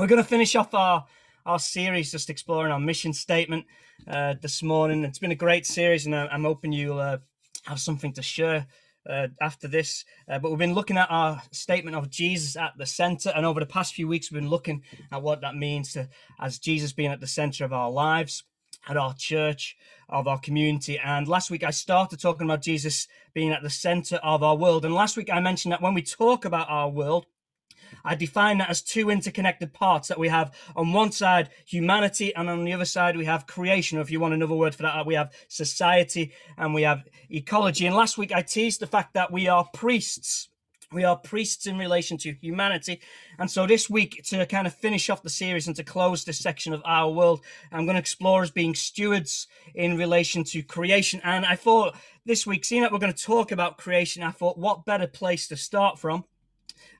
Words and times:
We're 0.00 0.06
going 0.06 0.22
to 0.22 0.26
finish 0.26 0.56
off 0.56 0.72
our 0.72 1.04
our 1.44 1.58
series, 1.58 2.10
just 2.10 2.30
exploring 2.30 2.72
our 2.72 2.80
mission 2.80 3.12
statement 3.12 3.66
uh, 4.08 4.34
this 4.40 4.62
morning. 4.62 5.04
It's 5.04 5.18
been 5.18 5.30
a 5.30 5.34
great 5.34 5.66
series, 5.66 6.06
and 6.06 6.14
I'm 6.14 6.44
hoping 6.44 6.72
you'll 6.72 6.98
uh, 6.98 7.18
have 7.64 7.80
something 7.80 8.14
to 8.14 8.22
share 8.22 8.66
uh, 9.06 9.26
after 9.42 9.68
this. 9.68 10.06
Uh, 10.26 10.38
but 10.38 10.48
we've 10.48 10.58
been 10.58 10.72
looking 10.72 10.96
at 10.96 11.10
our 11.10 11.42
statement 11.52 11.98
of 11.98 12.08
Jesus 12.08 12.56
at 12.56 12.72
the 12.78 12.86
center, 12.86 13.30
and 13.36 13.44
over 13.44 13.60
the 13.60 13.66
past 13.66 13.92
few 13.92 14.08
weeks, 14.08 14.32
we've 14.32 14.40
been 14.40 14.48
looking 14.48 14.82
at 15.12 15.20
what 15.20 15.42
that 15.42 15.54
means 15.54 15.92
to 15.92 16.08
as 16.40 16.58
Jesus 16.58 16.94
being 16.94 17.12
at 17.12 17.20
the 17.20 17.26
center 17.26 17.66
of 17.66 17.74
our 17.74 17.90
lives, 17.90 18.42
at 18.88 18.96
our 18.96 19.12
church, 19.12 19.76
of 20.08 20.26
our 20.26 20.38
community. 20.38 20.98
And 20.98 21.28
last 21.28 21.50
week, 21.50 21.62
I 21.62 21.72
started 21.72 22.20
talking 22.20 22.46
about 22.46 22.62
Jesus 22.62 23.06
being 23.34 23.50
at 23.50 23.62
the 23.62 23.68
center 23.68 24.16
of 24.16 24.42
our 24.42 24.56
world. 24.56 24.86
And 24.86 24.94
last 24.94 25.18
week, 25.18 25.28
I 25.30 25.40
mentioned 25.40 25.72
that 25.72 25.82
when 25.82 25.92
we 25.92 26.00
talk 26.00 26.46
about 26.46 26.70
our 26.70 26.88
world, 26.88 27.26
I 28.04 28.14
define 28.14 28.58
that 28.58 28.70
as 28.70 28.82
two 28.82 29.10
interconnected 29.10 29.72
parts 29.72 30.08
that 30.08 30.18
we 30.18 30.28
have 30.28 30.54
on 30.76 30.92
one 30.92 31.12
side 31.12 31.50
humanity 31.66 32.34
and 32.34 32.48
on 32.48 32.64
the 32.64 32.72
other 32.72 32.84
side 32.84 33.16
we 33.16 33.24
have 33.24 33.46
creation 33.46 33.98
or 33.98 34.02
if 34.02 34.10
you 34.10 34.20
want 34.20 34.34
another 34.34 34.54
word 34.54 34.74
for 34.74 34.82
that 34.82 35.06
we 35.06 35.14
have 35.14 35.32
society 35.48 36.32
and 36.56 36.74
we 36.74 36.82
have 36.82 37.04
ecology 37.30 37.86
and 37.86 37.96
last 37.96 38.18
week 38.18 38.32
I 38.32 38.42
teased 38.42 38.80
the 38.80 38.86
fact 38.86 39.14
that 39.14 39.32
we 39.32 39.48
are 39.48 39.68
priests 39.72 40.50
we 40.92 41.04
are 41.04 41.16
priests 41.16 41.66
in 41.66 41.78
relation 41.78 42.18
to 42.18 42.34
humanity. 42.40 43.00
And 43.38 43.48
so 43.48 43.64
this 43.64 43.88
week, 43.88 44.22
to 44.24 44.44
kind 44.46 44.66
of 44.66 44.74
finish 44.74 45.08
off 45.08 45.22
the 45.22 45.30
series 45.30 45.68
and 45.68 45.76
to 45.76 45.84
close 45.84 46.24
this 46.24 46.40
section 46.40 46.72
of 46.72 46.82
our 46.84 47.08
world, 47.08 47.42
I'm 47.70 47.84
going 47.84 47.94
to 47.94 48.00
explore 48.00 48.42
as 48.42 48.50
being 48.50 48.74
stewards 48.74 49.46
in 49.72 49.96
relation 49.96 50.42
to 50.44 50.62
creation. 50.62 51.20
And 51.22 51.46
I 51.46 51.54
thought 51.54 51.96
this 52.26 52.44
week, 52.44 52.64
seeing 52.64 52.82
that 52.82 52.90
we're 52.90 52.98
going 52.98 53.12
to 53.12 53.24
talk 53.24 53.52
about 53.52 53.78
creation, 53.78 54.24
I 54.24 54.32
thought 54.32 54.58
what 54.58 54.84
better 54.84 55.06
place 55.06 55.46
to 55.48 55.56
start 55.56 55.96
from 55.96 56.24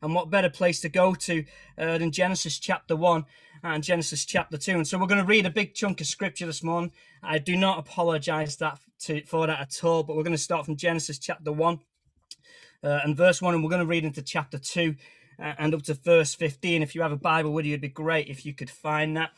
and 0.03 0.15
what 0.15 0.31
better 0.31 0.51
place 0.51 0.81
to 0.81 0.89
go 0.89 1.15
to 1.15 1.45
uh, 1.79 1.99
than 1.99 2.11
Genesis 2.11 2.59
chapter 2.59 2.97
1 2.97 3.25
and 3.63 3.83
Genesis 3.83 4.25
chapter 4.25 4.57
2. 4.57 4.73
And 4.73 4.87
so 4.87 4.99
we're 4.99 5.07
going 5.07 5.21
to 5.21 5.27
read 5.27 5.47
a 5.47 5.51
big 5.51 5.75
chunk 5.75 6.01
of 6.01 6.07
scripture 6.07 6.47
this 6.47 6.63
morning. 6.63 6.93
I 7.23 7.39
do 7.39 7.57
not 7.57 7.79
apologize 7.79 8.57
that 8.57 8.79
to, 9.01 9.25
for 9.25 9.47
that 9.47 9.61
at 9.61 9.85
all, 9.85 10.03
but 10.03 10.17
we're 10.17 10.23
going 10.23 10.33
to 10.33 10.39
start 10.39 10.65
from 10.65 10.77
Genesis 10.77 11.19
chapter 11.19 11.53
1 11.53 11.81
uh, 12.83 13.01
and 13.05 13.17
verse 13.17 13.43
1, 13.43 13.55
and 13.55 13.63
we're 13.63 13.71
going 13.71 13.81
to 13.81 13.87
read 13.87 14.05
into 14.05 14.23
chapter 14.23 14.59
2 14.59 14.95
uh, 15.39 15.53
and 15.59 15.75
up 15.75 15.83
to 15.83 15.95
verse 15.95 16.35
15. 16.35 16.83
If 16.83 16.95
you 16.95 17.03
have 17.03 17.13
a 17.13 17.17
Bible 17.17 17.53
with 17.53 17.67
you, 17.67 17.73
it'd 17.73 17.83
be 17.83 17.89
great 17.89 18.29
if 18.29 18.47
you 18.47 18.55
could 18.55 18.71
find 18.71 19.17
that. 19.17 19.31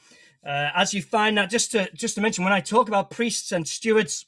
Uh, 0.45 0.70
as 0.75 0.93
you 0.93 1.03
find 1.03 1.39
that, 1.39 1.51
just 1.51 1.70
to 1.70 1.89
just 1.95 2.17
to 2.17 2.20
mention, 2.20 2.43
when 2.43 2.53
I 2.53 2.61
talk 2.61 2.89
about 2.89 3.11
priests 3.11 3.53
and 3.53 3.67
stewards, 3.67 4.27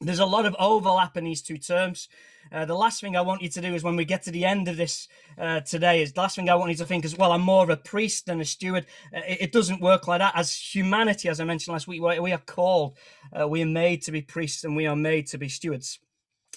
there's 0.00 0.20
a 0.20 0.26
lot 0.26 0.46
of 0.46 0.54
overlap 0.58 1.16
in 1.16 1.24
these 1.24 1.42
two 1.42 1.58
terms. 1.58 2.08
Uh, 2.52 2.64
the 2.64 2.74
last 2.74 3.00
thing 3.00 3.16
I 3.16 3.20
want 3.20 3.42
you 3.42 3.48
to 3.48 3.60
do 3.60 3.74
is 3.74 3.82
when 3.82 3.96
we 3.96 4.04
get 4.04 4.22
to 4.22 4.30
the 4.30 4.44
end 4.44 4.68
of 4.68 4.76
this 4.76 5.08
uh, 5.38 5.60
today, 5.60 6.02
is 6.02 6.12
the 6.12 6.20
last 6.20 6.36
thing 6.36 6.48
I 6.48 6.54
want 6.54 6.70
you 6.70 6.76
to 6.78 6.86
think 6.86 7.04
is, 7.04 7.16
well, 7.16 7.32
I'm 7.32 7.42
more 7.42 7.64
of 7.64 7.70
a 7.70 7.76
priest 7.76 8.26
than 8.26 8.40
a 8.40 8.44
steward. 8.44 8.86
Uh, 9.14 9.20
it, 9.26 9.38
it, 9.40 9.52
doesn't 9.52 9.80
work 9.80 10.06
like 10.06 10.20
that. 10.20 10.34
As 10.36 10.54
humanity, 10.54 11.28
as 11.28 11.40
I 11.40 11.44
mentioned 11.44 11.72
last 11.72 11.88
week, 11.88 12.02
we 12.02 12.32
are 12.32 12.38
called, 12.38 12.96
uh, 13.38 13.48
we 13.48 13.62
are 13.62 13.66
made 13.66 14.02
to 14.02 14.12
be 14.12 14.22
priests 14.22 14.64
and 14.64 14.76
we 14.76 14.86
are 14.86 14.96
made 14.96 15.26
to 15.28 15.38
be 15.38 15.48
stewards. 15.48 15.98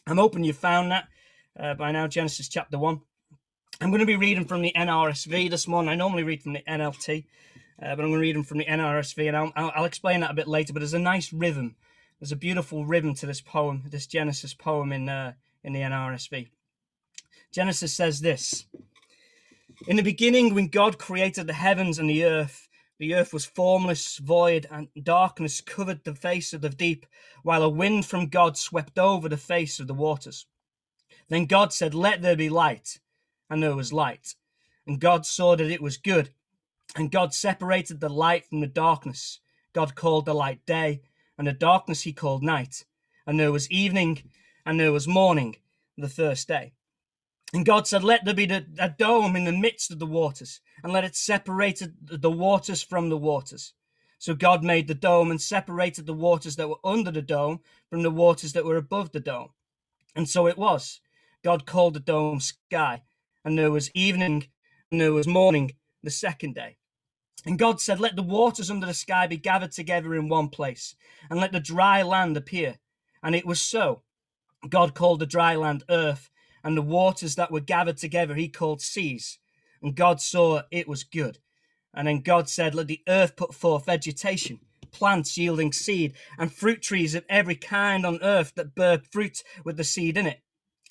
I'm 0.08 0.18
hoping 0.18 0.44
you 0.44 0.54
found 0.54 0.92
that 0.92 1.08
uh, 1.60 1.74
by 1.74 1.92
now, 1.92 2.08
Genesis 2.08 2.48
chapter 2.48 2.78
1. 2.78 3.02
I'm 3.82 3.90
going 3.90 4.00
to 4.00 4.06
be 4.06 4.16
reading 4.16 4.46
from 4.46 4.62
the 4.62 4.74
NRSV 4.76 5.50
this 5.50 5.68
morning. 5.68 5.90
I 5.90 5.96
normally 5.96 6.24
read 6.24 6.44
from 6.44 6.54
the 6.54 6.64
NLT, 6.68 7.26
uh, 7.82 7.96
but 7.96 8.02
I'm 8.02 8.10
going 8.10 8.14
to 8.14 8.20
read 8.20 8.36
them 8.36 8.44
from 8.44 8.58
the 8.58 8.66
NRSV, 8.66 9.28
and 9.28 9.38
I'll, 9.38 9.52
I'll 9.56 9.86
explain 9.86 10.20
that 10.22 10.32
a 10.32 10.36
bit 10.36 10.48
later. 10.48 10.74
But 10.74 10.80
there's 10.80 10.94
a 10.94 11.00
nice 11.00 11.32
rhythm. 11.32 11.76
There's 12.20 12.32
a 12.32 12.38
beautiful 12.38 12.86
rhythm 12.86 13.14
to 13.16 13.26
this 13.26 13.42
poem, 13.42 13.84
this 13.90 14.08
Genesis 14.08 14.54
poem 14.54 14.92
in 14.92 15.08
in 15.64 15.74
the 15.74 15.82
NRSV. 15.82 16.48
Genesis 17.52 17.94
says 17.94 18.22
this 18.22 18.66
In 19.88 19.96
the 19.96 20.04
beginning, 20.04 20.54
when 20.54 20.68
God 20.68 20.98
created 20.98 21.48
the 21.48 21.54
heavens 21.54 22.00
and 22.00 22.10
the 22.10 22.26
earth, 22.26 22.68
the 23.00 23.16
earth 23.16 23.34
was 23.34 23.46
formless, 23.46 24.18
void, 24.18 24.68
and 24.70 24.90
darkness 25.02 25.62
covered 25.62 26.04
the 26.04 26.14
face 26.14 26.54
of 26.54 26.62
the 26.62 26.70
deep, 26.70 27.06
while 27.44 27.64
a 27.64 27.70
wind 27.70 28.06
from 28.06 28.28
God 28.28 28.58
swept 28.58 29.00
over 29.00 29.30
the 29.30 29.38
face 29.38 29.80
of 29.80 29.88
the 29.88 29.94
waters. 29.94 30.46
Then 31.30 31.46
God 31.46 31.72
said, 31.74 31.94
Let 31.94 32.22
there 32.22 32.36
be 32.36 32.50
light. 32.50 33.00
And 33.50 33.64
there 33.64 33.76
was 33.76 33.94
light. 33.94 34.36
And 34.86 35.00
God 35.00 35.26
saw 35.26 35.56
that 35.56 35.72
it 35.72 35.82
was 35.82 35.98
good. 35.98 36.30
And 36.96 37.12
God 37.12 37.34
separated 37.34 38.00
the 38.00 38.10
light 38.10 38.46
from 38.46 38.60
the 38.60 38.68
darkness. 38.68 39.40
God 39.74 39.96
called 39.96 40.26
the 40.26 40.34
light 40.34 40.66
day, 40.66 41.02
and 41.38 41.48
the 41.48 41.54
darkness 41.54 42.02
he 42.02 42.12
called 42.12 42.44
night. 42.44 42.86
And 43.26 43.40
there 43.40 43.52
was 43.52 43.70
evening, 43.72 44.24
and 44.70 44.80
there 44.80 44.92
was 44.92 45.08
morning 45.08 45.56
the 45.98 46.08
first 46.08 46.48
day. 46.48 46.74
And 47.56 47.66
God 47.66 47.88
said, 47.88 48.04
Let 48.04 48.24
there 48.24 48.36
be 48.36 48.44
a 48.44 48.90
dome 48.96 49.36
in 49.36 49.46
the 49.46 49.52
midst 49.52 49.90
of 49.90 49.98
the 49.98 50.06
waters, 50.06 50.62
and 50.84 50.94
let 50.94 51.04
it 51.04 51.16
separate 51.16 51.82
the 52.04 52.30
waters 52.30 52.84
from 52.84 53.10
the 53.10 53.18
waters. 53.18 53.74
So 54.20 54.36
God 54.36 54.64
made 54.64 54.88
the 54.88 54.94
dome 54.94 55.32
and 55.32 55.42
separated 55.42 56.06
the 56.06 56.14
waters 56.14 56.56
that 56.58 56.70
were 56.70 56.76
under 56.84 57.10
the 57.10 57.24
dome 57.24 57.62
from 57.90 58.04
the 58.04 58.12
waters 58.12 58.54
that 58.54 58.64
were 58.64 58.78
above 58.78 59.12
the 59.12 59.20
dome. 59.20 59.50
And 60.16 60.30
so 60.30 60.46
it 60.46 60.56
was. 60.56 61.02
God 61.44 61.66
called 61.66 61.96
the 61.96 62.00
dome 62.00 62.40
sky, 62.40 63.02
and 63.44 63.58
there 63.58 63.72
was 63.72 63.90
evening, 63.96 64.50
and 64.92 65.02
there 65.02 65.14
was 65.14 65.26
morning 65.26 65.72
the 66.04 66.12
second 66.12 66.54
day. 66.54 66.78
And 67.44 67.58
God 67.58 67.82
said, 67.82 68.00
Let 68.00 68.16
the 68.16 68.22
waters 68.22 68.70
under 68.70 68.86
the 68.86 68.94
sky 68.94 69.26
be 69.26 69.38
gathered 69.38 69.72
together 69.72 70.14
in 70.14 70.30
one 70.30 70.50
place, 70.50 70.94
and 71.28 71.40
let 71.40 71.54
the 71.54 71.60
dry 71.60 72.04
land 72.04 72.38
appear. 72.38 72.78
And 73.24 73.34
it 73.34 73.48
was 73.48 73.60
so. 73.60 74.04
God 74.68 74.94
called 74.94 75.20
the 75.20 75.26
dry 75.26 75.56
land 75.56 75.84
earth, 75.90 76.30
and 76.64 76.76
the 76.76 76.82
waters 76.82 77.36
that 77.36 77.52
were 77.52 77.62
gathered 77.62 77.98
together 77.98 78.36
he 78.36 78.50
called 78.50 78.82
seas. 78.82 79.40
And 79.82 79.96
God 79.96 80.20
saw 80.20 80.64
it 80.72 80.88
was 80.88 81.04
good. 81.04 81.40
And 81.94 82.08
then 82.08 82.20
God 82.20 82.50
said, 82.50 82.76
Let 82.76 82.88
the 82.88 83.02
earth 83.08 83.36
put 83.36 83.54
forth 83.54 83.86
vegetation, 83.86 84.60
plants 84.92 85.38
yielding 85.38 85.72
seed, 85.72 86.14
and 86.38 86.54
fruit 86.54 86.82
trees 86.82 87.16
of 87.16 87.26
every 87.30 87.56
kind 87.56 88.06
on 88.06 88.22
earth 88.22 88.54
that 88.56 88.76
bear 88.76 89.00
fruit 89.12 89.44
with 89.64 89.78
the 89.78 89.84
seed 89.84 90.18
in 90.18 90.28
it. 90.28 90.42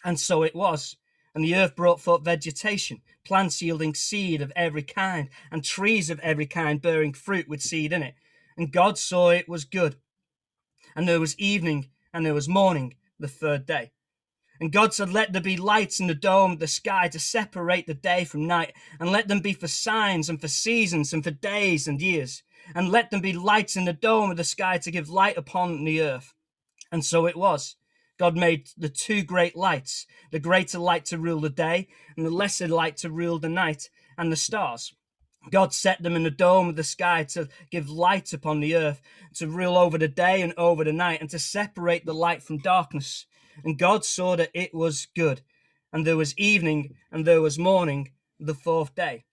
And 0.04 0.18
so 0.18 0.42
it 0.42 0.54
was. 0.54 0.96
And 1.34 1.44
the 1.44 1.54
earth 1.54 1.76
brought 1.76 2.00
forth 2.00 2.24
vegetation, 2.24 3.02
plants 3.24 3.60
yielding 3.60 3.94
seed 3.94 4.40
of 4.40 4.52
every 4.56 4.82
kind, 4.82 5.28
and 5.52 5.62
trees 5.62 6.10
of 6.10 6.18
every 6.20 6.46
kind 6.46 6.80
bearing 6.80 7.12
fruit 7.12 7.48
with 7.48 7.62
seed 7.62 7.92
in 7.92 8.02
it. 8.02 8.14
And 8.56 8.72
God 8.72 8.98
saw 8.98 9.30
it 9.30 9.48
was 9.48 9.64
good. 9.64 9.96
And 10.96 11.06
there 11.06 11.20
was 11.20 11.38
evening, 11.38 11.90
and 12.12 12.26
there 12.26 12.34
was 12.34 12.48
morning, 12.48 12.94
the 13.18 13.28
third 13.28 13.66
day. 13.66 13.92
And 14.60 14.72
God 14.72 14.92
said, 14.92 15.12
Let 15.12 15.32
there 15.32 15.42
be 15.42 15.56
lights 15.56 16.00
in 16.00 16.08
the 16.08 16.14
dome 16.14 16.52
of 16.52 16.58
the 16.58 16.66
sky 16.66 17.08
to 17.08 17.18
separate 17.18 17.86
the 17.86 17.94
day 17.94 18.24
from 18.24 18.46
night, 18.46 18.74
and 18.98 19.10
let 19.10 19.28
them 19.28 19.40
be 19.40 19.52
for 19.52 19.68
signs 19.68 20.28
and 20.28 20.40
for 20.40 20.48
seasons 20.48 21.12
and 21.12 21.22
for 21.22 21.30
days 21.30 21.86
and 21.86 22.02
years. 22.02 22.42
And 22.74 22.90
let 22.90 23.10
them 23.10 23.20
be 23.20 23.32
lights 23.32 23.76
in 23.76 23.84
the 23.84 23.92
dome 23.92 24.30
of 24.30 24.36
the 24.36 24.44
sky 24.44 24.78
to 24.78 24.90
give 24.90 25.08
light 25.08 25.36
upon 25.36 25.84
the 25.84 26.02
earth. 26.02 26.34
And 26.90 27.04
so 27.04 27.26
it 27.26 27.36
was. 27.36 27.76
God 28.18 28.36
made 28.36 28.68
the 28.76 28.88
two 28.88 29.22
great 29.22 29.54
lights, 29.54 30.06
the 30.32 30.40
greater 30.40 30.78
light 30.78 31.04
to 31.06 31.18
rule 31.18 31.40
the 31.40 31.50
day, 31.50 31.86
and 32.16 32.26
the 32.26 32.30
lesser 32.30 32.66
light 32.66 32.96
to 32.98 33.10
rule 33.10 33.38
the 33.38 33.48
night, 33.48 33.88
and 34.18 34.32
the 34.32 34.36
stars. 34.36 34.92
God 35.50 35.72
set 35.72 36.02
them 36.02 36.16
in 36.16 36.22
the 36.22 36.30
dome 36.30 36.68
of 36.68 36.76
the 36.76 36.84
sky 36.84 37.24
to 37.24 37.48
give 37.70 37.88
light 37.88 38.32
upon 38.32 38.60
the 38.60 38.76
earth, 38.76 39.00
to 39.34 39.48
rule 39.48 39.76
over 39.76 39.98
the 39.98 40.08
day 40.08 40.42
and 40.42 40.54
over 40.56 40.84
the 40.84 40.92
night, 40.92 41.20
and 41.20 41.30
to 41.30 41.38
separate 41.38 42.06
the 42.06 42.14
light 42.14 42.42
from 42.42 42.58
darkness. 42.58 43.26
And 43.64 43.78
God 43.78 44.04
saw 44.04 44.36
that 44.36 44.50
it 44.54 44.74
was 44.74 45.08
good. 45.14 45.42
And 45.92 46.06
there 46.06 46.16
was 46.16 46.36
evening 46.38 46.94
and 47.10 47.24
there 47.24 47.40
was 47.40 47.58
morning 47.58 48.12
the 48.38 48.54
fourth 48.54 48.94
day. 48.94 49.24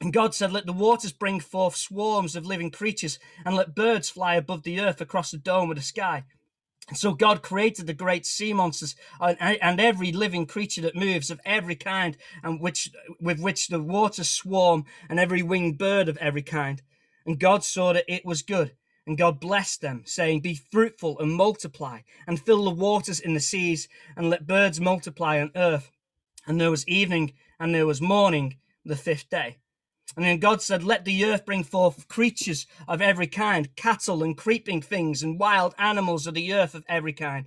And 0.00 0.12
God 0.12 0.34
said, 0.34 0.52
Let 0.52 0.66
the 0.66 0.72
waters 0.72 1.12
bring 1.12 1.40
forth 1.40 1.76
swarms 1.76 2.36
of 2.36 2.44
living 2.44 2.70
creatures, 2.70 3.18
and 3.44 3.56
let 3.56 3.74
birds 3.74 4.10
fly 4.10 4.34
above 4.34 4.62
the 4.62 4.80
earth 4.80 5.00
across 5.00 5.30
the 5.30 5.38
dome 5.38 5.70
of 5.70 5.76
the 5.76 5.82
sky. 5.82 6.24
So 6.94 7.14
God 7.14 7.42
created 7.42 7.86
the 7.86 7.94
great 7.94 8.24
sea 8.24 8.52
monsters 8.52 8.94
uh, 9.20 9.34
and, 9.40 9.58
and, 9.60 9.80
every 9.80 10.12
living 10.12 10.46
creature 10.46 10.82
that 10.82 10.94
moves 10.94 11.32
of 11.32 11.40
every 11.44 11.74
kind, 11.74 12.16
and 12.44 12.60
which 12.60 12.90
with 13.20 13.40
which 13.40 13.66
the 13.66 13.82
waters 13.82 14.28
swarm, 14.28 14.84
and 15.08 15.18
every 15.18 15.42
winged 15.42 15.78
bird 15.78 16.08
of 16.08 16.16
every 16.18 16.42
kind. 16.42 16.82
And 17.24 17.40
God 17.40 17.64
saw 17.64 17.92
that 17.92 18.04
it 18.06 18.24
was 18.24 18.42
good. 18.42 18.76
And 19.04 19.18
God 19.18 19.40
blessed 19.40 19.80
them, 19.80 20.02
saying, 20.04 20.40
Be 20.40 20.54
fruitful 20.54 21.18
and 21.18 21.32
multiply, 21.32 22.00
and 22.26 22.40
fill 22.40 22.64
the 22.64 22.70
waters 22.70 23.18
in 23.20 23.34
the 23.34 23.40
seas, 23.40 23.88
and 24.16 24.30
let 24.30 24.46
birds 24.46 24.80
multiply 24.80 25.40
on 25.40 25.50
earth. 25.56 25.90
And 26.46 26.60
there 26.60 26.70
was 26.70 26.86
evening, 26.86 27.34
and 27.58 27.74
there 27.74 27.86
was 27.86 28.00
morning, 28.00 28.58
the 28.84 28.96
fifth 28.96 29.28
day. 29.28 29.58
And 30.14 30.24
then 30.24 30.38
God 30.38 30.62
said, 30.62 30.84
Let 30.84 31.04
the 31.04 31.24
earth 31.24 31.44
bring 31.44 31.64
forth 31.64 32.08
creatures 32.08 32.66
of 32.86 33.02
every 33.02 33.26
kind, 33.26 33.74
cattle 33.76 34.22
and 34.22 34.36
creeping 34.36 34.80
things, 34.80 35.22
and 35.22 35.38
wild 35.38 35.74
animals 35.78 36.26
of 36.26 36.34
the 36.34 36.52
earth 36.54 36.74
of 36.74 36.84
every 36.88 37.12
kind. 37.12 37.46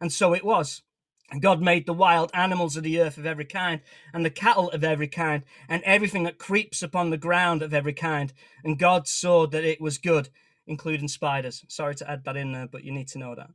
And 0.00 0.12
so 0.12 0.34
it 0.34 0.44
was. 0.44 0.82
And 1.30 1.42
God 1.42 1.60
made 1.60 1.86
the 1.86 1.92
wild 1.92 2.30
animals 2.32 2.76
of 2.76 2.84
the 2.84 3.00
earth 3.00 3.18
of 3.18 3.26
every 3.26 3.44
kind, 3.44 3.80
and 4.14 4.24
the 4.24 4.30
cattle 4.30 4.70
of 4.70 4.84
every 4.84 5.08
kind, 5.08 5.42
and 5.68 5.82
everything 5.82 6.22
that 6.22 6.38
creeps 6.38 6.82
upon 6.82 7.10
the 7.10 7.16
ground 7.16 7.62
of 7.62 7.74
every 7.74 7.92
kind. 7.92 8.32
And 8.62 8.78
God 8.78 9.08
saw 9.08 9.46
that 9.48 9.64
it 9.64 9.80
was 9.80 9.98
good, 9.98 10.28
including 10.66 11.08
spiders. 11.08 11.64
Sorry 11.68 11.96
to 11.96 12.08
add 12.08 12.24
that 12.24 12.36
in 12.36 12.52
there, 12.52 12.68
but 12.68 12.84
you 12.84 12.92
need 12.92 13.08
to 13.08 13.18
know 13.18 13.34
that. 13.34 13.50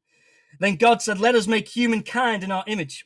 Then 0.59 0.75
God 0.75 1.01
said, 1.01 1.19
Let 1.19 1.35
us 1.35 1.47
make 1.47 1.69
humankind 1.69 2.43
in 2.43 2.51
our 2.51 2.65
image 2.67 3.05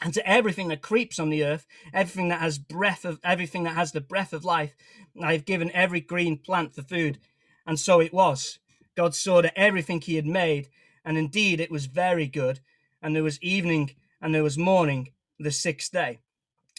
and 0.00 0.14
to 0.14 0.26
everything 0.28 0.68
that 0.68 0.80
creeps 0.80 1.18
on 1.18 1.28
the 1.28 1.44
earth, 1.44 1.66
everything 1.92 2.28
that 2.28 2.40
has 2.40 2.58
breath 2.58 3.04
of 3.04 3.20
everything 3.22 3.64
that 3.64 3.74
has 3.74 3.92
the 3.92 4.00
breath 4.00 4.32
of 4.32 4.44
life, 4.44 4.74
I 5.22 5.32
have 5.32 5.44
given 5.44 5.70
every 5.72 6.00
green 6.00 6.38
plant 6.38 6.74
for 6.74 6.82
food. 6.82 7.18
And 7.66 7.78
so 7.78 8.00
it 8.00 8.12
was. 8.12 8.58
God 8.96 9.14
saw 9.14 9.42
that 9.42 9.58
everything 9.58 10.00
he 10.00 10.16
had 10.16 10.26
made, 10.26 10.68
and 11.04 11.18
indeed 11.18 11.60
it 11.60 11.70
was 11.70 11.86
very 11.86 12.26
good. 12.26 12.60
And 13.02 13.14
there 13.14 13.22
was 13.22 13.42
evening 13.42 13.92
and 14.20 14.34
there 14.34 14.42
was 14.42 14.58
morning 14.58 15.12
the 15.38 15.50
sixth 15.50 15.92
day. 15.92 16.20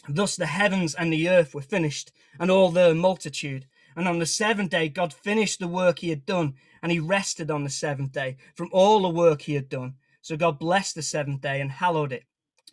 Thus 0.08 0.34
the 0.34 0.46
heavens 0.46 0.94
and 0.94 1.12
the 1.12 1.28
earth 1.28 1.54
were 1.54 1.62
finished, 1.62 2.10
and 2.40 2.50
all 2.50 2.70
their 2.70 2.94
multitude. 2.94 3.66
And 3.94 4.08
on 4.08 4.18
the 4.18 4.26
seventh 4.26 4.70
day, 4.70 4.88
God 4.88 5.12
finished 5.12 5.60
the 5.60 5.68
work 5.68 6.00
he 6.00 6.10
had 6.10 6.26
done, 6.26 6.54
and 6.82 6.90
he 6.90 6.98
rested 6.98 7.50
on 7.50 7.62
the 7.62 7.70
seventh 7.70 8.12
day 8.12 8.36
from 8.56 8.68
all 8.72 9.02
the 9.02 9.08
work 9.08 9.42
he 9.42 9.54
had 9.54 9.68
done. 9.68 9.94
So 10.22 10.36
God 10.36 10.58
blessed 10.58 10.96
the 10.96 11.02
seventh 11.02 11.40
day 11.40 11.60
and 11.60 11.70
hallowed 11.70 12.12
it 12.12 12.24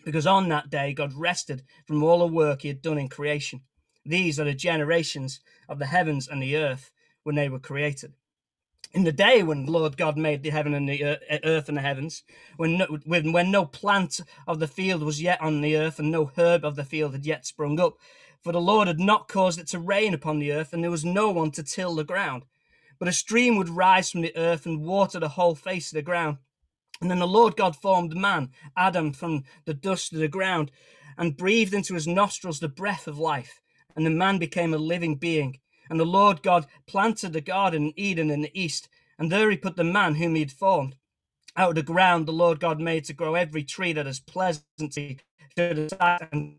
because 0.10 0.26
on 0.26 0.50
that 0.50 0.72
day 0.72 0.92
God 0.92 1.14
rested 1.14 1.62
from 1.86 2.02
all 2.02 2.20
the 2.20 2.28
work 2.28 2.64
he 2.64 2.68
had 2.68 2.82
done 2.82 2.98
in 2.98 3.10
creation. 3.10 3.62
These 4.04 4.40
are 4.40 4.44
the 4.44 4.56
generations 4.56 5.40
of 5.68 5.78
the 5.78 5.86
heavens 5.86 6.28
and 6.28 6.42
the 6.42 6.58
earth 6.58 6.90
when 7.22 7.36
they 7.36 7.48
were 7.48 7.60
created. 7.60 8.14
In 8.92 9.04
the 9.04 9.12
day 9.12 9.44
when 9.44 9.68
Lord 9.68 9.98
God 9.98 10.18
made 10.18 10.42
the 10.42 10.50
heaven 10.50 10.74
and 10.74 10.90
the 10.90 11.04
uh, 11.04 11.18
earth 11.44 11.70
and 11.70 11.78
the 11.78 11.82
heavens, 11.82 12.24
when 12.58 12.80
no, 12.80 12.88
when, 13.06 13.32
when 13.32 13.52
no 13.52 13.66
plant 13.66 14.20
of 14.48 14.60
the 14.60 14.68
field 14.68 15.04
was 15.04 15.22
yet 15.22 15.40
on 15.42 15.62
the 15.62 15.78
earth 15.78 16.00
and 16.00 16.10
no 16.10 16.32
herb 16.36 16.66
of 16.66 16.76
the 16.76 16.84
field 16.84 17.12
had 17.12 17.24
yet 17.24 17.46
sprung 17.46 17.80
up, 17.80 17.98
for 18.42 18.52
the 18.52 18.60
Lord 18.60 18.88
had 18.88 19.00
not 19.00 19.28
caused 19.28 19.60
it 19.60 19.68
to 19.68 19.80
rain 19.80 20.16
upon 20.16 20.40
the 20.40 20.52
earth, 20.52 20.74
and 20.74 20.84
there 20.84 20.90
was 20.90 21.06
no 21.06 21.30
one 21.30 21.52
to 21.52 21.62
till 21.62 21.94
the 21.94 22.04
ground. 22.04 22.46
But 22.98 23.08
a 23.08 23.14
stream 23.14 23.58
would 23.58 23.70
rise 23.70 24.10
from 24.10 24.22
the 24.22 24.36
earth 24.36 24.66
and 24.66 24.84
water 24.84 25.20
the 25.20 25.30
whole 25.30 25.54
face 25.54 25.92
of 25.92 25.96
the 25.96 26.02
ground. 26.02 26.38
And 27.02 27.10
then 27.10 27.20
the 27.20 27.28
Lord 27.28 27.56
God 27.56 27.76
formed 27.76 28.16
man, 28.16 28.50
Adam, 28.76 29.14
from 29.14 29.44
the 29.66 29.74
dust 29.74 30.14
of 30.14 30.20
the 30.20 30.28
ground, 30.28 30.72
and 31.18 31.38
breathed 31.38 31.74
into 31.74 31.94
his 31.94 32.08
nostrils 32.08 32.60
the 32.60 32.68
breath 32.68 33.08
of 33.08 33.18
life. 33.18 33.62
And 33.96 34.06
the 34.06 34.12
man 34.12 34.38
became 34.38 34.74
a 34.74 34.78
living 34.78 35.16
being. 35.16 35.60
And 35.90 36.00
the 36.00 36.06
Lord 36.06 36.44
God 36.44 36.68
planted 36.88 37.34
the 37.34 37.42
garden 37.42 37.88
in 37.88 37.94
Eden 37.96 38.30
in 38.30 38.42
the 38.42 38.52
east, 38.60 38.90
and 39.18 39.32
there 39.32 39.50
he 39.50 39.58
put 39.58 39.76
the 39.76 39.84
man 39.84 40.16
whom 40.16 40.36
he 40.36 40.42
had 40.42 40.52
formed. 40.52 40.96
Out 41.56 41.70
of 41.70 41.76
the 41.76 41.84
ground 41.84 42.26
the 42.26 42.32
Lord 42.32 42.60
God 42.60 42.80
made 42.80 43.06
to 43.06 43.14
grow 43.14 43.36
every 43.36 43.64
tree 43.64 43.94
that 43.94 44.08
is 44.08 44.20
pleasant 44.20 44.66
to 44.80 45.16
the 45.56 45.90
sight 45.98 46.28
and 46.32 46.58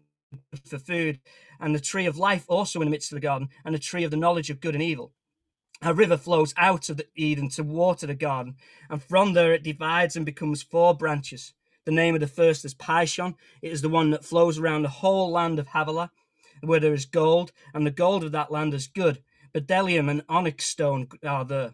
for 0.66 0.78
food, 0.78 1.20
and 1.60 1.74
the 1.74 1.80
tree 1.80 2.06
of 2.06 2.18
life 2.18 2.44
also 2.48 2.80
in 2.80 2.86
the 2.86 2.90
midst 2.90 3.12
of 3.12 3.16
the 3.16 3.20
garden, 3.20 3.48
and 3.64 3.74
the 3.74 3.78
tree 3.78 4.04
of 4.04 4.10
the 4.10 4.16
knowledge 4.16 4.50
of 4.50 4.60
good 4.60 4.74
and 4.74 4.82
evil. 4.82 5.12
A 5.82 5.94
river 5.94 6.18
flows 6.18 6.52
out 6.58 6.90
of 6.90 7.00
Eden 7.16 7.48
to 7.50 7.62
water 7.62 8.06
the 8.06 8.14
garden, 8.14 8.56
and 8.90 9.02
from 9.02 9.32
there 9.32 9.54
it 9.54 9.62
divides 9.62 10.14
and 10.14 10.26
becomes 10.26 10.62
four 10.62 10.94
branches. 10.94 11.54
The 11.86 11.90
name 11.90 12.14
of 12.14 12.20
the 12.20 12.26
first 12.26 12.66
is 12.66 12.74
Pishon. 12.74 13.34
It 13.62 13.72
is 13.72 13.80
the 13.80 13.88
one 13.88 14.10
that 14.10 14.22
flows 14.22 14.58
around 14.58 14.82
the 14.82 14.90
whole 14.90 15.30
land 15.30 15.58
of 15.58 15.68
Havilah, 15.68 16.10
where 16.60 16.80
there 16.80 16.92
is 16.92 17.06
gold, 17.06 17.52
and 17.72 17.86
the 17.86 17.90
gold 17.90 18.24
of 18.24 18.32
that 18.32 18.52
land 18.52 18.74
is 18.74 18.88
good. 18.88 19.22
Bdellium 19.54 20.10
and 20.10 20.22
onyx 20.28 20.66
stone 20.66 21.08
are 21.26 21.46
there. 21.46 21.72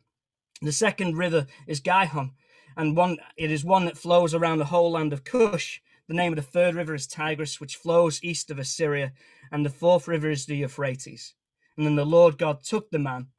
The 0.62 0.70
second 0.70 1.16
river 1.16 1.48
is 1.66 1.80
Gihon, 1.80 2.30
and 2.76 2.96
one 2.96 3.18
it 3.36 3.50
is 3.50 3.64
one 3.64 3.86
that 3.86 3.98
flows 3.98 4.34
around 4.34 4.58
the 4.58 4.66
whole 4.66 4.92
land 4.92 5.12
of 5.12 5.24
Cush. 5.24 5.80
The 6.06 6.14
name 6.14 6.32
of 6.32 6.36
the 6.36 6.42
third 6.42 6.76
river 6.76 6.94
is 6.94 7.08
Tigris, 7.08 7.60
which 7.60 7.74
flows 7.74 8.22
east 8.22 8.52
of 8.52 8.60
Assyria, 8.60 9.14
and 9.50 9.66
the 9.66 9.70
fourth 9.70 10.06
river 10.06 10.30
is 10.30 10.46
the 10.46 10.58
Euphrates. 10.58 11.34
And 11.76 11.84
then 11.84 11.96
the 11.96 12.06
Lord 12.06 12.38
God 12.38 12.62
took 12.62 12.92
the 12.92 13.00
man 13.00 13.30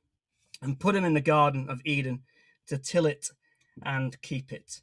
and 0.61 0.79
put 0.79 0.95
him 0.95 1.05
in 1.05 1.13
the 1.13 1.21
Garden 1.21 1.69
of 1.69 1.81
Eden 1.85 2.21
to 2.67 2.77
till 2.77 3.05
it 3.05 3.29
and 3.83 4.21
keep 4.21 4.51
it. 4.51 4.81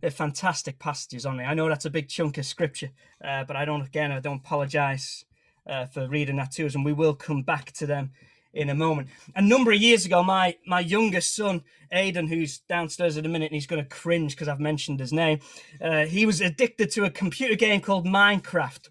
They're 0.00 0.10
fantastic 0.10 0.78
passages 0.78 1.24
on 1.24 1.36
there. 1.36 1.46
I 1.46 1.54
know 1.54 1.68
that's 1.68 1.84
a 1.84 1.90
big 1.90 2.08
chunk 2.08 2.36
of 2.38 2.46
scripture, 2.46 2.90
uh, 3.24 3.44
but 3.44 3.56
I 3.56 3.64
don't, 3.64 3.82
again, 3.82 4.10
I 4.10 4.20
don't 4.20 4.40
apologize 4.44 5.24
uh, 5.66 5.86
for 5.86 6.08
reading 6.08 6.36
that 6.36 6.52
to 6.52 6.66
us, 6.66 6.74
and 6.74 6.84
we 6.84 6.92
will 6.92 7.14
come 7.14 7.42
back 7.42 7.72
to 7.72 7.86
them 7.86 8.10
in 8.52 8.70
a 8.70 8.74
moment. 8.74 9.08
A 9.36 9.42
number 9.42 9.70
of 9.70 9.78
years 9.78 10.04
ago, 10.06 10.22
my 10.22 10.56
my 10.66 10.80
youngest 10.80 11.34
son, 11.34 11.62
Aiden, 11.92 12.28
who's 12.28 12.60
downstairs 12.60 13.16
at 13.16 13.22
the 13.22 13.28
minute, 13.28 13.46
and 13.46 13.54
he's 13.54 13.66
going 13.66 13.82
to 13.82 13.88
cringe 13.88 14.34
because 14.34 14.48
I've 14.48 14.60
mentioned 14.60 15.00
his 15.00 15.12
name, 15.12 15.40
uh, 15.80 16.06
he 16.06 16.26
was 16.26 16.40
addicted 16.40 16.90
to 16.92 17.04
a 17.04 17.10
computer 17.10 17.54
game 17.54 17.80
called 17.80 18.06
Minecraft. 18.06 18.88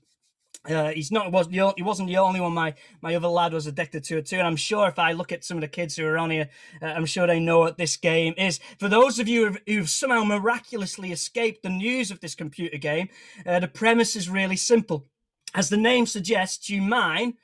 Uh, 0.67 0.89
he's 0.89 1.11
not 1.11 1.31
was 1.31 1.47
the, 1.47 1.73
he 1.77 1.83
wasn't 1.83 2.07
the 2.07 2.17
only 2.17 2.41
one. 2.41 2.53
My 2.53 2.73
my 3.01 3.15
other 3.15 3.27
lad 3.27 3.53
was 3.53 3.67
addicted 3.67 4.03
to 4.05 4.17
it 4.17 4.25
too, 4.25 4.37
and 4.37 4.47
I'm 4.47 4.55
sure 4.55 4.87
if 4.87 4.99
I 4.99 5.13
look 5.13 5.31
at 5.31 5.43
some 5.43 5.57
of 5.57 5.61
the 5.61 5.67
kids 5.67 5.95
who 5.95 6.05
are 6.05 6.17
on 6.17 6.29
here, 6.29 6.49
uh, 6.81 6.87
I'm 6.87 7.05
sure 7.05 7.27
they 7.27 7.39
know 7.39 7.59
what 7.59 7.77
this 7.77 7.97
game 7.97 8.33
is. 8.37 8.59
For 8.79 8.89
those 8.89 9.19
of 9.19 9.27
you 9.27 9.47
who've, 9.47 9.61
who've 9.67 9.89
somehow 9.89 10.23
miraculously 10.23 11.11
escaped 11.11 11.63
the 11.63 11.69
news 11.69 12.11
of 12.11 12.19
this 12.19 12.35
computer 12.35 12.77
game, 12.77 13.09
uh, 13.45 13.59
the 13.59 13.67
premise 13.67 14.15
is 14.15 14.29
really 14.29 14.57
simple. 14.57 15.05
As 15.53 15.69
the 15.69 15.77
name 15.77 16.05
suggests, 16.05 16.69
you 16.69 16.81
mine 16.81 17.35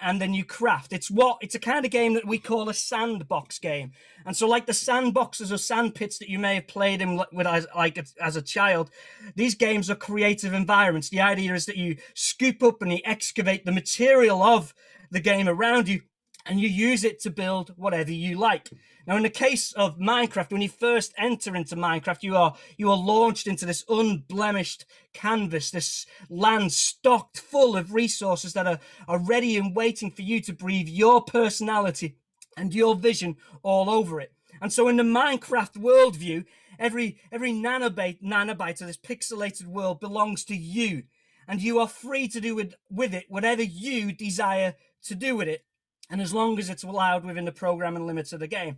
and 0.00 0.20
then 0.20 0.32
you 0.32 0.44
craft. 0.44 0.92
It's 0.92 1.10
what 1.10 1.38
it's 1.40 1.54
a 1.54 1.60
kind 1.60 1.84
of 1.84 1.90
game 1.90 2.14
that 2.14 2.26
we 2.26 2.38
call 2.38 2.68
a 2.68 2.74
sandbox 2.74 3.58
game. 3.58 3.92
And 4.24 4.36
so, 4.36 4.46
like 4.46 4.66
the 4.66 4.72
sandboxes 4.72 5.52
or 5.52 5.58
sand 5.58 5.94
pits 5.94 6.18
that 6.18 6.28
you 6.28 6.38
may 6.38 6.56
have 6.56 6.68
played 6.68 7.02
in 7.02 7.20
with 7.32 7.46
as 7.46 7.66
like 7.74 8.02
as 8.20 8.36
a 8.36 8.42
child, 8.42 8.90
these 9.34 9.54
games 9.54 9.90
are 9.90 9.96
creative 9.96 10.52
environments. 10.52 11.08
The 11.08 11.20
idea 11.20 11.54
is 11.54 11.66
that 11.66 11.76
you 11.76 11.96
scoop 12.14 12.62
up 12.62 12.82
and 12.82 12.92
you 12.92 13.00
excavate 13.04 13.64
the 13.64 13.72
material 13.72 14.42
of 14.42 14.74
the 15.10 15.20
game 15.20 15.48
around 15.48 15.88
you, 15.88 16.02
and 16.44 16.60
you 16.60 16.68
use 16.68 17.04
it 17.04 17.20
to 17.20 17.30
build 17.30 17.72
whatever 17.76 18.12
you 18.12 18.38
like. 18.38 18.70
Now, 19.06 19.16
in 19.16 19.22
the 19.22 19.30
case 19.30 19.72
of 19.72 19.98
Minecraft, 19.98 20.52
when 20.52 20.62
you 20.62 20.68
first 20.68 21.12
enter 21.18 21.56
into 21.56 21.76
Minecraft, 21.76 22.22
you 22.22 22.36
are 22.36 22.54
you 22.76 22.90
are 22.90 22.96
launched 22.96 23.46
into 23.46 23.66
this 23.66 23.84
unblemished 23.88 24.84
canvas, 25.12 25.70
this 25.70 26.06
land 26.28 26.72
stocked 26.72 27.38
full 27.38 27.76
of 27.76 27.92
resources 27.92 28.52
that 28.52 28.66
are, 28.66 28.78
are 29.08 29.18
ready 29.18 29.56
and 29.56 29.74
waiting 29.74 30.10
for 30.10 30.22
you 30.22 30.40
to 30.40 30.52
breathe 30.52 30.88
your 30.88 31.22
personality 31.22 32.16
and 32.56 32.74
your 32.74 32.94
vision 32.94 33.36
all 33.62 33.90
over 33.90 34.20
it. 34.20 34.32
And 34.60 34.72
so 34.72 34.88
in 34.88 34.96
the 34.96 35.02
Minecraft 35.02 35.74
worldview, 35.74 36.44
every 36.78 37.18
every 37.30 37.52
nanobyte 37.52 38.22
nanobyte 38.22 38.80
of 38.80 38.86
this 38.86 38.96
pixelated 38.96 39.66
world 39.66 40.00
belongs 40.00 40.44
to 40.44 40.56
you. 40.56 41.04
And 41.48 41.60
you 41.60 41.80
are 41.80 41.88
free 41.88 42.28
to 42.28 42.40
do 42.40 42.54
with, 42.54 42.74
with 42.88 43.12
it 43.12 43.24
whatever 43.28 43.62
you 43.62 44.12
desire 44.12 44.76
to 45.02 45.14
do 45.16 45.34
with 45.34 45.48
it 45.48 45.64
and 46.12 46.20
as 46.20 46.32
long 46.32 46.58
as 46.58 46.68
it's 46.68 46.84
allowed 46.84 47.24
within 47.24 47.46
the 47.46 47.52
programming 47.52 48.06
limits 48.06 48.34
of 48.34 48.38
the 48.38 48.46
game. 48.46 48.76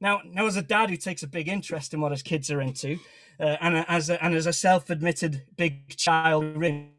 Now, 0.00 0.20
now 0.24 0.46
as 0.46 0.56
a 0.56 0.62
dad 0.62 0.90
who 0.90 0.96
takes 0.96 1.24
a 1.24 1.26
big 1.26 1.48
interest 1.48 1.92
in 1.92 2.00
what 2.00 2.12
his 2.12 2.22
kids 2.22 2.52
are 2.52 2.60
into, 2.60 2.98
uh, 3.40 3.56
and 3.60 3.84
as 3.88 4.08
a, 4.08 4.24
and 4.24 4.32
as 4.34 4.46
a 4.46 4.52
self-admitted 4.52 5.42
big 5.56 5.96
child 5.96 6.62
in 6.62 6.92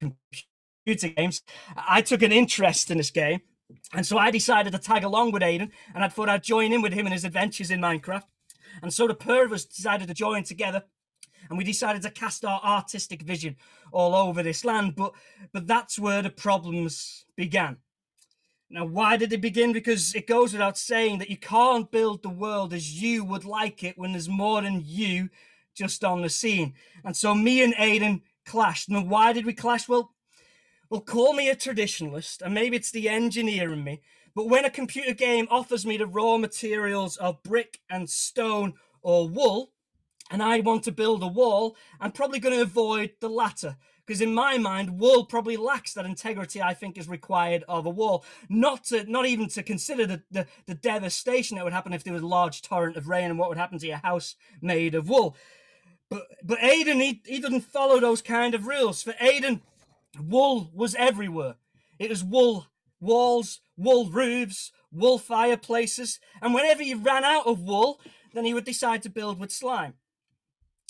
computer 0.00 1.08
games, 1.08 1.40
I 1.76 2.02
took 2.02 2.22
an 2.22 2.30
interest 2.30 2.90
in 2.90 2.98
this 2.98 3.10
game, 3.10 3.40
and 3.94 4.04
so 4.04 4.18
I 4.18 4.30
decided 4.30 4.72
to 4.72 4.78
tag 4.78 5.02
along 5.02 5.32
with 5.32 5.42
Aiden, 5.42 5.70
and 5.94 6.04
I 6.04 6.08
thought 6.08 6.28
I'd 6.28 6.42
join 6.42 6.72
in 6.72 6.82
with 6.82 6.92
him 6.92 7.06
in 7.06 7.12
his 7.12 7.24
adventures 7.24 7.70
in 7.70 7.80
Minecraft. 7.80 8.24
And 8.82 8.92
so 8.92 9.06
the 9.06 9.14
pair 9.14 9.46
of 9.46 9.52
us 9.52 9.64
decided 9.64 10.08
to 10.08 10.14
join 10.14 10.44
together 10.44 10.84
and 11.48 11.58
we 11.58 11.64
decided 11.64 12.02
to 12.02 12.10
cast 12.10 12.44
our 12.44 12.60
artistic 12.62 13.22
vision 13.22 13.56
all 13.92 14.14
over 14.14 14.42
this 14.42 14.64
land 14.64 14.94
but 14.94 15.12
but 15.52 15.66
that's 15.66 15.98
where 15.98 16.22
the 16.22 16.30
problems 16.30 17.24
began 17.36 17.76
now, 18.72 18.84
why 18.84 19.16
did 19.16 19.32
it 19.32 19.40
begin? 19.40 19.72
Because 19.72 20.14
it 20.14 20.28
goes 20.28 20.52
without 20.52 20.78
saying 20.78 21.18
that 21.18 21.28
you 21.28 21.36
can't 21.36 21.90
build 21.90 22.22
the 22.22 22.28
world 22.28 22.72
as 22.72 23.02
you 23.02 23.24
would 23.24 23.44
like 23.44 23.82
it 23.82 23.98
when 23.98 24.12
there's 24.12 24.28
more 24.28 24.62
than 24.62 24.80
you 24.84 25.28
just 25.74 26.04
on 26.04 26.22
the 26.22 26.30
scene. 26.30 26.74
And 27.04 27.16
so 27.16 27.34
me 27.34 27.62
and 27.62 27.74
Aiden 27.74 28.22
clashed. 28.46 28.88
Now, 28.88 29.02
why 29.02 29.32
did 29.32 29.44
we 29.44 29.54
clash? 29.54 29.88
Well, 29.88 30.12
well, 30.88 31.00
call 31.00 31.34
me 31.34 31.48
a 31.48 31.56
traditionalist, 31.56 32.42
and 32.42 32.54
maybe 32.54 32.76
it's 32.76 32.92
the 32.92 33.08
engineer 33.08 33.72
in 33.72 33.82
me. 33.82 34.02
But 34.36 34.48
when 34.48 34.64
a 34.64 34.70
computer 34.70 35.14
game 35.14 35.48
offers 35.50 35.84
me 35.84 35.96
the 35.96 36.06
raw 36.06 36.36
materials 36.36 37.16
of 37.16 37.42
brick 37.42 37.80
and 37.90 38.08
stone 38.08 38.74
or 39.02 39.28
wool, 39.28 39.72
and 40.30 40.42
I 40.42 40.60
want 40.60 40.84
to 40.84 40.92
build 40.92 41.24
a 41.24 41.28
wall, 41.28 41.76
I'm 42.00 42.12
probably 42.12 42.38
going 42.38 42.54
to 42.54 42.62
avoid 42.62 43.12
the 43.20 43.28
latter 43.28 43.76
because 44.10 44.20
in 44.20 44.34
my 44.34 44.58
mind, 44.58 44.98
wool 44.98 45.24
probably 45.24 45.56
lacks 45.56 45.94
that 45.94 46.04
integrity 46.04 46.60
I 46.60 46.74
think 46.74 46.98
is 46.98 47.08
required 47.08 47.62
of 47.68 47.86
a 47.86 47.90
wall. 47.90 48.24
Not 48.48 48.82
to, 48.86 49.08
not 49.08 49.24
even 49.24 49.46
to 49.50 49.62
consider 49.62 50.04
the, 50.04 50.22
the, 50.32 50.48
the 50.66 50.74
devastation 50.74 51.56
that 51.56 51.62
would 51.62 51.72
happen 51.72 51.92
if 51.92 52.02
there 52.02 52.12
was 52.12 52.22
a 52.22 52.26
large 52.26 52.60
torrent 52.60 52.96
of 52.96 53.06
rain 53.06 53.30
and 53.30 53.38
what 53.38 53.50
would 53.50 53.56
happen 53.56 53.78
to 53.78 53.86
your 53.86 53.98
house 53.98 54.34
made 54.60 54.96
of 54.96 55.08
wool. 55.08 55.36
But 56.08 56.26
but 56.42 56.60
Aidan, 56.60 56.98
he, 56.98 57.22
he 57.24 57.38
didn't 57.38 57.60
follow 57.60 58.00
those 58.00 58.20
kind 58.20 58.52
of 58.52 58.66
rules. 58.66 59.00
For 59.00 59.14
Aidan, 59.20 59.62
wool 60.20 60.72
was 60.74 60.96
everywhere. 60.96 61.54
It 62.00 62.10
was 62.10 62.24
wool 62.24 62.66
walls, 62.98 63.60
wool 63.76 64.06
roofs, 64.06 64.72
wool 64.90 65.18
fireplaces, 65.18 66.18
and 66.42 66.52
whenever 66.52 66.82
he 66.82 66.94
ran 66.94 67.22
out 67.22 67.46
of 67.46 67.60
wool, 67.60 68.00
then 68.34 68.44
he 68.44 68.54
would 68.54 68.64
decide 68.64 69.04
to 69.04 69.08
build 69.08 69.38
with 69.38 69.52
slime 69.52 69.94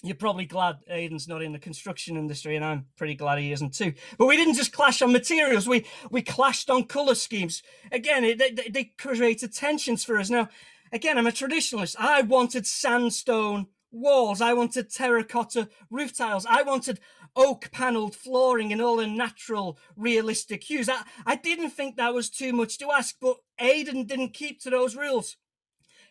you're 0.02 0.16
probably 0.16 0.47
glad 0.47 0.78
Aidan's 0.88 1.28
not 1.28 1.42
in 1.42 1.52
the 1.52 1.59
construction 1.59 2.16
industry, 2.16 2.57
and 2.57 2.64
I'm 2.64 2.87
pretty 2.97 3.14
glad 3.14 3.38
he 3.38 3.52
isn't 3.52 3.75
too. 3.75 3.92
But 4.19 4.26
we 4.26 4.37
didn't 4.37 4.54
just 4.54 4.73
clash 4.73 5.02
on 5.02 5.12
materials; 5.12 5.69
we 5.69 5.85
we 6.11 6.23
clashed 6.23 6.71
on 6.71 6.85
color 6.85 7.14
schemes. 7.14 7.62
Again, 7.92 8.25
it, 8.25 8.38
they, 8.38 8.69
they 8.69 8.85
created 8.97 9.52
tensions 9.52 10.04
for 10.04 10.19
us. 10.19 10.30
Now, 10.30 10.49
again, 10.92 11.19
I'm 11.19 11.26
a 11.26 11.33
traditionalist. 11.33 11.97
I 11.99 12.23
wanted 12.23 12.66
sandstone 12.66 13.66
walls. 13.90 14.40
I 14.40 14.54
wanted 14.54 14.90
terracotta 14.90 15.69
roof 15.90 16.16
tiles. 16.16 16.47
I 16.49 16.62
wanted 16.62 17.00
oak 17.37 17.71
paneled 17.71 18.16
flooring 18.16 18.71
in 18.71 18.80
all 18.80 18.97
the 18.97 19.07
natural, 19.07 19.78
realistic 19.97 20.64
hues. 20.64 20.88
I, 20.88 21.02
I 21.26 21.37
didn't 21.37 21.71
think 21.71 21.97
that 21.97 22.14
was 22.14 22.30
too 22.30 22.52
much 22.52 22.78
to 22.78 22.90
ask, 22.90 23.16
but 23.21 23.37
Aidan 23.59 24.04
didn't 24.04 24.35
keep 24.35 24.61
to 24.62 24.71
those 24.71 24.97
rules. 24.97 25.37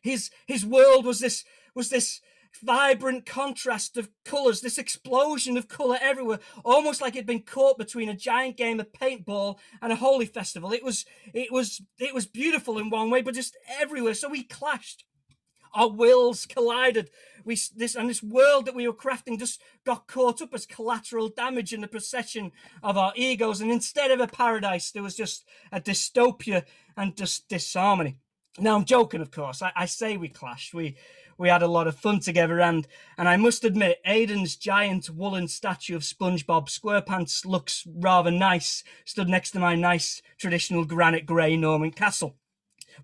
His 0.01 0.29
his 0.45 0.65
world 0.65 1.05
was 1.05 1.19
this 1.19 1.43
was 1.75 1.89
this 1.89 2.21
vibrant 2.63 3.25
contrast 3.25 3.97
of 3.97 4.09
colours, 4.25 4.61
this 4.61 4.77
explosion 4.77 5.57
of 5.57 5.67
colour 5.67 5.97
everywhere, 6.01 6.39
almost 6.63 7.01
like 7.01 7.15
it'd 7.15 7.25
been 7.25 7.41
caught 7.41 7.77
between 7.77 8.09
a 8.09 8.15
giant 8.15 8.57
game 8.57 8.79
of 8.79 8.91
paintball 8.91 9.57
and 9.81 9.91
a 9.91 9.95
Holi 9.95 10.25
festival. 10.25 10.71
It 10.71 10.83
was 10.83 11.05
it 11.33 11.51
was 11.51 11.81
it 11.99 12.13
was 12.13 12.25
beautiful 12.25 12.77
in 12.77 12.89
one 12.89 13.09
way, 13.09 13.21
but 13.21 13.35
just 13.35 13.57
everywhere. 13.79 14.13
So 14.13 14.29
we 14.29 14.43
clashed. 14.43 15.05
Our 15.73 15.89
wills 15.89 16.47
collided. 16.47 17.11
We 17.45 17.57
this 17.75 17.95
and 17.95 18.09
this 18.09 18.23
world 18.23 18.65
that 18.65 18.75
we 18.75 18.87
were 18.87 18.93
crafting 18.93 19.37
just 19.37 19.61
got 19.85 20.07
caught 20.07 20.41
up 20.41 20.53
as 20.53 20.65
collateral 20.65 21.29
damage 21.29 21.73
in 21.73 21.81
the 21.81 21.87
procession 21.87 22.51
of 22.81 22.97
our 22.97 23.13
egos. 23.15 23.61
And 23.61 23.71
instead 23.71 24.11
of 24.11 24.19
a 24.19 24.27
paradise, 24.27 24.91
there 24.91 25.03
was 25.03 25.15
just 25.15 25.45
a 25.71 25.79
dystopia 25.79 26.65
and 26.97 27.15
just 27.15 27.47
disharmony. 27.47 28.17
Now 28.57 28.75
I'm 28.75 28.85
joking, 28.85 29.21
of 29.21 29.31
course. 29.31 29.61
I, 29.61 29.71
I 29.75 29.85
say 29.85 30.17
we 30.17 30.27
clashed. 30.27 30.73
We 30.73 30.97
we 31.39 31.47
had 31.47 31.63
a 31.63 31.67
lot 31.67 31.87
of 31.87 31.95
fun 31.95 32.19
together, 32.19 32.59
and 32.59 32.85
and 33.17 33.27
I 33.27 33.37
must 33.37 33.63
admit, 33.63 34.01
Aidan's 34.05 34.57
giant 34.57 35.09
woolen 35.09 35.47
statue 35.47 35.95
of 35.95 36.03
SpongeBob 36.03 36.67
SquarePants 36.67 37.45
looks 37.45 37.87
rather 37.95 38.29
nice, 38.29 38.83
stood 39.05 39.29
next 39.29 39.51
to 39.51 39.59
my 39.59 39.73
nice 39.73 40.21
traditional 40.37 40.83
granite 40.83 41.25
grey 41.25 41.55
Norman 41.55 41.91
castle. 41.91 42.35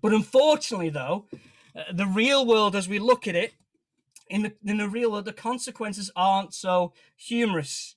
But 0.02 0.12
unfortunately, 0.12 0.90
though, 0.90 1.26
uh, 1.74 1.92
the 1.92 2.06
real 2.06 2.46
world, 2.46 2.76
as 2.76 2.88
we 2.88 2.98
look 2.98 3.26
at 3.26 3.34
it, 3.34 3.54
in 4.28 4.42
the 4.42 4.52
in 4.64 4.76
the 4.76 4.88
real 4.88 5.10
world, 5.10 5.24
the 5.24 5.32
consequences 5.32 6.10
aren't 6.14 6.52
so 6.52 6.92
humorous. 7.16 7.96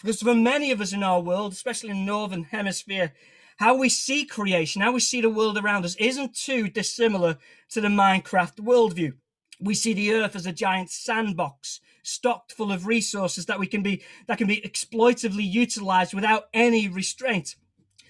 Because 0.00 0.22
for 0.22 0.34
many 0.34 0.70
of 0.70 0.80
us 0.80 0.92
in 0.92 1.02
our 1.02 1.20
world, 1.20 1.52
especially 1.52 1.90
in 1.90 1.96
the 1.96 2.06
northern 2.06 2.44
hemisphere, 2.44 3.12
how 3.56 3.76
we 3.76 3.88
see 3.88 4.24
creation, 4.24 4.82
how 4.82 4.92
we 4.92 5.00
see 5.00 5.20
the 5.20 5.30
world 5.30 5.58
around 5.58 5.84
us, 5.84 5.96
isn't 5.96 6.34
too 6.36 6.68
dissimilar 6.68 7.38
to 7.70 7.80
the 7.80 7.88
Minecraft 7.88 8.56
worldview 8.56 9.14
we 9.62 9.74
see 9.74 9.92
the 9.92 10.12
earth 10.12 10.34
as 10.34 10.46
a 10.46 10.52
giant 10.52 10.90
sandbox 10.90 11.80
stocked 12.02 12.52
full 12.52 12.72
of 12.72 12.86
resources 12.86 13.46
that 13.46 13.60
we 13.60 13.66
can 13.66 13.82
be 13.82 14.02
that 14.26 14.38
can 14.38 14.48
be 14.48 14.60
exploitively 14.60 15.48
utilized 15.50 16.12
without 16.12 16.48
any 16.52 16.88
restraint. 16.88 17.54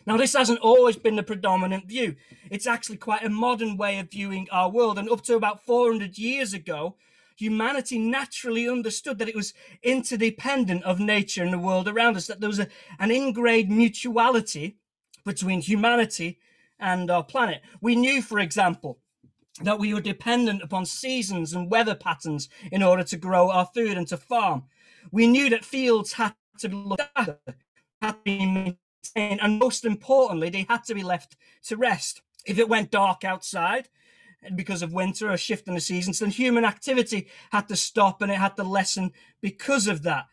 Now 0.07 0.17
this 0.17 0.33
hasn't 0.33 0.61
always 0.61 0.97
been 0.97 1.17
the 1.17 1.23
predominant 1.23 1.87
view. 1.87 2.17
It's 2.51 2.67
actually 2.67 2.97
quite 2.97 3.23
a 3.23 3.29
modern 3.29 3.77
way 3.77 3.99
of 3.99 4.11
viewing 4.11 4.49
our 4.51 4.69
world. 4.69 4.99
And 4.99 5.09
up 5.09 5.23
to 5.25 5.37
about 5.37 5.65
400 5.65 6.19
years 6.19 6.55
ago 6.55 6.97
humanity 7.37 7.99
naturally 7.99 8.69
understood 8.69 9.19
that 9.19 9.29
it 9.29 9.35
was 9.35 9.55
interdependent 9.83 10.83
of 10.85 11.01
nature 11.01 11.43
and 11.43 11.53
the 11.53 11.59
world 11.59 11.89
around 11.89 12.17
us 12.17 12.27
that 12.29 12.41
there 12.41 12.49
was 12.49 12.61
a, 12.61 12.69
an 12.99 13.11
ingrained 13.11 13.71
mutuality 13.71 14.77
between 15.25 15.61
humanity 15.61 16.39
and 16.79 17.11
our 17.11 17.25
planet. 17.25 17.63
We 17.81 17.95
knew 17.97 18.23
for 18.23 18.39
example 18.39 19.02
that 19.61 19.79
we 19.79 19.93
were 19.93 20.01
dependent 20.01 20.63
upon 20.63 20.87
seasons 20.87 21.53
and 21.53 21.71
weather 21.71 21.95
patterns 21.95 22.49
in 22.71 22.83
order 22.83 23.05
to 23.05 23.17
grow 23.17 23.51
our 23.51 23.67
food 23.67 23.99
and 23.99 24.09
to 24.09 24.17
farm. 24.17 24.65
We 25.11 25.27
knew 25.27 25.51
that 25.51 25.65
fields 25.65 26.15
had 26.15 26.35
to 26.59 26.69
be 26.69 26.77
looked 26.77 27.03
after, 27.17 27.39
had 28.01 28.13
to 28.13 28.19
be 28.25 28.47
maintained, 28.47 29.41
and 29.43 29.59
most 29.59 29.85
importantly, 29.85 30.49
they 30.49 30.67
had 30.69 30.85
to 30.85 30.95
be 30.95 31.03
left 31.03 31.37
to 31.65 31.77
rest. 31.77 32.23
If 32.47 32.59
it 32.59 32.69
went 32.69 32.91
dark 32.91 33.25
outside 33.25 33.89
because 34.57 34.83
of 34.83 34.93
winter 34.93 35.31
or 35.31 35.37
shift 35.37 35.69
in 35.69 35.75
the 35.75 35.81
seasons, 35.81 36.19
then 36.19 36.31
human 36.31 36.65
activity 36.65 37.29
had 37.51 37.69
to 37.69 37.77
stop 37.77 38.23
and 38.23 38.33
it 38.33 38.39
had 38.39 38.57
to 38.57 38.65
lessen 38.65 39.13
because 39.41 39.87
of 39.87 40.03
that. 40.03 40.27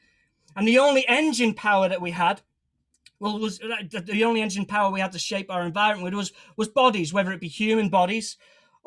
And 0.56 0.68
the 0.68 0.80
only 0.80 1.08
engine 1.08 1.54
power 1.54 1.90
that 1.90 2.02
we 2.02 2.12
had 2.12 2.42
well, 3.20 3.38
was 3.38 3.60
uh, 3.62 4.00
the 4.06 4.24
only 4.24 4.42
engine 4.42 4.66
power 4.66 4.90
we 4.90 5.02
had 5.02 5.12
to 5.12 5.20
shape 5.20 5.52
our 5.52 5.64
environment 5.64 6.06
with 6.06 6.14
was 6.14 6.32
was 6.56 6.70
bodies, 6.70 7.14
whether 7.14 7.34
it 7.34 7.42
be 7.42 7.50
human 7.50 7.90
bodies 7.90 8.38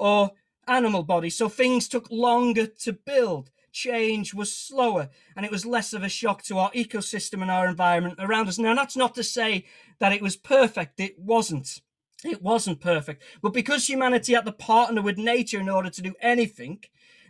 or 0.02 0.32
animal 0.66 1.04
bodies. 1.04 1.36
So 1.36 1.48
things 1.48 1.86
took 1.86 2.10
longer 2.10 2.66
to 2.66 2.92
build. 2.92 3.50
Change 3.70 4.34
was 4.34 4.52
slower 4.52 5.08
and 5.36 5.46
it 5.46 5.52
was 5.52 5.64
less 5.64 5.92
of 5.92 6.02
a 6.02 6.08
shock 6.08 6.42
to 6.44 6.58
our 6.58 6.72
ecosystem 6.72 7.40
and 7.40 7.50
our 7.50 7.68
environment 7.68 8.16
around 8.18 8.48
us. 8.48 8.58
Now, 8.58 8.74
that's 8.74 8.96
not 8.96 9.14
to 9.14 9.22
say 9.22 9.64
that 10.00 10.12
it 10.12 10.20
was 10.20 10.36
perfect, 10.36 10.98
it 10.98 11.18
wasn't. 11.18 11.80
It 12.24 12.42
wasn't 12.42 12.80
perfect. 12.80 13.22
But 13.40 13.52
because 13.52 13.86
humanity 13.86 14.34
had 14.34 14.44
to 14.44 14.52
partner 14.52 15.02
with 15.02 15.18
nature 15.18 15.60
in 15.60 15.68
order 15.68 15.90
to 15.90 16.02
do 16.02 16.14
anything, 16.20 16.82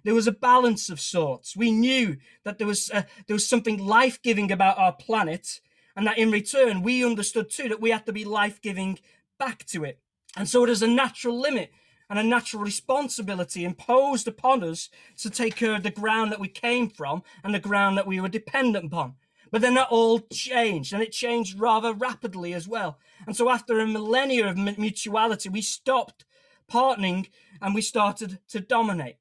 there 0.05 0.15
was 0.15 0.27
a 0.27 0.33
balance 0.33 0.89
of 0.89 1.01
sorts. 1.01 1.57
We 1.57 1.71
knew 1.73 2.17
that 2.45 2.59
there 2.59 2.67
was 2.67 2.91
uh, 2.91 3.03
there 3.27 3.35
was 3.35 3.49
something 3.49 3.79
life 3.79 4.21
giving 4.21 4.51
about 4.53 4.79
our 4.79 4.93
planet, 4.93 5.61
and 5.97 6.07
that 6.07 6.19
in 6.19 6.31
return 6.31 6.83
we 6.83 7.07
understood 7.07 7.49
too 7.49 7.69
that 7.71 7.81
we 7.81 7.91
had 7.91 8.05
to 8.05 8.13
be 8.13 8.25
life 8.25 8.61
giving 8.61 8.99
back 9.39 9.65
to 9.67 9.85
it. 9.85 9.99
And 10.37 10.47
so 10.47 10.67
there's 10.67 10.83
a 10.83 10.89
natural 10.89 11.41
limit 11.41 11.71
and 12.13 12.19
a 12.19 12.23
natural 12.23 12.63
responsibility 12.63 13.65
imposed 13.65 14.29
upon 14.29 14.63
us 14.63 14.91
to 15.17 15.31
take 15.31 15.57
care 15.57 15.75
of 15.75 15.83
the 15.83 15.91
ground 15.91 16.31
that 16.31 16.39
we 16.39 16.47
came 16.47 16.91
from 16.91 17.23
and 17.43 17.55
the 17.55 17.59
ground 17.59 17.97
that 17.97 18.07
we 18.07 18.21
were 18.21 18.29
dependent 18.29 18.85
upon. 18.85 19.15
But 19.51 19.63
then 19.63 19.73
that 19.77 19.89
all 19.89 20.21
changed, 20.31 20.93
and 20.93 21.03
it 21.03 21.11
changed 21.11 21.59
rather 21.59 21.95
rapidly 21.95 22.53
as 22.53 22.69
well. 22.69 22.99
And 23.27 23.35
so, 23.35 23.49
after 23.49 23.81
a 23.81 23.87
millennia 23.87 24.47
of 24.47 24.59
mutuality, 24.59 25.49
we 25.49 25.63
stopped 25.63 26.27
partnering 26.71 27.31
and 27.63 27.75
we 27.75 27.81
started 27.81 28.41
to 28.51 28.61
dominate. 28.61 29.17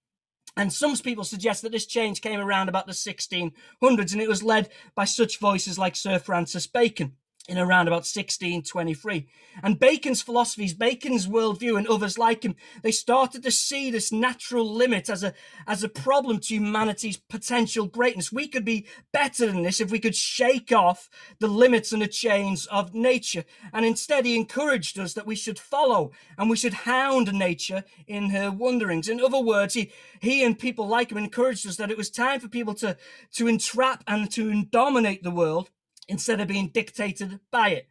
And 0.58 0.74
some 0.74 0.98
people 0.98 1.24
suggest 1.24 1.62
that 1.62 1.72
this 1.72 1.86
change 1.86 2.20
came 2.20 2.42
around 2.42 2.68
about 2.68 2.88
the 2.88 2.92
1600s, 2.92 4.12
and 4.12 4.22
it 4.22 4.28
was 4.28 4.44
led 4.44 4.68
by 4.96 5.06
such 5.06 5.40
voices 5.40 5.80
like 5.80 5.96
Sir 5.96 6.20
Francis 6.20 6.68
Bacon 6.68 7.14
in 7.48 7.58
around 7.58 7.88
about 7.88 8.06
1623. 8.06 9.28
And 9.64 9.80
Bacon's 9.80 10.22
philosophies, 10.22 10.74
Bacon's 10.74 11.28
worldview, 11.28 11.78
and 11.78 11.88
others 11.88 12.18
like 12.18 12.44
him, 12.44 12.56
they 12.84 12.92
started 12.92 13.44
to 13.44 13.52
see 13.52 13.90
this 13.90 14.12
natural 14.12 14.72
limit 14.72 15.10
as 15.10 15.24
a 15.24 15.34
as 15.68 15.84
a 15.84 15.90
problem 15.90 16.40
to 16.40 16.54
humanity's 16.54 17.18
potential 17.18 17.88
greatness. 17.88 18.32
We 18.32 18.48
could 18.48 18.64
be 18.64 18.86
better 19.12 19.48
than 19.48 19.64
this 19.64 19.82
if 19.82 19.92
we 19.92 20.00
could 20.00 20.16
shake 20.16 20.72
off 20.72 21.10
the 21.40 21.48
limits 21.48 21.92
and 21.92 22.02
the 22.02 22.08
chains 22.08 22.68
of 22.68 22.94
nature. 22.94 23.44
And 23.74 23.86
instead, 23.86 24.26
he 24.26 24.36
encouraged 24.36 25.00
us 25.00 25.14
that 25.14 25.28
we 25.28 25.36
should 25.36 25.60
follow 25.60 26.12
and 26.38 26.50
we 26.50 26.58
should 26.58 26.74
hound 26.74 27.34
nature 27.34 27.84
in 28.08 28.30
her 28.30 28.52
wanderings. 28.52 29.10
In 29.10 29.20
other 29.20 29.42
words, 29.42 29.74
he 29.74 29.92
he 30.22 30.44
and 30.44 30.58
people 30.58 30.88
like 30.88 31.12
him 31.12 31.18
encouraged 31.18 31.68
us 31.68 31.78
that 31.78 31.92
it 31.92 31.98
was 31.98 32.10
time 32.10 32.40
for 32.40 32.48
people 32.48 32.76
to 32.76 32.98
to 33.34 33.48
entrap 33.48 34.04
and 34.08 34.32
to 34.32 34.64
dominate 34.66 35.24
the 35.24 35.32
world 35.32 35.70
instead 36.08 36.40
of 36.42 36.48
being 36.48 36.70
dictated 36.70 37.40
by 37.52 37.70
it. 37.70 37.88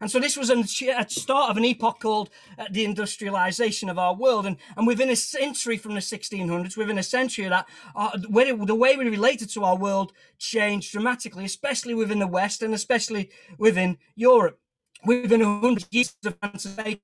And 0.00 0.10
so 0.10 0.18
this 0.18 0.36
was 0.36 0.48
a 0.48 0.64
start 0.64 1.50
of 1.50 1.58
an 1.58 1.64
epoch 1.64 2.00
called 2.00 2.30
uh, 2.58 2.64
the 2.70 2.84
industrialization 2.84 3.90
of 3.90 3.98
our 3.98 4.14
world. 4.14 4.46
And, 4.46 4.56
and 4.76 4.86
within 4.86 5.10
a 5.10 5.16
century 5.16 5.76
from 5.76 5.94
the 5.94 6.00
1600s, 6.00 6.76
within 6.76 6.98
a 6.98 7.02
century 7.02 7.44
of 7.44 7.50
that, 7.50 7.68
uh, 7.94 8.16
the 8.16 8.74
way 8.74 8.96
we 8.96 9.08
related 9.08 9.50
to 9.50 9.64
our 9.64 9.76
world 9.76 10.12
changed 10.38 10.92
dramatically, 10.92 11.44
especially 11.44 11.94
within 11.94 12.18
the 12.18 12.26
West 12.26 12.62
and 12.62 12.72
especially 12.72 13.30
within 13.58 13.98
Europe. 14.16 14.58
Within 15.04 15.40
a 15.40 15.60
hundred 15.60 15.86
years 15.90 16.14
of 16.24 16.36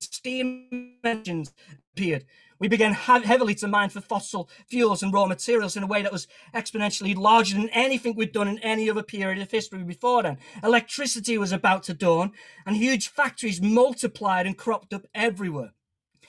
steam 0.00 0.98
engines 1.02 1.52
appeared. 1.92 2.26
We 2.58 2.68
began 2.68 2.92
heavily 2.94 3.54
to 3.56 3.68
mine 3.68 3.90
for 3.90 4.00
fossil 4.00 4.48
fuels 4.66 5.02
and 5.02 5.12
raw 5.12 5.26
materials 5.26 5.76
in 5.76 5.82
a 5.82 5.86
way 5.86 6.02
that 6.02 6.12
was 6.12 6.26
exponentially 6.54 7.14
larger 7.14 7.54
than 7.54 7.68
anything 7.70 8.14
we'd 8.16 8.32
done 8.32 8.48
in 8.48 8.58
any 8.60 8.88
other 8.88 9.02
period 9.02 9.42
of 9.42 9.50
history 9.50 9.82
before 9.82 10.22
then. 10.22 10.38
Electricity 10.62 11.36
was 11.36 11.52
about 11.52 11.82
to 11.84 11.94
dawn, 11.94 12.32
and 12.64 12.76
huge 12.76 13.08
factories 13.08 13.60
multiplied 13.60 14.46
and 14.46 14.56
cropped 14.56 14.94
up 14.94 15.06
everywhere. 15.14 15.72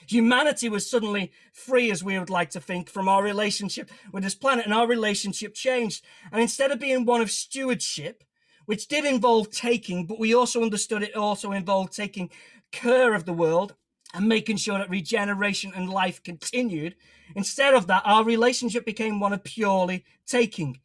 Humanity 0.06 0.68
was 0.68 0.88
suddenly 0.88 1.32
free, 1.52 1.90
as 1.90 2.02
we 2.02 2.18
would 2.18 2.30
like 2.30 2.50
to 2.50 2.60
think, 2.60 2.88
from 2.88 3.08
our 3.08 3.22
relationship 3.22 3.90
with 4.12 4.22
this 4.22 4.34
planet, 4.34 4.64
and 4.64 4.74
our 4.74 4.86
relationship 4.86 5.54
changed. 5.54 6.04
And 6.32 6.40
instead 6.40 6.70
of 6.70 6.78
being 6.78 7.04
one 7.04 7.20
of 7.20 7.30
stewardship, 7.30 8.24
which 8.64 8.88
did 8.88 9.04
involve 9.04 9.50
taking, 9.50 10.06
but 10.06 10.18
we 10.18 10.34
also 10.34 10.62
understood 10.62 11.02
it 11.02 11.16
also 11.16 11.52
involved 11.52 11.94
taking 11.94 12.30
care 12.70 13.14
of 13.14 13.24
the 13.24 13.32
world 13.32 13.74
and 14.14 14.28
making 14.28 14.56
sure 14.56 14.78
that 14.78 14.90
regeneration 14.90 15.72
and 15.74 15.90
life 15.90 16.22
continued. 16.22 16.94
Instead 17.34 17.74
of 17.74 17.86
that, 17.86 18.02
our 18.04 18.24
relationship 18.24 18.84
became 18.84 19.20
one 19.20 19.32
of 19.32 19.44
purely 19.44 20.04
taking. 20.26 20.80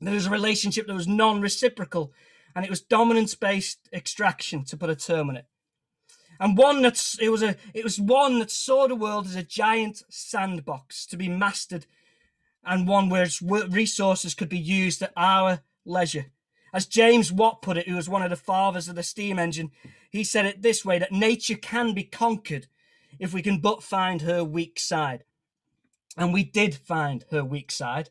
There 0.00 0.14
was 0.14 0.26
a 0.26 0.30
relationship 0.30 0.86
that 0.86 0.94
was 0.94 1.08
non 1.08 1.40
reciprocal 1.40 2.12
and 2.56 2.64
it 2.64 2.70
was 2.70 2.80
dominance 2.80 3.34
based 3.34 3.88
extraction, 3.92 4.64
to 4.64 4.76
put 4.78 4.88
a 4.90 4.96
term 4.96 5.28
on 5.28 5.36
it. 5.36 5.46
And 6.40 6.56
one 6.56 6.82
that's 6.82 7.18
it 7.20 7.28
was 7.28 7.42
a 7.42 7.56
it 7.74 7.84
was 7.84 8.00
one 8.00 8.38
that 8.38 8.50
saw 8.50 8.88
the 8.88 8.94
world 8.94 9.26
as 9.26 9.36
a 9.36 9.42
giant 9.42 10.02
sandbox 10.08 11.06
to 11.06 11.16
be 11.16 11.28
mastered, 11.28 11.86
and 12.64 12.88
one 12.88 13.08
where 13.10 13.28
resources 13.68 14.34
could 14.34 14.48
be 14.48 14.58
used 14.58 15.02
at 15.02 15.12
our 15.16 15.60
leisure. 15.84 16.26
As 16.74 16.86
James 16.86 17.30
Watt 17.30 17.62
put 17.62 17.76
it, 17.76 17.88
who 17.88 17.96
was 17.96 18.08
one 18.08 18.22
of 18.22 18.30
the 18.30 18.36
fathers 18.36 18.88
of 18.88 18.96
the 18.96 19.02
steam 19.02 19.38
engine, 19.38 19.70
he 20.10 20.24
said 20.24 20.46
it 20.46 20.62
this 20.62 20.84
way 20.84 20.98
that 20.98 21.12
nature 21.12 21.56
can 21.56 21.94
be 21.94 22.04
conquered 22.04 22.66
if 23.18 23.32
we 23.32 23.42
can 23.42 23.60
but 23.60 23.82
find 23.82 24.22
her 24.22 24.44
weak 24.44 24.78
side. 24.78 25.24
And 26.16 26.32
we 26.32 26.44
did 26.44 26.74
find 26.74 27.24
her 27.30 27.44
weak 27.44 27.70
side. 27.70 28.10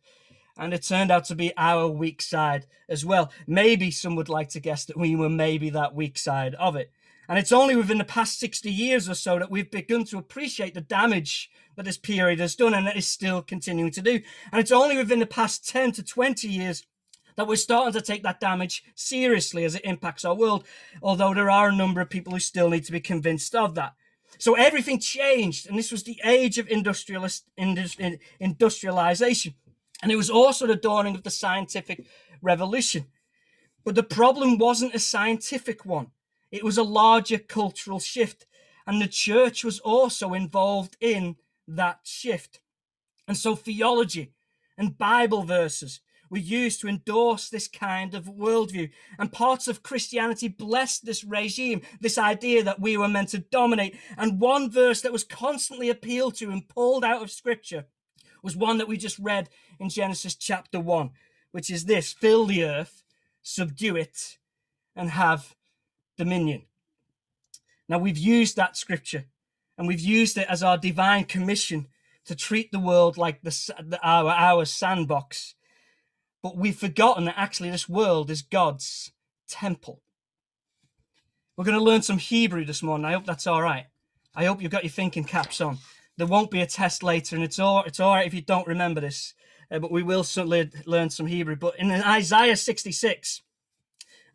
And 0.58 0.74
it 0.74 0.84
turned 0.84 1.12
out 1.12 1.26
to 1.26 1.36
be 1.36 1.52
our 1.58 1.88
weak 1.88 2.22
side 2.22 2.66
as 2.88 3.06
well. 3.06 3.32
Maybe 3.46 3.92
some 3.92 4.16
would 4.16 4.30
like 4.30 4.50
to 4.50 4.60
guess 4.60 4.86
that 4.86 4.98
we 4.98 5.16
were 5.16 5.30
maybe 5.30 5.70
that 5.72 5.96
weak 5.96 6.18
side 6.18 6.56
of 6.56 6.76
it. 6.76 6.92
And 7.28 7.40
it's 7.40 7.52
only 7.52 7.76
within 7.76 7.98
the 7.98 8.04
past 8.04 8.40
60 8.40 8.72
years 8.72 9.10
or 9.10 9.16
so 9.16 9.40
that 9.40 9.50
we've 9.50 9.70
begun 9.70 10.06
to 10.06 10.18
appreciate 10.18 10.76
the 10.76 10.82
damage 10.82 11.50
that 11.76 11.84
this 11.84 11.98
period 11.98 12.40
has 12.40 12.56
done 12.56 12.74
and 12.74 12.86
that 12.88 12.96
is 12.96 13.08
still 13.08 13.42
continuing 13.42 13.92
to 13.92 14.02
do. 14.02 14.22
And 14.52 14.62
it's 14.62 14.72
only 14.72 14.98
within 14.98 15.20
the 15.20 15.26
past 15.26 15.68
10 15.68 15.94
to 15.94 16.04
20 16.04 16.48
years 16.48 16.86
that 17.36 17.48
we're 17.48 17.56
starting 17.56 17.94
to 17.94 18.02
take 18.02 18.24
that 18.24 18.40
damage 18.40 18.84
seriously 18.96 19.64
as 19.66 19.76
it 19.76 19.86
impacts 19.86 20.26
our 20.26 20.36
world, 20.36 20.66
although 21.02 21.34
there 21.34 21.50
are 21.50 21.70
a 21.70 21.76
number 21.76 22.02
of 22.02 22.10
people 22.10 22.34
who 22.34 22.40
still 22.40 22.70
need 22.70 22.86
to 22.86 22.92
be 22.92 23.00
convinced 23.00 23.54
of 23.56 23.76
that. 23.76 23.94
So 24.38 24.56
everything 24.56 25.00
changed, 25.00 25.68
and 25.68 25.78
this 25.78 25.92
was 25.92 26.04
the 26.04 26.20
age 26.24 26.58
of 26.58 26.68
industrialist, 26.68 27.46
industrialization. 28.40 29.54
And 30.02 30.12
it 30.12 30.18
was 30.18 30.30
also 30.30 30.68
the 30.68 30.76
dawning 30.76 31.16
of 31.16 31.24
the 31.24 31.30
scientific 31.30 32.06
revolution. 32.42 33.06
But 33.84 33.96
the 33.96 34.04
problem 34.04 34.58
wasn't 34.58 34.96
a 34.96 35.00
scientific 35.00 35.86
one, 35.86 36.08
it 36.52 36.64
was 36.64 36.78
a 36.78 36.84
larger 36.84 37.38
cultural 37.38 38.00
shift. 38.00 38.46
And 38.88 39.02
the 39.02 39.08
church 39.08 39.64
was 39.64 39.80
also 39.80 40.36
involved 40.36 40.96
in 41.02 41.38
that 41.68 42.02
shift. 42.04 42.60
And 43.28 43.36
so 43.36 43.56
theology 43.56 44.32
and 44.78 44.96
Bible 44.96 45.42
verses 45.42 46.02
were 46.36 46.40
used 46.40 46.82
to 46.82 46.90
endorse 46.90 47.48
this 47.48 47.70
kind 47.70 48.14
of 48.14 48.26
worldview. 48.26 48.90
And 49.18 49.32
parts 49.32 49.70
of 49.70 49.84
Christianity 49.84 50.50
blessed 50.50 51.06
this 51.06 51.24
regime, 51.24 51.82
this 52.02 52.18
idea 52.18 52.62
that 52.62 52.82
we 52.82 52.98
were 52.98 53.08
meant 53.08 53.30
to 53.30 53.40
dominate. 53.40 53.96
And 54.18 54.42
one 54.42 54.70
verse 54.70 55.00
that 55.02 55.14
was 55.14 55.24
constantly 55.24 55.90
appealed 55.90 56.36
to 56.36 56.52
and 56.52 56.68
pulled 56.68 57.06
out 57.06 57.24
of 57.24 57.32
scripture 57.32 57.86
was 58.44 58.58
one 58.58 58.80
that 58.80 58.88
we 58.90 58.98
just 58.98 59.18
read 59.18 59.48
in 59.80 59.88
Genesis 59.88 60.36
chapter 60.36 60.78
1, 60.78 61.12
which 61.52 61.72
is 61.72 61.86
this 61.86 62.12
fill 62.12 62.46
the 62.46 62.66
earth, 62.66 63.02
subdue 63.42 63.96
it, 63.96 64.38
and 64.94 65.12
have 65.12 65.56
dominion. 66.18 66.64
Now, 67.88 68.00
we've 68.00 68.18
used 68.18 68.58
that 68.58 68.76
scripture 68.76 69.24
and 69.78 69.88
we've 69.88 70.02
used 70.02 70.38
it 70.38 70.48
as 70.50 70.62
our 70.62 70.78
divine 70.78 71.24
commission 71.24 71.88
to 72.26 72.36
treat 72.36 72.74
the 72.74 72.80
world 72.80 73.18
like 73.18 73.42
the, 73.42 74.00
our, 74.04 74.30
our 74.30 74.66
sandbox 74.66 75.56
but 76.46 76.58
we've 76.58 76.78
forgotten 76.78 77.26
that 77.26 77.40
actually 77.40 77.72
this 77.72 77.90
world 77.90 78.30
is 78.30 78.44
God's 78.44 79.12
temple. 79.48 80.04
We're 81.58 81.66
going 81.66 81.76
to 81.76 81.84
learn 81.84 82.04
some 82.04 82.20
Hebrew 82.20 82.66
this 82.66 82.84
morning. 82.84 83.04
I 83.04 83.14
hope 83.14 83.26
that's 83.26 83.48
all 83.48 83.64
right. 83.64 83.88
I 84.36 84.46
hope 84.46 84.62
you've 84.62 84.70
got 84.70 84.84
your 84.84 84.92
thinking 84.92 85.24
caps 85.24 85.60
on. 85.60 85.80
There 86.18 86.28
won't 86.28 86.52
be 86.52 86.62
a 86.62 86.68
test 86.68 87.02
later, 87.02 87.36
and 87.36 87.44
it's 87.44 87.58
all 87.58 87.82
it's 87.82 88.00
all 88.00 88.14
right 88.14 88.28
if 88.28 88.36
you 88.36 88.44
don't 88.44 88.68
remember 88.68 89.02
this, 89.02 89.34
uh, 89.72 89.80
but 89.80 89.92
we 89.92 90.04
will 90.04 90.24
certainly 90.24 90.70
learn 90.86 91.10
some 91.10 91.26
Hebrew. 91.26 91.56
But 91.56 91.80
in 91.80 91.90
Isaiah 91.90 92.58
66 92.58 93.42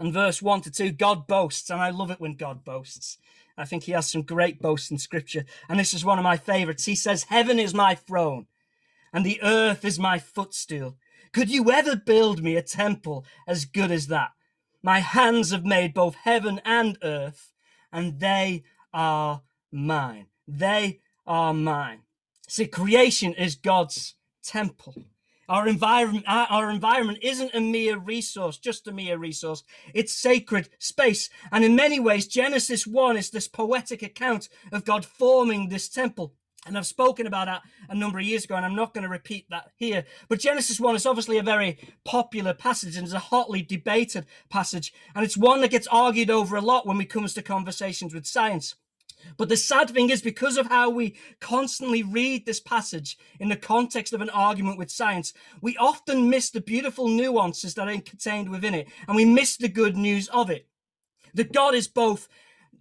and 0.00 0.12
verse 0.12 0.42
1 0.42 0.62
to 0.62 0.70
2, 0.72 0.90
God 0.90 1.28
boasts, 1.28 1.70
and 1.70 1.80
I 1.80 1.90
love 1.90 2.10
it 2.10 2.20
when 2.20 2.34
God 2.34 2.64
boasts. 2.64 3.18
I 3.56 3.66
think 3.66 3.84
he 3.84 3.92
has 3.92 4.10
some 4.10 4.22
great 4.22 4.60
boasts 4.60 4.90
in 4.90 4.98
scripture, 4.98 5.44
and 5.68 5.78
this 5.78 5.94
is 5.94 6.04
one 6.04 6.18
of 6.18 6.24
my 6.24 6.38
favorites. 6.38 6.86
He 6.86 6.96
says, 6.96 7.26
Heaven 7.28 7.60
is 7.60 7.72
my 7.72 7.94
throne, 7.94 8.48
and 9.12 9.24
the 9.24 9.40
earth 9.44 9.84
is 9.84 9.96
my 9.96 10.18
footstool. 10.18 10.96
Could 11.32 11.50
you 11.50 11.70
ever 11.70 11.94
build 11.94 12.42
me 12.42 12.56
a 12.56 12.62
temple 12.62 13.24
as 13.46 13.64
good 13.64 13.90
as 13.90 14.08
that? 14.08 14.30
My 14.82 14.98
hands 15.00 15.52
have 15.52 15.64
made 15.64 15.94
both 15.94 16.14
heaven 16.14 16.60
and 16.64 16.98
earth, 17.02 17.52
and 17.92 18.18
they 18.18 18.64
are 18.92 19.42
mine. 19.70 20.26
They 20.48 21.00
are 21.26 21.54
mine. 21.54 22.00
See, 22.48 22.66
creation 22.66 23.34
is 23.34 23.54
God's 23.54 24.16
temple. 24.42 24.94
Our 25.48 25.68
environment, 25.68 26.24
our 26.28 26.70
environment 26.70 27.18
isn't 27.22 27.54
a 27.54 27.60
mere 27.60 27.98
resource, 27.98 28.56
just 28.56 28.86
a 28.86 28.92
mere 28.92 29.18
resource. 29.18 29.64
It's 29.92 30.12
sacred 30.12 30.68
space. 30.78 31.28
And 31.50 31.64
in 31.64 31.74
many 31.74 31.98
ways, 31.98 32.28
Genesis 32.28 32.86
1 32.86 33.16
is 33.16 33.30
this 33.30 33.48
poetic 33.48 34.02
account 34.02 34.48
of 34.72 34.84
God 34.84 35.04
forming 35.04 35.68
this 35.68 35.88
temple. 35.88 36.34
And 36.66 36.76
I've 36.76 36.86
spoken 36.86 37.26
about 37.26 37.46
that 37.46 37.62
a 37.88 37.94
number 37.94 38.18
of 38.18 38.24
years 38.24 38.44
ago, 38.44 38.54
and 38.54 38.66
I'm 38.66 38.76
not 38.76 38.92
going 38.92 39.04
to 39.04 39.08
repeat 39.08 39.48
that 39.48 39.70
here. 39.76 40.04
But 40.28 40.40
Genesis 40.40 40.78
1 40.78 40.94
is 40.94 41.06
obviously 41.06 41.38
a 41.38 41.42
very 41.42 41.78
popular 42.04 42.52
passage 42.52 42.96
and 42.96 43.06
it's 43.06 43.14
a 43.14 43.18
hotly 43.18 43.62
debated 43.62 44.26
passage. 44.50 44.92
And 45.14 45.24
it's 45.24 45.38
one 45.38 45.62
that 45.62 45.70
gets 45.70 45.86
argued 45.86 46.28
over 46.28 46.56
a 46.56 46.60
lot 46.60 46.86
when 46.86 47.00
it 47.00 47.08
comes 47.08 47.32
to 47.34 47.42
conversations 47.42 48.12
with 48.12 48.26
science. 48.26 48.74
But 49.36 49.48
the 49.48 49.56
sad 49.56 49.90
thing 49.90 50.10
is, 50.10 50.22
because 50.22 50.56
of 50.56 50.66
how 50.66 50.90
we 50.90 51.16
constantly 51.40 52.02
read 52.02 52.46
this 52.46 52.60
passage 52.60 53.18
in 53.38 53.48
the 53.48 53.56
context 53.56 54.12
of 54.12 54.20
an 54.20 54.30
argument 54.30 54.78
with 54.78 54.90
science, 54.90 55.32
we 55.60 55.76
often 55.76 56.30
miss 56.30 56.50
the 56.50 56.60
beautiful 56.60 57.08
nuances 57.08 57.74
that 57.74 57.88
are 57.88 57.92
contained 58.00 58.50
within 58.50 58.74
it, 58.74 58.88
and 59.06 59.16
we 59.16 59.24
miss 59.24 59.56
the 59.56 59.68
good 59.68 59.96
news 59.96 60.28
of 60.28 60.50
it. 60.50 60.66
That 61.34 61.52
God 61.52 61.74
is 61.74 61.86
both 61.86 62.28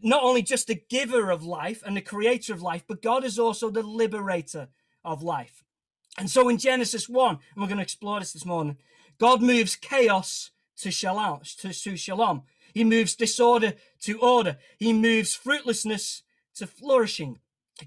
not 0.01 0.23
only 0.23 0.41
just 0.41 0.67
the 0.67 0.81
giver 0.89 1.29
of 1.29 1.43
life 1.43 1.83
and 1.85 1.95
the 1.95 2.01
creator 2.01 2.53
of 2.53 2.61
life, 2.61 2.83
but 2.87 3.01
God 3.01 3.23
is 3.23 3.39
also 3.39 3.69
the 3.69 3.83
liberator 3.83 4.69
of 5.03 5.23
life. 5.23 5.63
And 6.17 6.29
so 6.29 6.49
in 6.49 6.57
Genesis 6.57 7.07
1, 7.07 7.29
and 7.31 7.39
we're 7.55 7.67
going 7.67 7.77
to 7.77 7.83
explore 7.83 8.19
this 8.19 8.33
this 8.33 8.45
morning, 8.45 8.77
God 9.19 9.41
moves 9.41 9.75
chaos 9.75 10.51
to 10.77 10.91
shalom, 10.91 11.41
to, 11.59 11.73
to 11.73 11.97
shalom. 11.97 12.43
He 12.73 12.83
moves 12.83 13.15
disorder 13.15 13.73
to 14.01 14.19
order. 14.19 14.57
He 14.77 14.93
moves 14.93 15.33
fruitlessness 15.33 16.23
to 16.55 16.67
flourishing. 16.67 17.39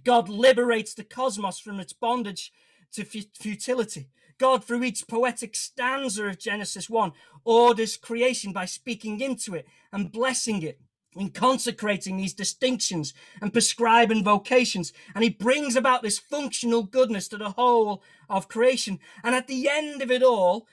God 0.05 0.29
liberates 0.29 0.95
the 0.95 1.05
cosmos 1.05 1.59
from 1.59 1.81
its 1.81 1.93
bondage 1.93 2.53
to 2.93 3.05
futility. 3.05 4.09
God, 4.39 4.65
through 4.65 4.83
each 4.85 5.07
poetic 5.07 5.55
stanza 5.55 6.27
of 6.27 6.39
Genesis 6.39 6.91
1, 6.91 7.13
orders 7.45 7.97
creation 7.97 8.53
by 8.53 8.65
speaking 8.65 9.21
into 9.21 9.55
it 9.55 9.67
and 9.93 10.11
blessing 10.11 10.63
it 10.63 10.81
in 11.17 11.31
consecrating 11.31 12.17
these 12.17 12.33
distinctions 12.35 13.13
and 13.41 13.53
prescribing 13.53 14.25
vocations. 14.25 14.93
And 15.15 15.23
he 15.23 15.31
brings 15.31 15.77
about 15.77 16.03
this 16.03 16.19
functional 16.19 16.83
goodness 16.83 17.29
to 17.29 17.37
the 17.37 17.51
whole 17.51 18.03
of 18.29 18.49
creation. 18.49 18.99
And 19.23 19.35
at 19.35 19.47
the 19.47 19.69
end 19.69 20.03
of 20.03 20.11
it 20.11 20.23
all, 20.23 20.67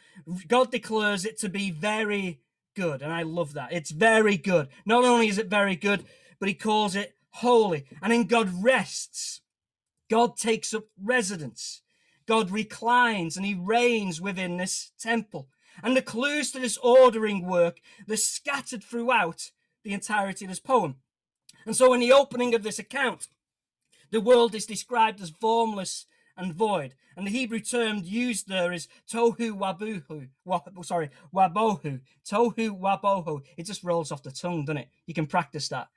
God 0.47 0.71
declares 0.71 1.25
it 1.25 1.37
to 1.39 1.49
be 1.49 1.71
very 1.71 2.39
good. 2.75 3.01
And 3.01 3.11
I 3.11 3.23
love 3.23 3.53
that. 3.53 3.73
It's 3.73 3.91
very 3.91 4.37
good. 4.37 4.69
Not 4.85 5.03
only 5.03 5.27
is 5.27 5.37
it 5.37 5.47
very 5.47 5.75
good, 5.75 6.05
but 6.39 6.47
he 6.47 6.55
calls 6.55 6.95
it 6.95 7.15
holy. 7.31 7.85
And 8.01 8.11
then 8.11 8.23
God 8.23 8.63
rests. 8.63 9.41
God 10.09 10.37
takes 10.37 10.73
up 10.73 10.85
residence. 11.01 11.81
God 12.27 12.51
reclines 12.51 13.35
and 13.35 13.45
he 13.45 13.55
reigns 13.55 14.21
within 14.21 14.57
this 14.57 14.91
temple. 14.99 15.49
And 15.83 15.95
the 15.95 16.01
clues 16.01 16.51
to 16.51 16.59
this 16.59 16.77
ordering 16.77 17.45
work, 17.45 17.79
they're 18.07 18.17
scattered 18.17 18.83
throughout 18.83 19.51
the 19.83 19.93
entirety 19.93 20.45
of 20.45 20.49
this 20.49 20.59
poem. 20.59 20.95
And 21.65 21.75
so, 21.75 21.93
in 21.93 21.99
the 21.99 22.11
opening 22.11 22.55
of 22.55 22.63
this 22.63 22.79
account, 22.79 23.27
the 24.11 24.21
world 24.21 24.55
is 24.55 24.65
described 24.65 25.21
as 25.21 25.29
formless 25.29 26.05
and 26.37 26.53
void. 26.53 26.95
And 27.15 27.27
the 27.27 27.31
Hebrew 27.31 27.59
term 27.59 28.01
used 28.03 28.47
there 28.47 28.71
is 28.71 28.87
tohu 29.11 29.51
wabuhu. 29.51 30.29
Wa, 30.45 30.61
sorry, 30.83 31.09
wabohu. 31.33 31.99
Tohu 32.25 32.79
wabohu. 32.79 33.41
It 33.57 33.65
just 33.65 33.83
rolls 33.83 34.11
off 34.11 34.23
the 34.23 34.31
tongue, 34.31 34.65
doesn't 34.65 34.77
it? 34.77 34.89
You 35.05 35.13
can 35.13 35.27
practice 35.27 35.67
that. 35.67 35.89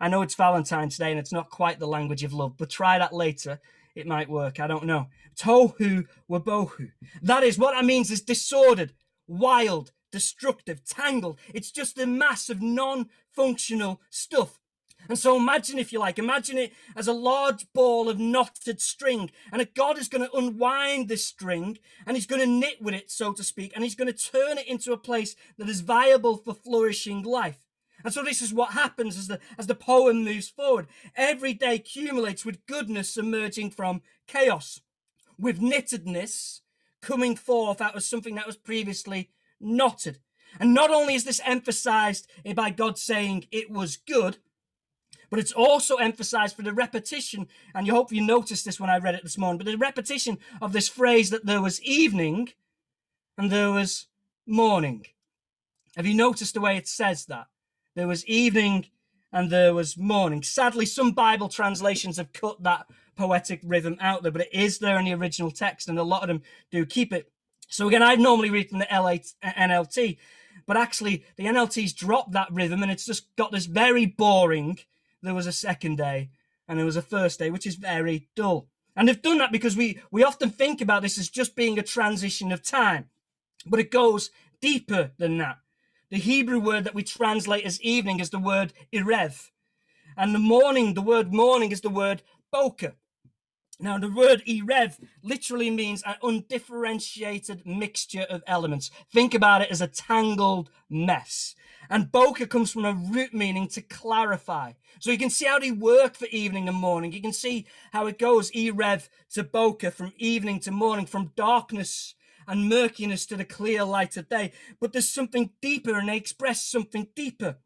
I 0.00 0.08
know 0.08 0.22
it's 0.22 0.36
Valentine's 0.36 0.96
Day 0.96 1.10
and 1.10 1.18
it's 1.18 1.32
not 1.32 1.50
quite 1.50 1.80
the 1.80 1.88
language 1.88 2.22
of 2.22 2.32
love, 2.32 2.56
but 2.56 2.70
try 2.70 2.98
that 2.98 3.12
later. 3.12 3.60
It 3.96 4.06
might 4.06 4.30
work. 4.30 4.60
I 4.60 4.68
don't 4.68 4.86
know. 4.86 5.08
Tohu 5.36 6.06
wabohu. 6.30 6.92
That 7.22 7.42
is 7.42 7.58
what 7.58 7.74
that 7.74 7.84
means 7.84 8.12
is 8.12 8.20
disordered, 8.20 8.92
wild, 9.26 9.90
destructive, 10.10 10.84
tangled. 10.84 11.38
It's 11.52 11.70
just 11.70 11.98
a 11.98 12.06
mass 12.06 12.48
of 12.48 12.62
non 12.62 13.08
functional 13.32 14.00
stuff. 14.10 14.58
And 15.08 15.18
so 15.18 15.36
imagine, 15.36 15.78
if 15.78 15.92
you 15.92 16.00
like, 16.00 16.18
imagine 16.18 16.58
it 16.58 16.72
as 16.96 17.06
a 17.06 17.12
large 17.12 17.72
ball 17.72 18.08
of 18.08 18.18
knotted 18.18 18.80
string. 18.80 19.30
And 19.52 19.62
a 19.62 19.64
God 19.64 19.98
is 19.98 20.08
going 20.08 20.26
to 20.26 20.36
unwind 20.36 21.08
this 21.08 21.24
string 21.24 21.78
and 22.06 22.16
he's 22.16 22.26
going 22.26 22.42
to 22.42 22.46
knit 22.46 22.82
with 22.82 22.94
it, 22.94 23.10
so 23.10 23.32
to 23.32 23.44
speak, 23.44 23.72
and 23.74 23.84
he's 23.84 23.94
going 23.94 24.12
to 24.12 24.30
turn 24.30 24.58
it 24.58 24.66
into 24.66 24.92
a 24.92 24.98
place 24.98 25.36
that 25.56 25.68
is 25.68 25.80
viable 25.80 26.36
for 26.36 26.54
flourishing 26.54 27.22
life. 27.22 27.58
And 28.04 28.12
so 28.12 28.22
this 28.22 28.42
is 28.42 28.54
what 28.54 28.72
happens 28.72 29.18
as 29.18 29.26
the 29.26 29.40
as 29.58 29.66
the 29.66 29.74
poem 29.74 30.24
moves 30.24 30.48
forward. 30.48 30.86
Every 31.16 31.52
day 31.52 31.76
accumulates 31.76 32.44
with 32.44 32.64
goodness 32.66 33.16
emerging 33.16 33.70
from 33.70 34.02
chaos, 34.28 34.80
with 35.36 35.60
knittedness 35.60 36.60
coming 37.00 37.34
forth 37.34 37.80
out 37.80 37.96
of 37.96 38.04
something 38.04 38.36
that 38.36 38.46
was 38.46 38.56
previously 38.56 39.30
knotted. 39.60 40.18
And 40.58 40.74
not 40.74 40.90
only 40.90 41.14
is 41.14 41.24
this 41.24 41.40
emphasized 41.44 42.28
by 42.54 42.70
God 42.70 42.98
saying 42.98 43.46
it 43.50 43.70
was 43.70 43.96
good, 43.96 44.38
but 45.30 45.38
it's 45.38 45.52
also 45.52 45.96
emphasized 45.96 46.56
for 46.56 46.62
the 46.62 46.72
repetition, 46.72 47.48
and 47.74 47.86
you 47.86 47.94
hope 47.94 48.12
you 48.12 48.24
noticed 48.24 48.64
this 48.64 48.80
when 48.80 48.88
I 48.88 48.98
read 48.98 49.14
it 49.14 49.22
this 49.22 49.36
morning, 49.36 49.58
but 49.58 49.66
the 49.66 49.76
repetition 49.76 50.38
of 50.62 50.72
this 50.72 50.88
phrase 50.88 51.28
that 51.30 51.44
there 51.44 51.60
was 51.60 51.82
evening 51.82 52.48
and 53.36 53.52
there 53.52 53.70
was 53.70 54.06
morning. 54.46 55.04
Have 55.96 56.06
you 56.06 56.14
noticed 56.14 56.54
the 56.54 56.60
way 56.60 56.76
it 56.76 56.88
says 56.88 57.26
that? 57.26 57.46
There 57.94 58.08
was 58.08 58.26
evening 58.26 58.86
and 59.30 59.50
there 59.50 59.74
was 59.74 59.98
morning. 59.98 60.42
Sadly, 60.42 60.86
some 60.86 61.12
Bible 61.12 61.48
translations 61.48 62.16
have 62.16 62.32
cut 62.32 62.62
that 62.62 62.86
poetic 63.16 63.60
rhythm 63.62 63.98
out 64.00 64.22
there, 64.22 64.32
but 64.32 64.42
it 64.42 64.54
is 64.54 64.78
there 64.78 64.98
in 64.98 65.04
the 65.04 65.12
original 65.12 65.50
text, 65.50 65.88
and 65.88 65.98
a 65.98 66.02
lot 66.02 66.22
of 66.22 66.28
them 66.28 66.42
do 66.70 66.86
keep 66.86 67.12
it. 67.12 67.30
So 67.68 67.86
again, 67.86 68.02
I'd 68.02 68.20
normally 68.20 68.50
read 68.50 68.70
from 68.70 68.78
the 68.78 68.88
LA, 68.90 69.18
uh, 69.42 69.52
NLT, 69.52 70.18
but 70.66 70.76
actually 70.76 71.24
the 71.36 71.44
NLT's 71.44 71.92
dropped 71.92 72.32
that 72.32 72.52
rhythm, 72.52 72.82
and 72.82 72.90
it's 72.90 73.06
just 73.06 73.34
got 73.36 73.52
this 73.52 73.66
very 73.66 74.06
boring 74.06 74.78
there 75.22 75.34
was 75.34 75.46
a 75.46 75.52
second 75.52 75.96
day, 75.96 76.30
and 76.66 76.78
there 76.78 76.86
was 76.86 76.96
a 76.96 77.02
first 77.02 77.38
day, 77.38 77.50
which 77.50 77.66
is 77.66 77.74
very 77.74 78.28
dull. 78.36 78.68
And 78.96 79.08
they've 79.08 79.20
done 79.20 79.38
that 79.38 79.52
because 79.52 79.76
we, 79.76 80.00
we 80.10 80.24
often 80.24 80.50
think 80.50 80.80
about 80.80 81.02
this 81.02 81.18
as 81.18 81.28
just 81.28 81.56
being 81.56 81.78
a 81.78 81.82
transition 81.82 82.52
of 82.52 82.62
time, 82.62 83.06
but 83.66 83.80
it 83.80 83.90
goes 83.90 84.30
deeper 84.60 85.12
than 85.18 85.38
that. 85.38 85.58
The 86.10 86.18
Hebrew 86.18 86.58
word 86.58 86.84
that 86.84 86.94
we 86.94 87.02
translate 87.02 87.64
as 87.64 87.80
evening 87.82 88.20
is 88.20 88.30
the 88.30 88.38
word 88.38 88.72
erev, 88.92 89.50
and 90.16 90.34
the 90.34 90.38
morning, 90.38 90.94
the 90.94 91.02
word 91.02 91.32
morning 91.32 91.70
is 91.70 91.80
the 91.80 91.90
word 91.90 92.22
boker. 92.50 92.94
Now, 93.80 93.96
the 93.96 94.10
word 94.10 94.42
erev 94.48 94.98
literally 95.22 95.70
means 95.70 96.02
an 96.02 96.16
undifferentiated 96.20 97.64
mixture 97.64 98.26
of 98.28 98.42
elements. 98.46 98.90
Think 99.12 99.34
about 99.34 99.62
it 99.62 99.70
as 99.70 99.80
a 99.80 99.86
tangled 99.86 100.68
mess. 100.90 101.54
And 101.88 102.10
boker 102.10 102.46
comes 102.46 102.72
from 102.72 102.84
a 102.84 102.92
root 102.92 103.32
meaning 103.32 103.68
to 103.68 103.80
clarify. 103.80 104.72
So 104.98 105.12
you 105.12 105.18
can 105.18 105.30
see 105.30 105.46
how 105.46 105.60
they 105.60 105.70
work 105.70 106.16
for 106.16 106.26
evening 106.26 106.68
and 106.68 106.76
morning. 106.76 107.12
You 107.12 107.22
can 107.22 107.32
see 107.32 107.66
how 107.92 108.06
it 108.08 108.18
goes 108.18 108.50
erev 108.50 109.08
to 109.34 109.44
boker, 109.44 109.92
from 109.92 110.12
evening 110.16 110.58
to 110.60 110.72
morning, 110.72 111.06
from 111.06 111.32
darkness 111.36 112.14
and 112.48 112.68
murkiness 112.68 113.26
to 113.26 113.36
the 113.36 113.44
clear 113.44 113.84
light 113.84 114.16
of 114.16 114.28
day. 114.28 114.52
But 114.80 114.92
there's 114.92 115.08
something 115.08 115.50
deeper, 115.62 115.96
and 115.96 116.08
they 116.08 116.16
express 116.16 116.64
something 116.64 117.08
deeper. 117.14 117.58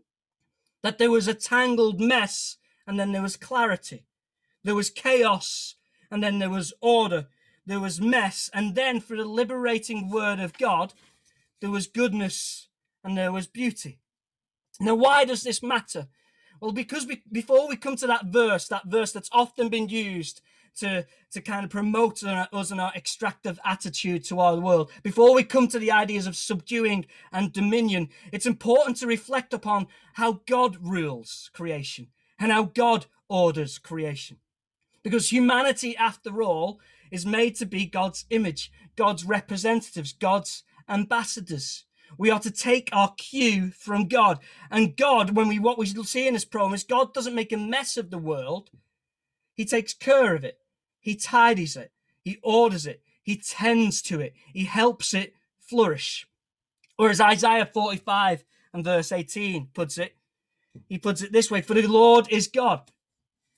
That 0.82 0.98
there 0.98 1.10
was 1.10 1.26
a 1.26 1.34
tangled 1.34 2.00
mess, 2.00 2.58
and 2.86 3.00
then 3.00 3.12
there 3.12 3.22
was 3.22 3.36
clarity. 3.36 4.04
There 4.62 4.74
was 4.74 4.90
chaos 4.90 5.76
and 6.12 6.22
then 6.22 6.38
there 6.38 6.50
was 6.50 6.74
order, 6.82 7.26
there 7.64 7.80
was 7.80 8.00
mess, 8.00 8.50
and 8.52 8.74
then 8.74 9.00
for 9.00 9.16
the 9.16 9.24
liberating 9.24 10.10
word 10.10 10.38
of 10.38 10.58
God, 10.58 10.92
there 11.60 11.70
was 11.70 11.86
goodness 11.86 12.68
and 13.02 13.16
there 13.16 13.32
was 13.32 13.46
beauty. 13.46 13.98
Now, 14.78 14.94
why 14.94 15.24
does 15.24 15.42
this 15.42 15.62
matter? 15.62 16.08
Well, 16.60 16.72
because 16.72 17.06
we, 17.06 17.22
before 17.32 17.66
we 17.66 17.76
come 17.76 17.96
to 17.96 18.06
that 18.08 18.26
verse, 18.26 18.68
that 18.68 18.84
verse 18.86 19.10
that's 19.10 19.30
often 19.32 19.70
been 19.70 19.88
used 19.88 20.42
to, 20.80 21.06
to 21.30 21.40
kind 21.40 21.64
of 21.64 21.70
promote 21.70 22.22
us 22.22 22.70
and 22.70 22.80
our 22.80 22.92
extractive 22.94 23.58
attitude 23.64 24.22
to 24.24 24.38
our 24.38 24.56
world, 24.56 24.90
before 25.02 25.34
we 25.34 25.44
come 25.44 25.66
to 25.68 25.78
the 25.78 25.92
ideas 25.92 26.26
of 26.26 26.36
subduing 26.36 27.06
and 27.32 27.54
dominion, 27.54 28.10
it's 28.32 28.46
important 28.46 28.98
to 28.98 29.06
reflect 29.06 29.54
upon 29.54 29.86
how 30.14 30.40
God 30.46 30.76
rules 30.82 31.50
creation 31.54 32.08
and 32.38 32.52
how 32.52 32.64
God 32.64 33.06
orders 33.30 33.78
creation. 33.78 34.36
Because 35.02 35.30
humanity, 35.30 35.96
after 35.96 36.42
all, 36.42 36.80
is 37.10 37.26
made 37.26 37.56
to 37.56 37.66
be 37.66 37.86
God's 37.86 38.24
image, 38.30 38.72
God's 38.96 39.24
representatives, 39.24 40.12
God's 40.12 40.64
ambassadors. 40.88 41.84
We 42.18 42.30
are 42.30 42.40
to 42.40 42.50
take 42.50 42.88
our 42.92 43.12
cue 43.16 43.70
from 43.70 44.08
God. 44.08 44.38
And 44.70 44.96
God, 44.96 45.34
when 45.36 45.48
we 45.48 45.58
what 45.58 45.78
we 45.78 45.86
see 45.86 46.26
in 46.26 46.34
this 46.34 46.44
promise, 46.44 46.84
God 46.84 47.14
doesn't 47.14 47.34
make 47.34 47.52
a 47.52 47.56
mess 47.56 47.96
of 47.96 48.10
the 48.10 48.18
world. 48.18 48.70
He 49.54 49.64
takes 49.64 49.94
care 49.94 50.34
of 50.34 50.44
it. 50.44 50.58
He 51.00 51.16
tidies 51.16 51.76
it. 51.76 51.92
He 52.22 52.38
orders 52.42 52.86
it. 52.86 53.02
He 53.22 53.36
tends 53.36 54.02
to 54.02 54.20
it. 54.20 54.34
He 54.52 54.64
helps 54.64 55.14
it 55.14 55.34
flourish. 55.58 56.26
Or 56.98 57.10
as 57.10 57.20
Isaiah 57.20 57.66
45 57.66 58.44
and 58.72 58.84
verse 58.84 59.12
18 59.12 59.68
puts 59.74 59.98
it, 59.98 60.16
he 60.88 60.98
puts 60.98 61.22
it 61.22 61.32
this 61.32 61.50
way 61.50 61.60
For 61.60 61.74
the 61.74 61.86
Lord 61.86 62.28
is 62.30 62.46
God. 62.46 62.90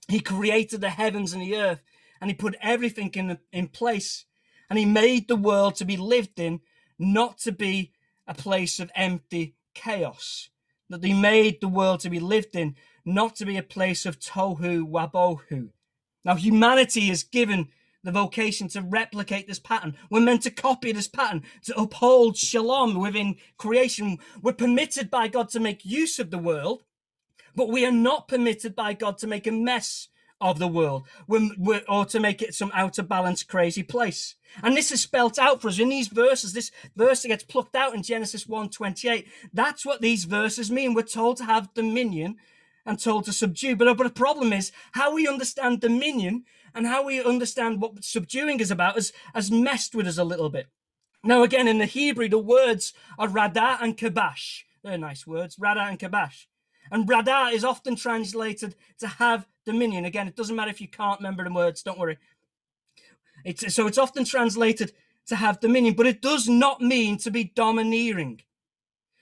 He 0.08 0.20
created 0.20 0.80
the 0.80 0.90
heavens 0.90 1.32
and 1.32 1.42
the 1.42 1.56
earth, 1.56 1.80
and 2.20 2.30
he 2.30 2.34
put 2.34 2.56
everything 2.60 3.10
in, 3.14 3.38
in 3.52 3.68
place. 3.68 4.26
And 4.68 4.78
he 4.78 4.84
made 4.84 5.28
the 5.28 5.36
world 5.36 5.76
to 5.76 5.84
be 5.84 5.96
lived 5.96 6.38
in, 6.38 6.60
not 6.98 7.38
to 7.38 7.52
be 7.52 7.92
a 8.26 8.34
place 8.34 8.80
of 8.80 8.90
empty 8.94 9.54
chaos. 9.74 10.48
That 10.88 11.04
he 11.04 11.12
made 11.14 11.60
the 11.60 11.68
world 11.68 12.00
to 12.00 12.10
be 12.10 12.20
lived 12.20 12.54
in, 12.54 12.76
not 13.04 13.36
to 13.36 13.46
be 13.46 13.56
a 13.56 13.62
place 13.62 14.06
of 14.06 14.18
tohu 14.20 14.88
wabohu. 14.88 15.70
Now, 16.24 16.36
humanity 16.36 17.10
is 17.10 17.22
given 17.22 17.68
the 18.02 18.12
vocation 18.12 18.68
to 18.68 18.82
replicate 18.82 19.46
this 19.46 19.58
pattern. 19.58 19.96
We're 20.10 20.20
meant 20.20 20.42
to 20.42 20.50
copy 20.50 20.92
this 20.92 21.08
pattern, 21.08 21.42
to 21.64 21.80
uphold 21.80 22.36
shalom 22.36 22.98
within 23.00 23.36
creation. 23.56 24.18
We're 24.42 24.52
permitted 24.52 25.10
by 25.10 25.28
God 25.28 25.48
to 25.50 25.60
make 25.60 25.84
use 25.84 26.18
of 26.18 26.30
the 26.30 26.38
world, 26.38 26.84
but 27.54 27.68
we 27.68 27.84
are 27.84 27.92
not 27.92 28.28
permitted 28.28 28.74
by 28.74 28.92
God 28.92 29.18
to 29.18 29.26
make 29.26 29.46
a 29.46 29.52
mess 29.52 30.08
of 30.40 30.58
the 30.58 30.68
world 30.68 31.06
or 31.88 32.04
to 32.04 32.20
make 32.20 32.42
it 32.42 32.54
some 32.54 32.70
out 32.74 32.98
of 32.98 33.08
balance, 33.08 33.42
crazy 33.42 33.82
place. 33.82 34.34
And 34.62 34.76
this 34.76 34.92
is 34.92 35.00
spelt 35.00 35.38
out 35.38 35.62
for 35.62 35.68
us 35.68 35.78
in 35.78 35.88
these 35.88 36.08
verses. 36.08 36.52
This 36.52 36.70
verse 36.96 37.22
that 37.22 37.28
gets 37.28 37.44
plucked 37.44 37.74
out 37.74 37.94
in 37.94 38.02
Genesis 38.02 38.46
1 38.46 38.70
28. 38.70 39.26
That's 39.52 39.86
what 39.86 40.00
these 40.00 40.24
verses 40.24 40.70
mean. 40.70 40.94
We're 40.94 41.02
told 41.02 41.38
to 41.38 41.44
have 41.44 41.74
dominion 41.74 42.36
and 42.86 42.98
told 42.98 43.24
to 43.24 43.32
subdue. 43.32 43.76
But, 43.76 43.96
but 43.96 44.04
the 44.04 44.10
problem 44.10 44.52
is 44.52 44.70
how 44.92 45.14
we 45.14 45.26
understand 45.26 45.80
dominion 45.80 46.44
and 46.74 46.86
how 46.86 47.04
we 47.04 47.22
understand 47.22 47.80
what 47.80 48.04
subduing 48.04 48.60
is 48.60 48.70
about 48.70 48.94
has, 48.94 49.12
has 49.34 49.50
messed 49.50 49.94
with 49.94 50.06
us 50.06 50.18
a 50.18 50.24
little 50.24 50.50
bit. 50.50 50.66
Now, 51.22 51.42
again, 51.42 51.68
in 51.68 51.78
the 51.78 51.86
Hebrew, 51.86 52.28
the 52.28 52.38
words 52.38 52.92
are 53.18 53.28
rada 53.28 53.78
and 53.80 53.96
kabash. 53.96 54.64
They're 54.82 54.98
nice 54.98 55.26
words, 55.26 55.56
rada 55.58 55.80
and 55.80 55.98
kabash. 55.98 56.46
And 56.90 57.08
rada 57.08 57.50
is 57.52 57.64
often 57.64 57.96
translated 57.96 58.74
to 58.98 59.06
have 59.06 59.46
dominion. 59.64 60.04
Again, 60.04 60.28
it 60.28 60.36
doesn't 60.36 60.56
matter 60.56 60.70
if 60.70 60.80
you 60.80 60.88
can't 60.88 61.20
remember 61.20 61.44
the 61.44 61.52
words, 61.52 61.82
don't 61.82 61.98
worry. 61.98 62.18
It's, 63.44 63.74
so 63.74 63.86
it's 63.86 63.98
often 63.98 64.24
translated 64.24 64.92
to 65.26 65.36
have 65.36 65.60
dominion, 65.60 65.94
but 65.94 66.06
it 66.06 66.20
does 66.20 66.48
not 66.48 66.80
mean 66.80 67.18
to 67.18 67.30
be 67.30 67.44
domineering. 67.44 68.40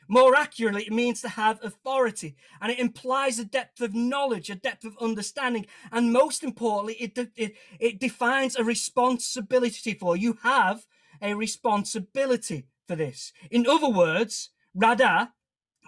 More 0.09 0.35
accurately, 0.35 0.83
it 0.83 0.93
means 0.93 1.23
to 1.23 1.29
have 1.29 1.63
authority, 1.63 2.37
and 2.61 2.71
it 2.71 2.79
implies 2.79 3.39
a 3.39 3.45
depth 3.45 3.81
of 3.81 3.95
knowledge, 3.95 4.51
a 4.51 4.55
depth 4.55 4.85
of 4.85 4.97
understanding, 5.01 5.67
and 5.91 6.13
most 6.13 6.43
importantly, 6.43 6.95
it, 6.95 7.31
it, 7.37 7.55
it 7.79 8.01
defines 8.01 8.57
a 8.57 8.65
responsibility 8.65 9.95
for 9.95 10.17
you 10.17 10.39
have 10.43 10.85
a 11.23 11.35
responsibility 11.35 12.67
for 12.87 12.97
this. 12.97 13.33
In 13.51 13.67
other 13.67 13.89
words, 13.89 14.51
Rada, 14.75 15.33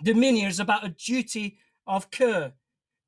dominion 0.02 0.48
is 0.48 0.60
about 0.60 0.87
a 0.87 0.90
duty 0.90 1.58
of 1.87 2.11
care. 2.11 2.53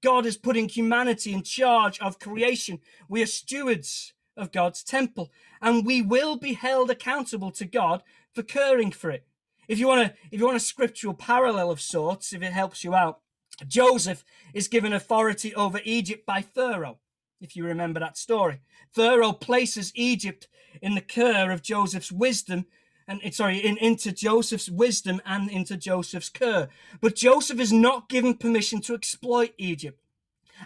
God 0.03 0.27
is 0.27 0.37
putting 0.37 0.69
humanity 0.69 1.33
in 1.33 1.43
charge 1.43 1.99
of 2.01 2.19
creation. 2.19 2.81
We 3.09 3.23
are 3.23 3.27
stewards 3.27 4.13
of 4.37 4.53
God's 4.53 4.83
temple, 4.83 5.33
and 5.61 5.87
we 5.87 6.03
will 6.03 6.37
be 6.37 6.53
held 6.53 6.91
accountable 6.91 7.51
to 7.53 7.65
God 7.65 8.03
for 8.35 8.43
caring 8.43 8.93
for 8.93 9.11
it. 9.11 9.27
If 9.69 9.79
you 9.79 9.89
want 9.89 10.09
to, 10.09 10.15
if 10.31 10.39
you 10.39 10.47
want 10.47 10.57
a 10.57 10.61
scriptural 10.61 11.15
parallel 11.15 11.71
of 11.71 11.81
sorts, 11.81 12.33
if 12.33 12.43
it 12.43 12.53
helps 12.53 12.85
you 12.85 12.95
out, 12.95 13.21
Joseph 13.67 14.25
is 14.53 14.69
given 14.69 14.93
authority 14.93 15.55
over 15.55 15.81
Egypt 15.85 16.27
by 16.27 16.43
Pharaoh. 16.43 16.99
If 17.41 17.57
you 17.57 17.65
remember 17.65 18.01
that 18.01 18.17
story, 18.17 18.61
Pharaoh 18.93 19.33
places 19.33 19.93
Egypt 19.95 20.49
in 20.83 20.95
the 20.95 21.01
care 21.01 21.51
of 21.51 21.63
Joseph's 21.63 22.13
wisdom 22.13 22.67
and 23.09 23.21
it's 23.23 23.37
sorry, 23.37 23.59
in, 23.59 23.77
into 23.79 24.13
Joseph's 24.13 24.69
wisdom 24.69 25.21
and 25.25 25.51
into 25.51 25.77
Joseph's 25.77 26.29
care. 26.29 26.69
But 27.01 27.15
Joseph 27.15 27.61
is 27.61 27.73
not 27.73 28.09
given 28.09 28.35
permission 28.35 28.81
to 28.83 28.95
exploit 28.95 29.53
Egypt. 29.59 30.01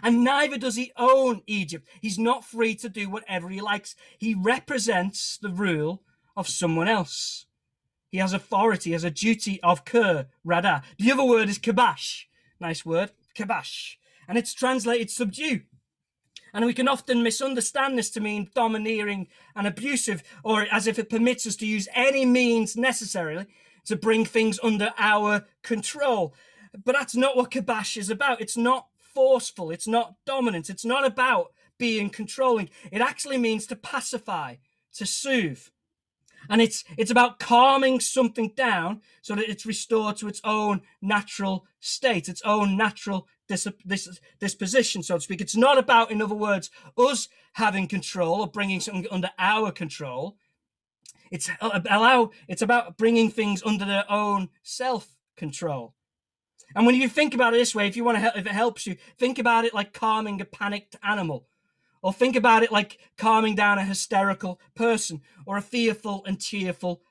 And 0.01 0.23
neither 0.23 0.57
does 0.57 0.75
he 0.75 0.91
own 0.97 1.41
Egypt. 1.47 1.87
He's 2.01 2.17
not 2.17 2.45
free 2.45 2.75
to 2.75 2.89
do 2.89 3.09
whatever 3.09 3.49
he 3.49 3.61
likes. 3.61 3.95
He 4.17 4.33
represents 4.33 5.37
the 5.37 5.49
rule 5.49 6.01
of 6.35 6.47
someone 6.47 6.87
else. 6.87 7.45
He 8.09 8.17
has 8.17 8.33
authority, 8.33 8.91
has 8.93 9.03
a 9.03 9.11
duty 9.11 9.59
of 9.61 9.85
kur, 9.85 10.27
rada. 10.43 10.83
The 10.97 11.11
other 11.11 11.23
word 11.23 11.49
is 11.49 11.59
kibash. 11.59 12.25
Nice 12.59 12.85
word, 12.85 13.11
kibash. 13.35 13.97
and 14.27 14.37
it's 14.37 14.53
translated 14.53 15.09
subdue. 15.09 15.61
And 16.53 16.65
we 16.65 16.73
can 16.73 16.87
often 16.87 17.23
misunderstand 17.23 17.97
this 17.97 18.09
to 18.11 18.19
mean 18.19 18.49
domineering 18.53 19.27
and 19.55 19.67
abusive, 19.67 20.23
or 20.43 20.67
as 20.71 20.87
if 20.87 20.99
it 20.99 21.09
permits 21.09 21.47
us 21.47 21.55
to 21.57 21.65
use 21.65 21.87
any 21.93 22.25
means 22.25 22.75
necessarily 22.75 23.45
to 23.85 23.95
bring 23.95 24.25
things 24.25 24.59
under 24.61 24.93
our 24.97 25.45
control. 25.63 26.33
But 26.85 26.93
that's 26.93 27.15
not 27.15 27.35
what 27.35 27.51
Kabash 27.51 27.97
is 27.97 28.09
about. 28.09 28.41
It's 28.41 28.57
not 28.57 28.87
forceful, 28.97 29.71
it's 29.71 29.87
not 29.87 30.15
dominant, 30.25 30.69
it's 30.69 30.85
not 30.85 31.05
about 31.05 31.53
being 31.77 32.09
controlling. 32.09 32.69
It 32.91 33.01
actually 33.01 33.37
means 33.37 33.65
to 33.67 33.75
pacify, 33.75 34.55
to 34.93 35.05
soothe. 35.05 35.61
And 36.49 36.61
it's 36.61 36.83
it's 36.97 37.11
about 37.11 37.39
calming 37.39 37.99
something 37.99 38.53
down 38.55 39.01
so 39.21 39.35
that 39.35 39.49
it's 39.49 39.65
restored 39.65 40.17
to 40.17 40.27
its 40.27 40.41
own 40.43 40.81
natural 41.01 41.65
state, 41.79 42.29
its 42.29 42.41
own 42.43 42.77
natural 42.77 43.27
dis- 43.51 43.67
dis- 43.85 44.19
disposition, 44.39 45.03
so 45.03 45.15
to 45.15 45.21
speak. 45.21 45.41
It's 45.41 45.55
not 45.55 45.77
about, 45.77 46.11
in 46.11 46.21
other 46.21 46.35
words, 46.35 46.69
us 46.97 47.27
having 47.53 47.87
control 47.87 48.41
or 48.41 48.47
bringing 48.47 48.79
something 48.79 49.07
under 49.11 49.29
our 49.37 49.71
control. 49.71 50.37
It's 51.29 51.49
uh, 51.61 51.79
allow. 51.89 52.31
It's 52.47 52.61
about 52.61 52.97
bringing 52.97 53.29
things 53.29 53.63
under 53.63 53.85
their 53.85 54.09
own 54.09 54.49
self 54.63 55.15
control. 55.37 55.93
And 56.75 56.85
when 56.85 56.95
you 56.95 57.09
think 57.09 57.33
about 57.33 57.53
it 57.53 57.57
this 57.57 57.75
way, 57.75 57.87
if 57.87 57.97
you 57.97 58.03
want 58.03 58.17
to, 58.19 58.37
if 58.37 58.45
it 58.45 58.51
helps 58.51 58.87
you, 58.87 58.95
think 59.17 59.39
about 59.39 59.65
it 59.65 59.73
like 59.73 59.93
calming 59.93 60.39
a 60.41 60.45
panicked 60.45 60.95
animal, 61.03 61.47
or 62.01 62.13
think 62.13 62.35
about 62.35 62.63
it 62.63 62.71
like 62.71 62.99
calming 63.17 63.55
down 63.55 63.77
a 63.77 63.85
hysterical 63.85 64.59
person, 64.75 65.21
or 65.45 65.57
a 65.57 65.61
fearful 65.61 66.23
and 66.25 66.39
tearful, 66.39 67.01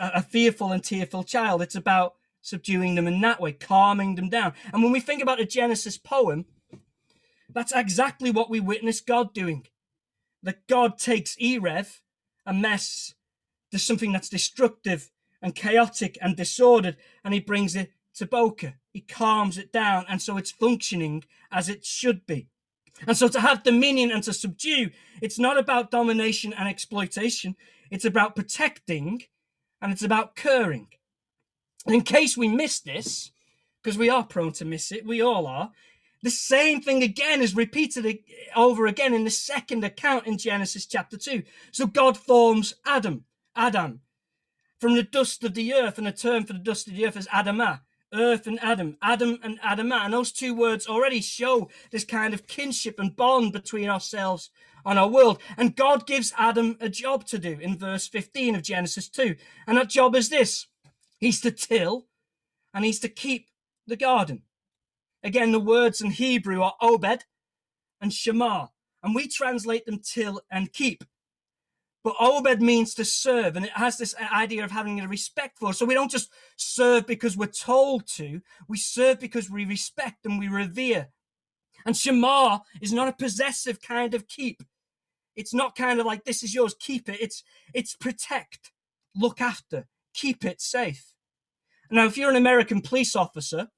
a 0.00 0.22
fearful 0.22 0.72
and 0.72 0.82
tearful 0.84 1.24
child. 1.24 1.62
It's 1.62 1.76
about 1.76 2.14
subduing 2.46 2.94
them 2.94 3.08
in 3.08 3.20
that 3.20 3.40
way, 3.40 3.52
calming 3.52 4.14
them 4.14 4.28
down. 4.28 4.52
And 4.72 4.82
when 4.82 4.92
we 4.92 5.00
think 5.00 5.20
about 5.20 5.38
the 5.38 5.44
Genesis 5.44 5.98
poem, 5.98 6.44
that's 7.52 7.72
exactly 7.74 8.30
what 8.30 8.48
we 8.48 8.60
witness 8.60 9.00
God 9.00 9.34
doing. 9.34 9.66
That 10.44 10.68
God 10.68 10.96
takes 10.96 11.34
Erev, 11.36 12.00
a 12.46 12.54
mess, 12.54 13.14
to 13.72 13.80
something 13.80 14.12
that's 14.12 14.28
destructive 14.28 15.10
and 15.42 15.56
chaotic 15.56 16.16
and 16.22 16.36
disordered, 16.36 16.96
and 17.24 17.34
he 17.34 17.40
brings 17.40 17.74
it 17.74 17.90
to 18.14 18.26
Boker. 18.26 18.74
He 18.92 19.00
calms 19.00 19.58
it 19.58 19.72
down, 19.72 20.06
and 20.08 20.22
so 20.22 20.36
it's 20.36 20.52
functioning 20.52 21.24
as 21.50 21.68
it 21.68 21.84
should 21.84 22.26
be. 22.26 22.48
And 23.08 23.16
so 23.16 23.26
to 23.26 23.40
have 23.40 23.64
dominion 23.64 24.12
and 24.12 24.22
to 24.22 24.32
subdue, 24.32 24.90
it's 25.20 25.38
not 25.38 25.58
about 25.58 25.90
domination 25.90 26.52
and 26.52 26.68
exploitation, 26.68 27.56
it's 27.90 28.04
about 28.04 28.36
protecting 28.36 29.22
and 29.82 29.92
it's 29.92 30.02
about 30.02 30.36
curing. 30.36 30.88
In 31.86 32.02
case 32.02 32.36
we 32.36 32.48
miss 32.48 32.80
this, 32.80 33.30
because 33.82 33.98
we 33.98 34.10
are 34.10 34.24
prone 34.24 34.52
to 34.52 34.64
miss 34.64 34.90
it, 34.90 35.06
we 35.06 35.20
all 35.20 35.46
are, 35.46 35.70
the 36.22 36.30
same 36.30 36.80
thing 36.80 37.02
again 37.02 37.40
is 37.40 37.54
repeated 37.54 38.18
over 38.56 38.86
again 38.86 39.14
in 39.14 39.24
the 39.24 39.30
second 39.30 39.84
account 39.84 40.26
in 40.26 40.38
Genesis 40.38 40.86
chapter 40.86 41.16
2. 41.16 41.42
So 41.70 41.86
God 41.86 42.16
forms 42.16 42.74
Adam, 42.84 43.24
Adam, 43.54 44.00
from 44.80 44.94
the 44.94 45.02
dust 45.02 45.44
of 45.44 45.54
the 45.54 45.72
earth, 45.72 45.98
and 45.98 46.06
the 46.06 46.12
term 46.12 46.44
for 46.44 46.52
the 46.52 46.58
dust 46.58 46.88
of 46.88 46.96
the 46.96 47.06
earth 47.06 47.16
is 47.16 47.28
Adamah, 47.28 47.80
earth 48.12 48.46
and 48.46 48.58
Adam, 48.62 48.96
Adam 49.00 49.38
and 49.42 49.60
Adamah. 49.60 50.04
And 50.04 50.14
those 50.14 50.32
two 50.32 50.54
words 50.54 50.86
already 50.86 51.20
show 51.20 51.68
this 51.90 52.04
kind 52.04 52.34
of 52.34 52.46
kinship 52.46 52.98
and 52.98 53.14
bond 53.14 53.52
between 53.52 53.88
ourselves 53.88 54.50
and 54.84 54.98
our 54.98 55.08
world. 55.08 55.40
And 55.56 55.76
God 55.76 56.06
gives 56.06 56.32
Adam 56.36 56.76
a 56.80 56.88
job 56.88 57.24
to 57.26 57.38
do 57.38 57.58
in 57.60 57.78
verse 57.78 58.08
15 58.08 58.54
of 58.54 58.62
Genesis 58.62 59.08
2. 59.08 59.36
And 59.66 59.78
that 59.78 59.90
job 59.90 60.16
is 60.16 60.28
this 60.28 60.66
He's 61.18 61.40
to 61.42 61.50
till 61.50 62.06
and 62.74 62.84
he's 62.84 63.00
to 63.00 63.08
keep 63.08 63.48
the 63.86 63.96
garden. 63.96 64.42
Again, 65.22 65.52
the 65.52 65.60
words 65.60 66.00
in 66.00 66.10
Hebrew 66.10 66.62
are 66.62 66.74
Obed 66.80 67.24
and 68.00 68.12
Shema, 68.12 68.66
and 69.02 69.14
we 69.14 69.26
translate 69.26 69.86
them 69.86 69.98
till 69.98 70.40
and 70.50 70.72
keep. 70.72 71.04
But 72.04 72.14
Obed 72.20 72.62
means 72.62 72.94
to 72.94 73.04
serve, 73.04 73.56
and 73.56 73.64
it 73.64 73.72
has 73.72 73.98
this 73.98 74.14
idea 74.32 74.62
of 74.62 74.70
having 74.70 75.00
a 75.00 75.08
respect 75.08 75.58
for. 75.58 75.72
So 75.72 75.84
we 75.84 75.94
don't 75.94 76.10
just 76.10 76.30
serve 76.56 77.06
because 77.06 77.36
we're 77.36 77.46
told 77.46 78.06
to, 78.08 78.40
we 78.68 78.78
serve 78.78 79.18
because 79.18 79.50
we 79.50 79.64
respect 79.64 80.24
and 80.24 80.38
we 80.38 80.46
revere. 80.46 81.08
And 81.84 81.96
Shema 81.96 82.60
is 82.80 82.92
not 82.92 83.08
a 83.08 83.12
possessive 83.12 83.80
kind 83.80 84.14
of 84.14 84.28
keep. 84.28 84.62
It's 85.34 85.52
not 85.52 85.76
kind 85.76 85.98
of 85.98 86.06
like 86.06 86.24
this 86.24 86.42
is 86.42 86.54
yours, 86.54 86.76
keep 86.78 87.08
it. 87.08 87.20
It's 87.20 87.42
it's 87.74 87.96
protect, 87.96 88.70
look 89.14 89.40
after, 89.40 89.86
keep 90.16 90.44
it 90.44 90.60
safe. 90.60 91.12
Now, 91.90 92.06
if 92.06 92.16
you're 92.16 92.30
an 92.30 92.36
American 92.36 92.80
police 92.80 93.14
officer, 93.14 93.68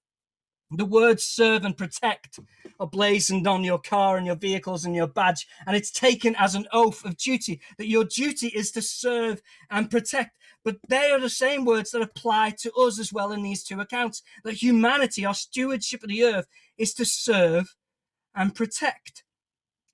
the 0.70 0.84
words 0.84 1.22
serve 1.24 1.64
and 1.64 1.76
protect 1.76 2.38
are 2.78 2.86
blazoned 2.86 3.46
on 3.46 3.64
your 3.64 3.78
car 3.78 4.16
and 4.16 4.26
your 4.26 4.36
vehicles 4.36 4.84
and 4.84 4.94
your 4.94 5.06
badge, 5.06 5.46
and 5.66 5.74
it's 5.74 5.90
taken 5.90 6.36
as 6.36 6.54
an 6.54 6.66
oath 6.72 7.04
of 7.04 7.16
duty 7.16 7.60
that 7.78 7.88
your 7.88 8.04
duty 8.04 8.48
is 8.48 8.70
to 8.72 8.82
serve 8.82 9.40
and 9.70 9.90
protect. 9.90 10.36
But 10.64 10.76
they 10.86 11.10
are 11.10 11.20
the 11.20 11.30
same 11.30 11.64
words 11.64 11.90
that 11.92 12.02
apply 12.02 12.50
to 12.60 12.72
us 12.74 12.98
as 12.98 13.12
well 13.12 13.32
in 13.32 13.42
these 13.42 13.64
two 13.64 13.80
accounts 13.80 14.22
that 14.44 14.62
humanity, 14.62 15.24
our 15.24 15.34
stewardship 15.34 16.02
of 16.02 16.10
the 16.10 16.24
earth, 16.24 16.46
is 16.76 16.92
to 16.94 17.06
serve 17.06 17.74
and 18.34 18.54
protect. 18.54 19.24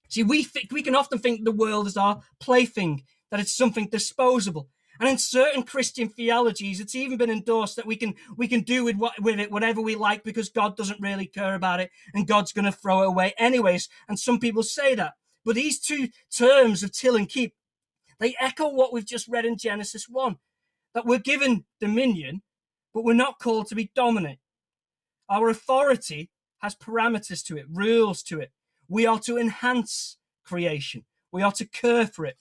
See, 0.08 0.24
we, 0.24 0.44
th- 0.44 0.72
we 0.72 0.82
can 0.82 0.96
often 0.96 1.18
think 1.18 1.44
the 1.44 1.52
world 1.52 1.86
is 1.86 1.96
our 1.96 2.20
plaything, 2.40 3.04
that 3.30 3.40
it's 3.40 3.56
something 3.56 3.88
disposable. 3.88 4.68
And 5.00 5.08
in 5.08 5.18
certain 5.18 5.64
Christian 5.64 6.08
theologies, 6.08 6.80
it's 6.80 6.94
even 6.94 7.18
been 7.18 7.30
endorsed 7.30 7.76
that 7.76 7.86
we 7.86 7.96
can 7.96 8.14
we 8.36 8.46
can 8.46 8.60
do 8.60 8.84
with 8.84 8.96
what 8.96 9.20
with 9.20 9.40
it 9.40 9.50
whatever 9.50 9.80
we 9.80 9.96
like 9.96 10.22
because 10.22 10.48
God 10.48 10.76
doesn't 10.76 11.00
really 11.00 11.26
care 11.26 11.54
about 11.54 11.80
it 11.80 11.90
and 12.14 12.26
God's 12.26 12.52
going 12.52 12.64
to 12.64 12.72
throw 12.72 13.02
it 13.02 13.08
away 13.08 13.34
anyways. 13.38 13.88
And 14.08 14.18
some 14.18 14.38
people 14.38 14.62
say 14.62 14.94
that. 14.94 15.14
But 15.44 15.56
these 15.56 15.80
two 15.80 16.08
terms 16.34 16.82
of 16.82 16.92
till 16.92 17.16
and 17.16 17.28
keep, 17.28 17.54
they 18.18 18.34
echo 18.40 18.68
what 18.68 18.92
we've 18.92 19.04
just 19.04 19.28
read 19.28 19.44
in 19.44 19.58
Genesis 19.58 20.08
1 20.08 20.36
that 20.94 21.04
we're 21.04 21.18
given 21.18 21.64
dominion, 21.80 22.42
but 22.94 23.04
we're 23.04 23.14
not 23.14 23.40
called 23.40 23.66
to 23.68 23.74
be 23.74 23.90
dominant. 23.94 24.38
Our 25.28 25.48
authority 25.48 26.30
has 26.58 26.74
parameters 26.74 27.44
to 27.46 27.56
it, 27.56 27.66
rules 27.70 28.22
to 28.24 28.40
it. 28.40 28.52
We 28.88 29.06
are 29.06 29.18
to 29.20 29.36
enhance 29.36 30.18
creation, 30.44 31.04
we 31.32 31.42
are 31.42 31.52
to 31.52 31.66
care 31.66 32.06
for 32.06 32.24
it, 32.24 32.36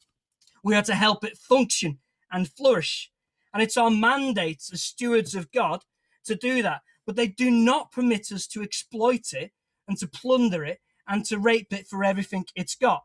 we 0.63 0.76
are 0.76 0.84
to 0.84 0.96
help 0.96 1.26
it 1.26 1.38
function 1.38 2.00
and 2.34 2.50
flourish. 2.50 3.12
And 3.54 3.62
it's 3.62 3.78
our 3.78 3.91
mandate 3.91 4.63
as 4.74 4.82
stewards 4.82 5.36
of 5.36 5.52
God 5.52 5.84
to 6.26 6.36
do 6.36 6.62
that. 6.63 6.82
But 7.06 7.15
they 7.15 7.28
do 7.28 7.52
not 7.52 7.91
permit 7.91 8.32
us 8.32 8.48
to 8.48 8.63
exploit 8.63 9.32
it 9.32 9.52
and 9.88 9.98
to 10.00 10.08
plunder 10.08 10.65
it 10.65 10.80
and 11.08 11.24
to 11.26 11.39
rape 11.39 11.72
it 11.72 11.88
for 11.88 12.04
everything 12.04 12.46
it's 12.56 12.76
got. 12.76 13.04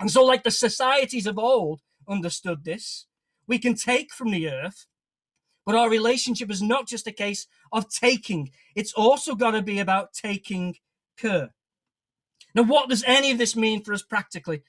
And 0.00 0.10
so, 0.10 0.24
like 0.24 0.42
the 0.42 0.50
societies 0.50 1.26
of 1.26 1.38
old 1.38 1.80
understood 2.08 2.64
this, 2.64 3.06
we 3.46 3.58
can 3.58 3.74
take 3.74 4.12
from 4.12 4.30
the 4.30 4.48
earth, 4.48 4.86
but 5.66 5.74
our 5.74 5.90
relationship 5.90 6.50
is 6.50 6.62
not 6.62 6.86
just 6.86 7.06
a 7.06 7.12
case 7.12 7.46
of 7.72 7.88
taking, 7.88 8.50
it's 8.74 8.92
also 8.92 9.34
got 9.34 9.52
to 9.52 9.62
be 9.62 9.78
about 9.78 10.12
taking 10.12 10.76
care. 11.16 11.54
Now, 12.54 12.62
what 12.62 12.88
does 12.88 13.04
any 13.06 13.30
of 13.30 13.38
this 13.38 13.56
mean 13.56 13.82
for 13.82 13.92
us 13.92 14.02
practically? 14.02 14.62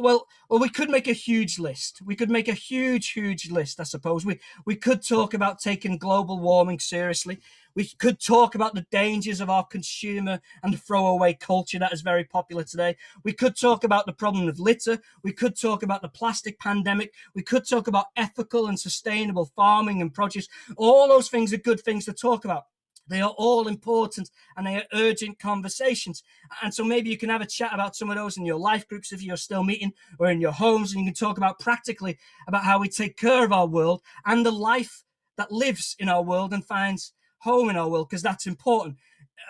Well 0.00 0.26
well 0.48 0.60
we 0.60 0.68
could 0.68 0.90
make 0.90 1.08
a 1.08 1.12
huge 1.12 1.58
list. 1.58 2.00
We 2.04 2.16
could 2.16 2.30
make 2.30 2.48
a 2.48 2.54
huge 2.54 3.10
huge 3.10 3.50
list 3.50 3.80
i 3.80 3.82
suppose. 3.82 4.24
We 4.24 4.38
we 4.64 4.76
could 4.76 5.06
talk 5.06 5.34
about 5.34 5.60
taking 5.60 5.98
global 5.98 6.38
warming 6.38 6.78
seriously. 6.78 7.38
We 7.74 7.86
could 7.98 8.20
talk 8.20 8.54
about 8.54 8.74
the 8.74 8.86
dangers 8.90 9.40
of 9.40 9.48
our 9.48 9.64
consumer 9.64 10.40
and 10.62 10.80
throwaway 10.82 11.32
culture 11.34 11.78
that 11.78 11.92
is 11.92 12.02
very 12.02 12.24
popular 12.24 12.64
today. 12.64 12.96
We 13.24 13.32
could 13.32 13.56
talk 13.56 13.84
about 13.84 14.04
the 14.04 14.12
problem 14.12 14.46
of 14.48 14.60
litter. 14.60 14.98
We 15.22 15.32
could 15.32 15.58
talk 15.58 15.82
about 15.82 16.02
the 16.02 16.08
plastic 16.08 16.58
pandemic. 16.58 17.14
We 17.34 17.42
could 17.42 17.66
talk 17.66 17.86
about 17.88 18.06
ethical 18.16 18.66
and 18.66 18.78
sustainable 18.78 19.50
farming 19.56 20.02
and 20.02 20.12
produce. 20.12 20.48
All 20.76 21.08
those 21.08 21.28
things 21.28 21.52
are 21.52 21.58
good 21.58 21.80
things 21.80 22.04
to 22.06 22.12
talk 22.12 22.44
about 22.44 22.64
they 23.12 23.20
are 23.20 23.34
all 23.36 23.68
important 23.68 24.30
and 24.56 24.66
they 24.66 24.76
are 24.76 24.84
urgent 24.92 25.38
conversations. 25.38 26.22
And 26.62 26.72
so 26.72 26.84
maybe 26.84 27.10
you 27.10 27.18
can 27.18 27.28
have 27.28 27.40
a 27.40 27.46
chat 27.46 27.72
about 27.72 27.94
some 27.96 28.10
of 28.10 28.16
those 28.16 28.36
in 28.36 28.46
your 28.46 28.58
life 28.58 28.88
groups 28.88 29.12
if 29.12 29.22
you're 29.22 29.36
still 29.36 29.64
meeting 29.64 29.92
or 30.18 30.30
in 30.30 30.40
your 30.40 30.52
homes, 30.52 30.92
and 30.92 31.00
you 31.00 31.06
can 31.06 31.14
talk 31.14 31.36
about 31.36 31.58
practically 31.58 32.18
about 32.48 32.64
how 32.64 32.78
we 32.78 32.88
take 32.88 33.16
care 33.16 33.44
of 33.44 33.52
our 33.52 33.66
world 33.66 34.02
and 34.24 34.44
the 34.44 34.52
life 34.52 35.04
that 35.36 35.52
lives 35.52 35.96
in 35.98 36.08
our 36.08 36.22
world 36.22 36.52
and 36.52 36.64
finds 36.64 37.12
home 37.38 37.70
in 37.70 37.76
our 37.76 37.88
world, 37.88 38.08
because 38.08 38.22
that's 38.22 38.46
important. 38.46 38.96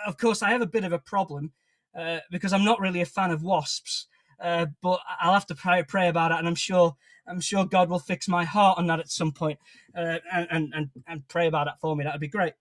Of 0.06 0.16
course, 0.16 0.42
I 0.42 0.50
have 0.50 0.62
a 0.62 0.66
bit 0.66 0.84
of 0.84 0.92
a 0.92 0.98
problem 0.98 1.52
uh, 1.98 2.20
because 2.30 2.52
I'm 2.52 2.64
not 2.64 2.80
really 2.80 3.02
a 3.02 3.06
fan 3.06 3.30
of 3.30 3.42
wasps. 3.42 4.06
Uh, 4.40 4.66
but 4.82 4.98
I'll 5.20 5.34
have 5.34 5.46
to 5.46 5.54
pray, 5.54 5.84
pray 5.84 6.08
about 6.08 6.32
it, 6.32 6.38
and 6.38 6.48
I'm 6.48 6.56
sure 6.56 6.96
I'm 7.28 7.40
sure 7.40 7.64
God 7.64 7.88
will 7.88 8.00
fix 8.00 8.26
my 8.26 8.44
heart 8.44 8.76
on 8.76 8.88
that 8.88 8.98
at 8.98 9.08
some 9.08 9.30
point, 9.30 9.60
uh, 9.96 10.18
and, 10.32 10.72
and 10.74 10.90
and 11.06 11.28
pray 11.28 11.46
about 11.46 11.68
it 11.68 11.74
for 11.80 11.94
me. 11.94 12.02
That 12.02 12.14
would 12.14 12.20
be 12.20 12.26
great. 12.26 12.54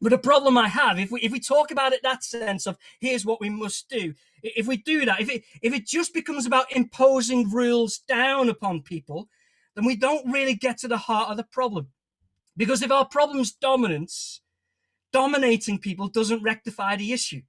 But 0.00 0.10
the 0.10 0.18
problem 0.18 0.58
I 0.58 0.68
have, 0.68 0.98
if 0.98 1.10
we 1.10 1.20
if 1.20 1.32
we 1.32 1.40
talk 1.40 1.70
about 1.70 1.92
it 1.92 2.02
that 2.02 2.22
sense 2.22 2.66
of 2.66 2.76
here's 3.00 3.24
what 3.24 3.40
we 3.40 3.48
must 3.48 3.88
do, 3.88 4.14
if 4.42 4.66
we 4.66 4.76
do 4.76 5.04
that, 5.06 5.20
if 5.20 5.30
it 5.30 5.44
if 5.62 5.72
it 5.72 5.86
just 5.86 6.12
becomes 6.12 6.46
about 6.46 6.72
imposing 6.72 7.50
rules 7.50 7.98
down 7.98 8.48
upon 8.48 8.82
people, 8.82 9.28
then 9.74 9.84
we 9.84 9.96
don't 9.96 10.30
really 10.30 10.54
get 10.54 10.78
to 10.78 10.88
the 10.88 10.98
heart 10.98 11.30
of 11.30 11.36
the 11.36 11.44
problem. 11.44 11.88
Because 12.56 12.82
if 12.82 12.90
our 12.90 13.06
problem's 13.06 13.52
dominance, 13.52 14.42
dominating 15.12 15.78
people 15.78 16.08
doesn't 16.08 16.42
rectify 16.42 16.96
the 16.96 17.12
issue. 17.12 17.42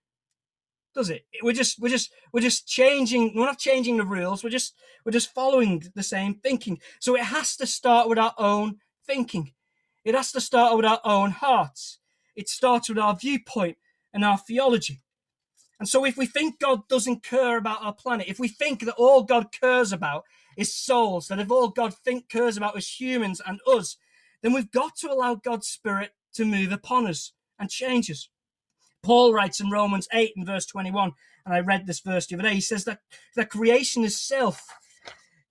does 0.96 1.10
it? 1.10 1.26
We're 1.44 1.54
just 1.54 1.80
we're 1.80 1.90
just 1.90 2.12
we're 2.32 2.42
just 2.42 2.68
changing. 2.68 3.34
We're 3.36 3.46
not 3.46 3.60
changing 3.60 3.98
the 3.98 4.06
rules. 4.06 4.44
We're 4.44 4.50
just 4.52 4.74
we're 5.06 5.12
just 5.12 5.34
following 5.34 5.84
the 5.96 6.04
same 6.04 6.36
thinking. 6.36 6.80
So 7.00 7.16
it 7.16 7.24
has 7.24 7.58
to 7.58 7.68
start 7.68 8.08
with 8.08 8.20
our 8.20 8.34
own 8.38 8.78
thinking. 9.06 9.54
It 10.04 10.16
has 10.16 10.32
to 10.34 10.42
start 10.42 10.76
with 10.78 10.86
our 10.86 11.02
own 11.04 11.32
hearts. 11.32 12.00
It 12.36 12.50
starts 12.50 12.90
with 12.90 12.98
our 12.98 13.16
viewpoint 13.16 13.78
and 14.14 14.24
our 14.24 14.38
theology. 14.38 15.00
And 15.80 15.90
so 15.90 16.06
if 16.06 16.16
we 16.16 16.28
think 16.28 16.60
God 16.60 16.88
doesn't 16.88 17.24
care 17.24 17.58
about 17.58 17.82
our 17.82 17.94
planet, 17.94 18.28
if 18.28 18.40
we 18.40 18.48
think 18.48 18.82
that 18.82 18.96
all 18.98 19.24
God 19.24 19.48
cares 19.52 19.92
about 19.92 20.26
is 20.56 20.76
souls, 20.76 21.28
that 21.28 21.40
if 21.40 21.50
all 21.50 21.70
God 21.70 21.94
think 21.94 22.30
cares 22.30 22.56
about 22.56 22.78
is 22.78 23.00
humans 23.00 23.42
and 23.46 23.60
us, 23.66 23.98
then 24.44 24.54
we've 24.54 24.72
got 24.72 24.96
to 24.98 25.12
allow 25.12 25.36
God's 25.36 25.68
Spirit 25.68 26.12
to 26.34 26.46
move 26.46 26.72
upon 26.72 27.08
us 27.08 27.34
and 27.58 27.70
change 27.70 28.12
us. 28.12 28.30
Paul 29.02 29.34
writes 29.34 29.60
in 29.60 29.72
Romans 29.72 30.08
8 30.14 30.34
and 30.36 30.46
verse 30.46 30.66
21, 30.68 31.14
and 31.46 31.54
I 31.56 31.60
read 31.60 31.88
this 31.88 32.00
verse 32.00 32.28
the 32.28 32.36
other 32.36 32.44
day. 32.44 32.54
He 32.54 32.62
says 32.62 32.84
that, 32.86 33.00
the 33.36 33.46
creation 33.46 34.04
itself 34.04 34.68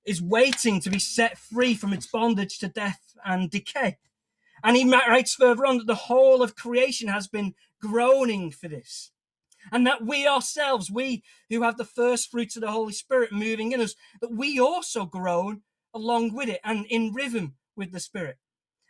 is 0.04 0.22
waiting 0.22 0.80
to 0.80 0.90
be 0.90 0.98
set 0.98 1.38
free 1.38 1.74
from 1.74 1.92
its 1.92 2.06
bondage 2.06 2.58
to 2.58 2.68
death 2.68 3.00
and 3.24 3.50
decay. 3.50 3.98
And 4.62 4.76
he 4.76 4.90
writes 4.90 5.34
further 5.34 5.66
on 5.66 5.78
that 5.78 5.86
the 5.86 5.94
whole 5.94 6.42
of 6.42 6.56
creation 6.56 7.08
has 7.08 7.28
been 7.28 7.54
groaning 7.80 8.50
for 8.50 8.68
this. 8.68 9.10
And 9.72 9.86
that 9.86 10.04
we 10.04 10.26
ourselves, 10.26 10.90
we 10.90 11.22
who 11.48 11.62
have 11.62 11.76
the 11.76 11.84
first 11.84 12.30
fruits 12.30 12.56
of 12.56 12.62
the 12.62 12.70
Holy 12.70 12.92
Spirit 12.92 13.32
moving 13.32 13.72
in 13.72 13.80
us, 13.80 13.94
that 14.20 14.32
we 14.32 14.58
also 14.58 15.04
groan 15.04 15.62
along 15.92 16.34
with 16.34 16.48
it 16.48 16.60
and 16.64 16.86
in 16.86 17.12
rhythm 17.12 17.54
with 17.76 17.92
the 17.92 18.00
Spirit. 18.00 18.38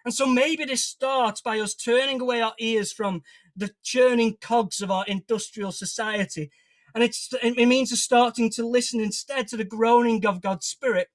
And 0.04 0.14
so 0.14 0.26
maybe 0.26 0.64
this 0.64 0.84
starts 0.84 1.40
by 1.40 1.58
us 1.60 1.74
turning 1.74 2.20
away 2.20 2.40
our 2.40 2.54
ears 2.58 2.92
from 2.92 3.22
the 3.56 3.72
churning 3.82 4.38
cogs 4.40 4.80
of 4.80 4.90
our 4.90 5.04
industrial 5.06 5.72
society. 5.72 6.50
And 6.94 7.04
it 7.04 7.68
means 7.68 7.92
us 7.92 8.00
starting 8.00 8.50
to 8.50 8.66
listen 8.66 9.00
instead 9.00 9.46
to 9.48 9.56
the 9.56 9.64
groaning 9.64 10.24
of 10.24 10.40
God's 10.40 10.66
Spirit 10.66 11.08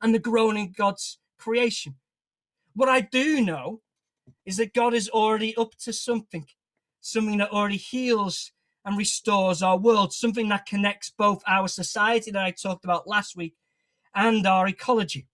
and 0.00 0.14
the 0.14 0.18
groaning 0.18 0.68
of 0.68 0.76
God's 0.76 1.18
creation. 1.38 1.96
What 2.74 2.88
I 2.88 3.00
do 3.00 3.40
know 3.40 3.80
is 4.50 4.56
that 4.56 4.74
God 4.74 4.94
is 4.94 5.08
already 5.08 5.56
up 5.56 5.76
to 5.84 5.92
something, 5.92 6.44
something 7.00 7.38
that 7.38 7.52
already 7.52 7.76
heals 7.76 8.50
and 8.84 8.98
restores 8.98 9.62
our 9.62 9.78
world, 9.78 10.12
something 10.12 10.48
that 10.48 10.66
connects 10.66 11.12
both 11.16 11.40
our 11.46 11.68
society 11.68 12.32
that 12.32 12.42
I 12.42 12.50
talked 12.50 12.84
about 12.84 13.06
last 13.06 13.36
week 13.36 13.54
and 14.12 14.44
our 14.48 14.66
ecology. 14.66 15.28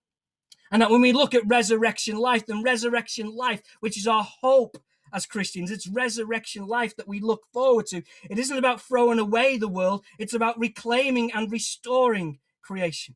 And 0.70 0.82
that 0.82 0.90
when 0.90 1.00
we 1.00 1.14
look 1.14 1.32
at 1.32 1.46
resurrection 1.46 2.16
life, 2.18 2.44
then 2.44 2.62
resurrection 2.62 3.34
life, 3.34 3.62
which 3.80 3.96
is 3.96 4.06
our 4.06 4.22
hope 4.22 4.76
as 5.14 5.24
Christians, 5.24 5.70
it's 5.70 5.88
resurrection 5.88 6.66
life 6.66 6.94
that 6.96 7.08
we 7.08 7.20
look 7.20 7.44
forward 7.54 7.86
to. 7.86 8.02
It 8.28 8.38
isn't 8.38 8.58
about 8.58 8.82
throwing 8.82 9.18
away 9.18 9.56
the 9.56 9.66
world, 9.66 10.04
it's 10.18 10.34
about 10.34 10.58
reclaiming 10.58 11.32
and 11.32 11.50
restoring 11.50 12.38
creation. 12.60 13.14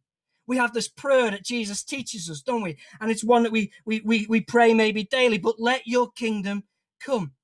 We 0.50 0.56
have 0.56 0.74
this 0.74 0.88
prayer 0.88 1.30
that 1.30 1.44
Jesus 1.44 1.84
teaches 1.84 2.28
us, 2.28 2.42
don't 2.42 2.62
we? 2.62 2.76
And 3.00 3.08
it's 3.08 3.22
one 3.22 3.44
that 3.44 3.52
we 3.52 3.70
we 3.84 4.00
we, 4.04 4.26
we 4.28 4.40
pray 4.40 4.74
maybe 4.74 5.04
daily, 5.04 5.38
but 5.38 5.60
let 5.60 5.86
your 5.86 6.10
kingdom 6.10 6.64
come. 7.00 7.34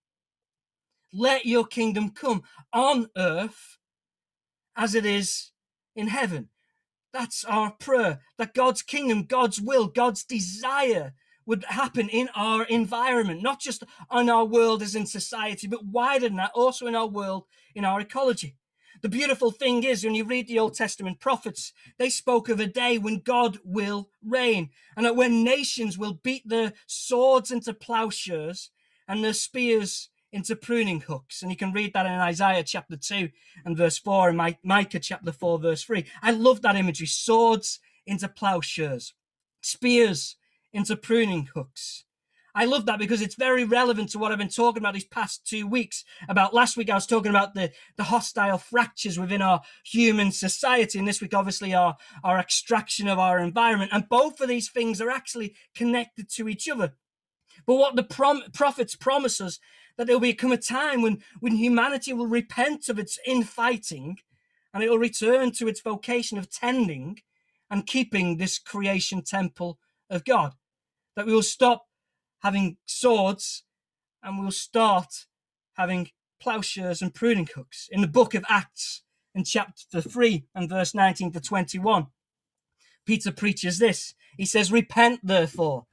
Let 1.13 1.47
your 1.47 1.65
kingdom 1.65 2.11
come 2.11 2.43
on 2.73 3.07
earth 3.17 3.79
as 4.77 4.97
it 4.97 5.07
is 5.07 5.53
in 5.95 6.09
heaven. 6.09 6.49
That's 7.13 7.45
our 7.45 7.71
prayer 7.79 8.23
that 8.39 8.55
God's 8.55 8.83
kingdom, 8.83 9.23
God's 9.23 9.61
will, 9.61 9.87
God's 9.87 10.25
desire 10.25 11.15
would 11.47 11.65
happen 11.69 12.09
in 12.09 12.29
our 12.35 12.65
environment, 12.65 13.41
not 13.41 13.61
just 13.61 13.85
on 14.11 14.29
our 14.29 14.45
world 14.45 14.83
as 14.83 14.97
in 14.97 15.07
society, 15.07 15.69
but 15.69 15.85
wider 15.85 16.27
than 16.27 16.39
that, 16.39 16.51
also 16.57 16.89
in 16.89 16.97
our 16.97 17.07
world, 17.07 17.45
in 17.73 17.85
our 17.85 18.01
ecology. 18.01 18.57
The 19.07 19.11
beautiful 19.11 19.53
thing 19.53 19.85
is, 19.85 20.03
when 20.03 20.17
you 20.17 20.25
read 20.25 20.49
the 20.49 20.59
Old 20.59 20.75
Testament 20.75 21.21
prophets, 21.21 21.73
they 21.97 22.11
spoke 22.11 22.49
of 22.49 22.59
a 22.59 22.67
day 22.67 22.99
when 22.99 23.21
God 23.21 23.57
will 23.63 24.09
reign, 24.21 24.71
and 24.97 25.07
that 25.07 25.15
when 25.15 25.45
nations 25.45 25.97
will 25.97 26.15
beat 26.15 26.43
their 26.49 26.73
swords 26.89 27.53
into 27.53 27.73
plowshares 27.73 28.71
and 29.07 29.23
their 29.23 29.33
spears 29.33 30.09
into 30.33 30.57
pruning 30.57 31.03
hooks. 31.03 31.41
And 31.41 31.53
you 31.53 31.57
can 31.57 31.73
read 31.73 31.93
that 31.93 32.07
in 32.07 32.15
Isaiah 32.15 32.65
chapter 32.65 32.97
2 32.97 33.29
and 33.65 33.77
verse 33.77 33.97
4 33.97 34.31
and 34.31 34.57
Micah 34.65 34.99
chapter 34.99 35.31
4, 35.31 35.61
verse 35.61 35.85
3. 35.85 36.05
I 36.21 36.33
love 36.33 36.63
that 36.63 36.75
imagery 36.75 37.07
swords 37.07 37.79
into 38.09 38.27
plowshares, 38.27 39.15
spears 39.61 40.35
into 40.73 40.97
pruning 40.97 41.51
hooks. 41.55 42.07
I 42.57 42.65
love 42.65 42.87
that 42.87 42.99
because 42.99 43.21
it's 43.21 43.35
very 43.35 43.65
relevant 43.65 44.09
to 44.11 44.19
what 44.19 44.33
I've 44.33 44.39
been 44.39 44.49
talking 44.49 44.83
about 44.83 44.95
these 44.95 45.05
past 45.05 45.47
two 45.47 45.67
weeks. 45.67 46.05
About 46.27 46.55
last 46.55 46.75
week, 46.75 46.89
I 46.89 46.95
was 46.95 47.07
talking 47.07 47.29
about 47.29 47.53
the, 47.53 47.71
the 47.97 48.05
hostile 48.05 48.57
fractures 48.57 49.19
within 49.19 49.43
our 49.43 49.61
human 49.85 50.33
society. 50.33 50.99
And 50.99 51.07
this 51.07 51.21
week, 51.21 51.35
obviously, 51.35 51.75
our, 51.75 51.97
our 52.25 52.39
extraction 52.39 53.09
of 53.09 53.19
our 53.19 53.39
environment. 53.39 53.91
And 53.93 54.09
both 54.09 54.41
of 54.41 54.49
these 54.49 54.71
things 54.71 55.03
are 55.03 55.11
actually 55.11 55.55
connected 55.75 56.31
to 56.31 56.49
each 56.49 56.67
other. 56.67 56.95
But 57.67 57.75
what 57.75 57.95
the 57.95 58.03
prom- 58.03 58.45
prophets 58.55 58.97
promise 58.97 59.39
us 59.39 59.59
that 59.99 60.07
there 60.07 60.17
will 60.17 60.21
become 60.21 60.53
a 60.53 60.57
time 60.57 61.03
when, 61.03 61.19
when 61.41 61.57
humanity 61.57 62.15
will 62.15 62.27
repent 62.27 62.89
of 62.89 62.99
its 62.99 63.19
infighting 63.27 64.17
and 64.73 64.83
it 64.83 64.89
will 64.89 64.99
return 64.99 65.53
to 65.53 65.69
its 65.69 65.83
vocation 65.83 66.39
of 66.39 66.51
tending 66.51 67.21
and 67.71 67.87
keeping 67.87 68.39
this 68.39 68.59
creation 68.59 69.21
temple 69.23 69.79
of 70.09 70.25
God. 70.25 70.55
That 71.17 71.27
we 71.27 71.35
will 71.35 71.43
stop 71.43 71.86
having 72.47 72.77
swords 72.87 73.65
and 74.23 74.39
we'll 74.39 74.53
start 74.53 75.27
having 75.73 76.09
plowshares 76.41 77.03
and 77.03 77.13
pruning 77.13 77.49
hooks. 77.53 77.89
In 77.91 78.03
the 78.03 78.07
book 78.07 78.35
of 78.35 78.45
Acts, 78.49 79.03
in 79.35 79.43
chapter 79.43 80.01
3 80.01 80.45
and 80.55 80.71
verse 80.71 80.95
19 80.95 81.33
to 81.33 81.41
21, 81.41 82.07
Peter 83.05 83.33
preaches 83.33 83.81
this. 83.81 84.15
He 84.37 84.45
says, 84.45 84.71
Repent 84.71 85.19
therefore 85.25 85.87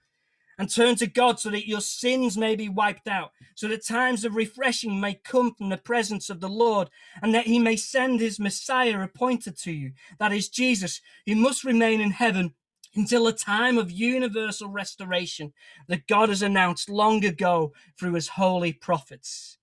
and 0.60 0.70
turn 0.70 0.96
to 0.98 1.08
God 1.08 1.40
so 1.40 1.50
that 1.50 1.68
your 1.68 1.82
sins 1.82 2.38
may 2.38 2.56
be 2.56 2.70
wiped 2.70 3.08
out, 3.08 3.32
so 3.56 3.68
that 3.70 3.84
times 3.84 4.24
of 4.24 4.36
refreshing 4.36 5.02
may 5.02 5.16
come 5.16 5.56
from 5.56 5.70
the 5.70 5.78
presence 5.78 6.30
of 6.30 6.40
the 6.40 6.50
Lord, 6.50 6.92
and 7.24 7.34
that 7.34 7.48
he 7.48 7.58
may 7.58 7.78
send 7.78 8.20
his 8.20 8.40
Messiah 8.40 9.02
appointed 9.02 9.58
to 9.62 9.72
you, 9.72 9.94
that 10.20 10.32
is 10.32 10.50
Jesus, 10.50 11.02
who 11.26 11.34
must 11.34 11.64
remain 11.64 12.00
in 12.00 12.12
heaven 12.12 12.54
until 12.96 13.28
a 13.28 13.34
time 13.34 13.78
of 13.78 13.92
universal 13.92 14.70
restoration 14.70 15.54
that 15.88 16.08
God 16.08 16.30
has 16.30 16.42
announced 16.42 16.90
long 16.90 17.24
ago 17.26 17.74
through 17.98 18.14
his 18.14 18.28
holy 18.28 18.74
prophets. 18.74 19.58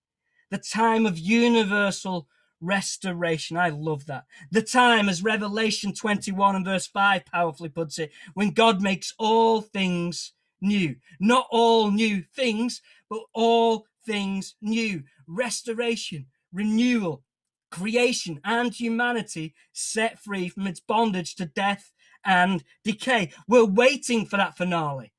The 0.51 0.59
time 0.59 1.07
of 1.07 1.19
universal 1.19 2.29
restoration. 2.61 3.57
I 3.57 3.71
love 3.71 4.07
that. 4.07 4.25
The 4.51 4.63
time, 4.63 5.09
as 5.09 5.23
Revelation 5.23 5.95
21 5.95 6.57
and 6.57 6.65
verse 6.65 6.87
5 6.87 7.25
powerfully 7.25 7.69
puts 7.69 7.99
it, 7.99 8.11
when 8.35 8.51
God 8.51 8.83
makes 8.83 9.15
all 9.19 9.61
things 9.61 10.33
new. 10.61 10.97
Not 11.19 11.47
all 11.51 11.91
new 11.91 12.23
things, 12.35 12.83
but 13.09 13.21
all 13.33 13.87
things 14.05 14.55
new. 14.61 15.05
Restoration, 15.27 16.27
renewal, 16.53 17.23
creation, 17.71 18.41
and 18.45 18.73
humanity 18.73 19.55
set 19.73 20.19
free 20.19 20.49
from 20.49 20.67
its 20.67 20.81
bondage 20.81 21.37
to 21.37 21.47
death 21.47 21.93
and 22.25 22.65
decay. 22.85 23.31
We're 23.49 23.65
waiting 23.65 24.27
for 24.27 24.37
that 24.37 24.57
finale. 24.57 25.13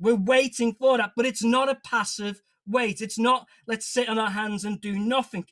We're 0.00 0.14
waiting 0.14 0.74
for 0.74 0.96
that, 0.96 1.12
but 1.16 1.26
it's 1.26 1.42
not 1.42 1.68
a 1.68 1.80
passive 1.84 2.42
wait. 2.66 3.00
It's 3.00 3.18
not 3.18 3.46
let's 3.66 3.86
sit 3.86 4.08
on 4.08 4.18
our 4.18 4.30
hands 4.30 4.64
and 4.64 4.80
do 4.80 4.98
nothing. 4.98 5.46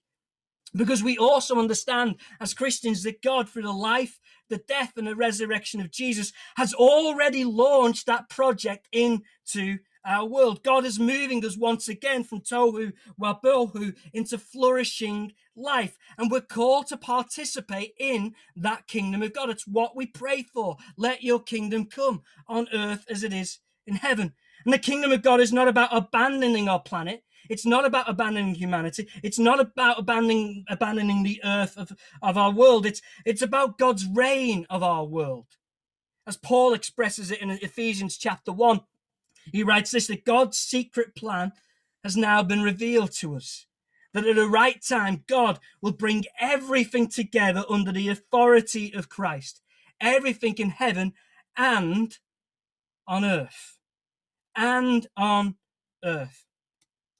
Because 0.75 1.03
we 1.03 1.17
also 1.17 1.59
understand 1.59 2.17
as 2.41 2.53
Christians 2.53 3.03
that 3.05 3.23
God, 3.23 3.49
through 3.49 3.63
the 3.63 3.73
life, 3.73 4.19
the 4.51 4.59
death, 4.59 4.93
and 4.97 5.07
the 5.07 5.17
resurrection 5.17 5.81
of 5.81 5.91
Jesus, 5.91 6.33
has 6.57 6.75
already 6.75 7.45
launched 7.45 8.07
that 8.07 8.29
project 8.29 8.87
into 8.93 9.79
our 10.07 10.25
world. 10.25 10.63
God 10.63 10.85
is 10.85 10.99
moving 10.99 11.45
us 11.45 11.57
once 11.57 11.89
again 11.89 12.25
from 12.25 12.41
tohu 12.41 12.93
wabohu 13.21 13.95
into 14.13 14.39
flourishing 14.39 15.33
life. 15.57 15.99
And 16.17 16.31
we're 16.31 16.41
called 16.41 16.87
to 16.89 16.97
participate 16.97 17.95
in 17.99 18.35
that 18.55 18.87
kingdom 18.87 19.23
of 19.23 19.33
God. 19.33 19.51
It's 19.51 19.67
what 19.67 19.97
we 19.97 20.07
pray 20.07 20.43
for. 20.43 20.77
Let 20.97 21.23
your 21.23 21.41
kingdom 21.41 21.87
come 21.87 22.23
on 22.47 22.69
earth 22.73 23.05
as 23.11 23.23
it 23.25 23.33
is 23.33 23.59
in 23.87 23.97
heaven. 23.97 24.33
And 24.65 24.73
the 24.73 24.79
kingdom 24.79 25.13
of 25.13 25.23
God 25.23 25.41
is 25.41 25.53
not 25.53 25.69
about 25.69 25.91
abandoning 25.93 26.69
our 26.69 26.81
planet. 26.81 27.23
It's 27.49 27.67
not 27.67 27.85
about 27.85 28.09
abandoning 28.09 28.55
humanity. 28.55 29.09
It's 29.23 29.39
not 29.39 29.61
about 29.61 29.99
abandoning 29.99 30.65
abandoning 30.69 31.23
the 31.23 31.41
earth 31.45 31.77
of, 31.77 31.93
of 32.23 32.37
our 32.37 32.51
world. 32.51 32.87
It's 32.87 33.01
it's 33.25 33.43
about 33.43 33.79
God's 33.79 34.07
reign 34.07 34.67
of 34.69 34.83
our 34.83 35.05
world. 35.05 35.47
As 36.27 36.37
Paul 36.37 36.75
expresses 36.75 37.31
it 37.31 37.41
in 37.41 37.51
Ephesians 37.51 38.17
chapter 38.17 38.53
1, 38.53 38.81
he 39.53 39.63
writes 39.63 39.91
this 39.91 40.07
that 40.09 40.25
God's 40.25 40.59
secret 40.59 41.15
plan 41.15 41.53
has 42.05 42.17
now 42.17 42.43
been 42.43 42.63
revealed 42.63 43.13
to 43.13 43.37
us. 43.37 43.67
That 44.13 44.27
at 44.27 44.37
the 44.37 44.49
right 44.49 44.83
time, 44.83 45.25
God 45.27 45.59
will 45.83 45.93
bring 45.93 46.25
everything 46.41 47.09
together 47.09 47.65
under 47.69 47.93
the 47.93 48.09
authority 48.09 48.93
of 48.95 49.09
Christ, 49.09 49.61
everything 50.01 50.55
in 50.59 50.71
heaven 50.71 51.13
and 51.57 52.17
on 53.07 53.25
earth. 53.25 53.77
And 54.55 55.07
on 55.17 55.57
earth. 56.03 56.47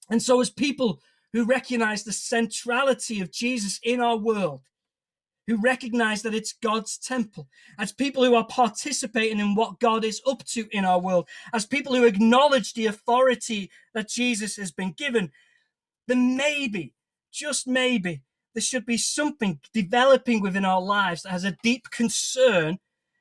And 0.09 0.23
so, 0.23 0.41
as 0.41 0.49
people 0.49 1.01
who 1.33 1.45
recognize 1.45 2.05
the 2.05 2.13
centrality 2.13 3.21
of 3.21 3.31
Jesus 3.31 3.79
in 3.83 4.01
our 4.01 4.17
world, 4.17 4.63
who 5.47 5.57
recognize 5.61 6.23
that 6.23 6.35
it's 6.35 6.53
God's 6.53 6.99
temple, 6.99 7.49
as 7.79 7.93
people 7.93 8.25
who 8.25 8.35
are 8.35 8.47
participating 8.47 9.39
in 9.39 9.55
what 9.55 9.79
God 9.79 10.05
is 10.05 10.21
up 10.27 10.45
to 10.47 10.69
in 10.71 10.85
our 10.85 10.99
world, 10.99 11.29
as 11.53 11.67
people 11.67 11.95
who 11.95 12.05
acknowledge 12.05 12.75
the 12.75 12.87
authority 12.87 13.71
that 13.95 14.09
Jesus 14.09 14.57
has 14.57 14.73
been 14.73 14.93
given, 14.93 15.31
then 16.09 16.37
maybe, 16.37 16.95
just 17.33 17.67
maybe, 17.67 18.23
there 18.55 18.63
should 18.63 18.87
be 18.87 18.97
something 18.97 19.61
developing 19.73 20.41
within 20.41 20.65
our 20.65 20.81
lives 20.81 21.23
that 21.23 21.31
has 21.31 21.45
a 21.45 21.57
deep 21.63 21.91
concern, 21.91 22.79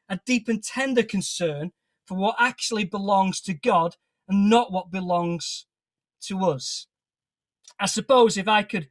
a 0.07 0.19
deep 0.25 0.47
and 0.47 0.63
tender 0.63 1.03
concern 1.03 1.71
for 2.05 2.15
what 2.15 2.35
actually 2.39 2.85
belongs 2.85 3.41
to 3.41 3.53
God 3.53 3.97
and 4.27 4.49
not 4.49 4.71
what 4.71 4.91
belongs 4.91 5.65
to 6.21 6.45
us. 6.45 6.87
I 7.79 7.87
suppose 7.87 8.37
if 8.37 8.47
I 8.47 8.63
could, 8.63 8.87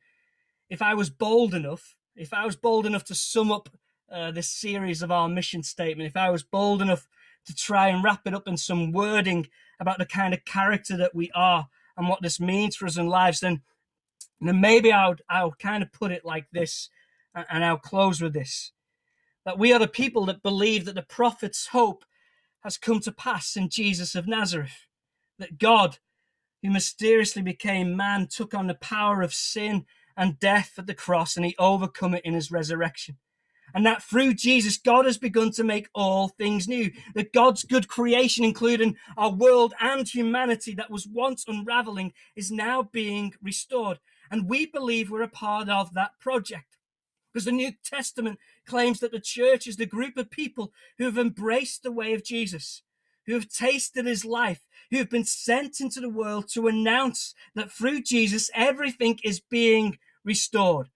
if 0.68 0.82
I 0.82 0.94
was 0.94 1.08
bold 1.08 1.54
enough, 1.54 1.96
if 2.16 2.32
I 2.32 2.44
was 2.46 2.56
bold 2.56 2.86
enough 2.86 3.04
to 3.04 3.14
sum 3.14 3.50
up 3.50 3.68
uh, 4.10 4.30
this 4.30 4.48
series 4.48 5.02
of 5.02 5.10
our 5.10 5.28
mission 5.28 5.62
statement, 5.62 6.06
if 6.06 6.16
I 6.16 6.30
was 6.30 6.42
bold 6.42 6.82
enough 6.82 7.08
to 7.46 7.54
try 7.54 7.88
and 7.88 8.02
wrap 8.02 8.26
it 8.26 8.34
up 8.34 8.48
in 8.48 8.56
some 8.56 8.92
wording 8.92 9.48
about 9.80 9.98
the 9.98 10.06
kind 10.06 10.32
of 10.32 10.44
character 10.44 10.96
that 10.96 11.14
we 11.14 11.30
are 11.34 11.68
and 11.96 12.08
what 12.08 12.22
this 12.22 12.40
means 12.40 12.76
for 12.76 12.86
us 12.86 12.96
in 12.96 13.06
lives, 13.06 13.40
then, 13.40 13.62
then 14.40 14.60
maybe 14.60 14.92
I 14.92 15.08
would, 15.08 15.22
I 15.28 15.44
would 15.44 15.58
kind 15.58 15.82
of 15.82 15.92
put 15.92 16.12
it 16.12 16.24
like 16.24 16.46
this, 16.52 16.88
and 17.34 17.64
I'll 17.64 17.78
close 17.78 18.20
with 18.20 18.32
this. 18.32 18.72
That 19.44 19.58
we 19.58 19.72
are 19.72 19.78
the 19.78 19.88
people 19.88 20.24
that 20.26 20.42
believe 20.42 20.84
that 20.84 20.94
the 20.94 21.02
prophet's 21.02 21.68
hope 21.68 22.04
has 22.62 22.78
come 22.78 23.00
to 23.00 23.12
pass 23.12 23.56
in 23.56 23.68
Jesus 23.68 24.14
of 24.14 24.26
Nazareth, 24.26 24.86
that 25.38 25.58
God, 25.58 25.98
who 26.62 26.70
mysteriously 26.70 27.42
became 27.42 27.96
man, 27.96 28.28
took 28.30 28.54
on 28.54 28.68
the 28.68 28.74
power 28.74 29.20
of 29.20 29.34
sin 29.34 29.84
and 30.16 30.38
death 30.38 30.72
at 30.78 30.86
the 30.86 30.94
cross 30.94 31.36
and 31.36 31.44
he 31.44 31.54
overcome 31.58 32.14
it 32.14 32.24
in 32.24 32.34
his 32.34 32.50
resurrection. 32.50 33.16
And 33.74 33.84
that 33.86 34.02
through 34.02 34.34
Jesus, 34.34 34.76
God 34.76 35.04
has 35.04 35.18
begun 35.18 35.50
to 35.52 35.64
make 35.64 35.88
all 35.94 36.28
things 36.28 36.68
new. 36.68 36.92
That 37.14 37.32
God's 37.32 37.64
good 37.64 37.88
creation, 37.88 38.44
including 38.44 38.96
our 39.16 39.32
world 39.32 39.74
and 39.80 40.06
humanity 40.06 40.74
that 40.76 40.90
was 40.90 41.08
once 41.08 41.44
unraveling, 41.48 42.12
is 42.36 42.52
now 42.52 42.84
being 42.84 43.34
restored. 43.42 43.98
And 44.30 44.48
we 44.48 44.66
believe 44.66 45.10
we're 45.10 45.22
a 45.22 45.28
part 45.28 45.68
of 45.68 45.92
that 45.94 46.12
project. 46.20 46.76
Because 47.32 47.46
the 47.46 47.52
New 47.52 47.72
Testament 47.84 48.38
claims 48.64 49.00
that 49.00 49.10
the 49.10 49.18
church 49.18 49.66
is 49.66 49.76
the 49.76 49.86
group 49.86 50.16
of 50.16 50.30
people 50.30 50.72
who 50.98 51.04
have 51.04 51.18
embraced 51.18 51.82
the 51.82 51.90
way 51.90 52.14
of 52.14 52.22
Jesus, 52.22 52.82
who 53.26 53.34
have 53.34 53.48
tasted 53.48 54.06
his 54.06 54.24
life, 54.24 54.60
who 54.90 54.98
have 54.98 55.10
been 55.10 55.24
sent 55.24 55.80
into 55.80 56.00
the 56.00 56.08
world 56.08 56.48
to 56.52 56.68
announce 56.68 57.34
that 57.54 57.70
through 57.70 58.02
Jesus, 58.02 58.50
everything 58.54 59.18
is 59.24 59.40
being 59.40 59.98
restored. 60.24 60.88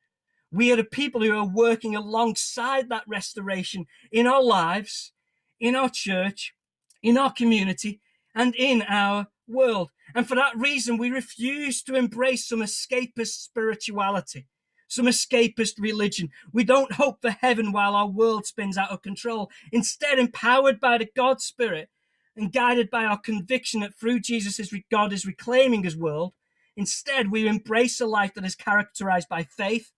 We 0.51 0.73
are 0.73 0.77
the 0.77 0.85
people 0.85 1.23
who 1.23 1.37
are 1.37 1.47
working 1.47 1.95
alongside 1.95 2.89
that 2.89 3.05
restoration 3.07 3.87
in 4.11 4.27
our 4.27 4.43
lives, 4.43 5.13
in 5.61 5.77
our 5.77 5.91
church, 5.91 6.55
in 7.03 7.19
our 7.19 7.33
community, 7.33 8.01
and 8.35 8.55
in 8.55 8.83
our 8.83 9.29
world. 9.47 9.91
And 10.15 10.27
for 10.27 10.35
that 10.37 10.57
reason, 10.57 10.97
we 10.97 11.11
refuse 11.11 11.83
to 11.83 11.95
embrace 11.95 12.49
some 12.49 12.61
escapist 12.61 13.43
spirituality, 13.43 14.47
some 14.89 15.07
escapist 15.07 15.75
religion. 15.79 16.31
We 16.53 16.65
don't 16.65 16.93
hope 16.93 17.21
for 17.21 17.31
heaven 17.31 17.73
while 17.73 17.95
our 17.95 18.09
world 18.09 18.47
spins 18.47 18.79
out 18.79 18.91
of 18.91 19.03
control. 19.03 19.51
Instead, 19.71 20.19
empowered 20.19 20.81
by 20.81 20.99
the 20.99 21.09
God 21.15 21.43
Spirit 21.43 21.91
and 22.39 22.53
guided 22.53 22.89
by 22.89 23.05
our 23.05 23.19
conviction 23.19 23.81
that 23.81 23.95
through 23.95 24.21
Jesus, 24.21 24.73
God 24.91 25.13
is 25.13 25.27
reclaiming 25.27 25.83
his 25.83 25.97
world, 25.97 26.33
Instead, 26.79 27.33
we 27.33 27.49
embrace 27.49 28.01
a 28.01 28.07
life 28.07 28.35
that 28.35 28.45
is 28.45 28.55
characterized 28.55 29.29
by 29.29 29.43
faith 29.43 29.91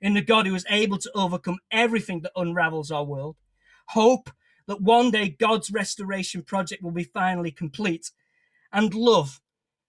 in 0.00 0.14
the 0.14 0.22
God 0.22 0.46
who 0.46 0.54
is 0.54 0.64
able 0.70 0.96
to 0.98 1.10
overcome 1.12 1.58
everything 1.72 2.20
that 2.20 2.30
unravels 2.36 2.92
our 2.92 3.02
world, 3.02 3.34
hope 3.88 4.30
that 4.68 4.80
one 4.80 5.10
day 5.10 5.28
God's 5.28 5.72
restoration 5.72 6.42
project 6.42 6.84
will 6.84 6.92
be 6.92 7.02
finally 7.02 7.50
complete, 7.50 8.12
and 8.72 8.94
love 8.94 9.40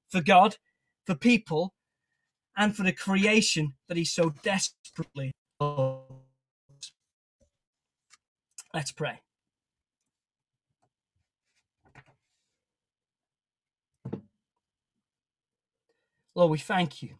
for 0.09 0.19
God, 0.19 0.57
for 1.05 1.13
people, 1.13 1.75
and 2.57 2.75
for 2.75 2.81
the 2.81 2.91
creation 2.91 3.75
that 3.87 3.95
He 3.95 4.03
so 4.03 4.33
desperately 4.41 5.31
loves. 5.59 6.09
Let's 8.73 8.91
pray. 8.91 9.21
Lord, 16.35 16.51
we 16.51 16.57
thank 16.57 17.01
you. 17.01 17.15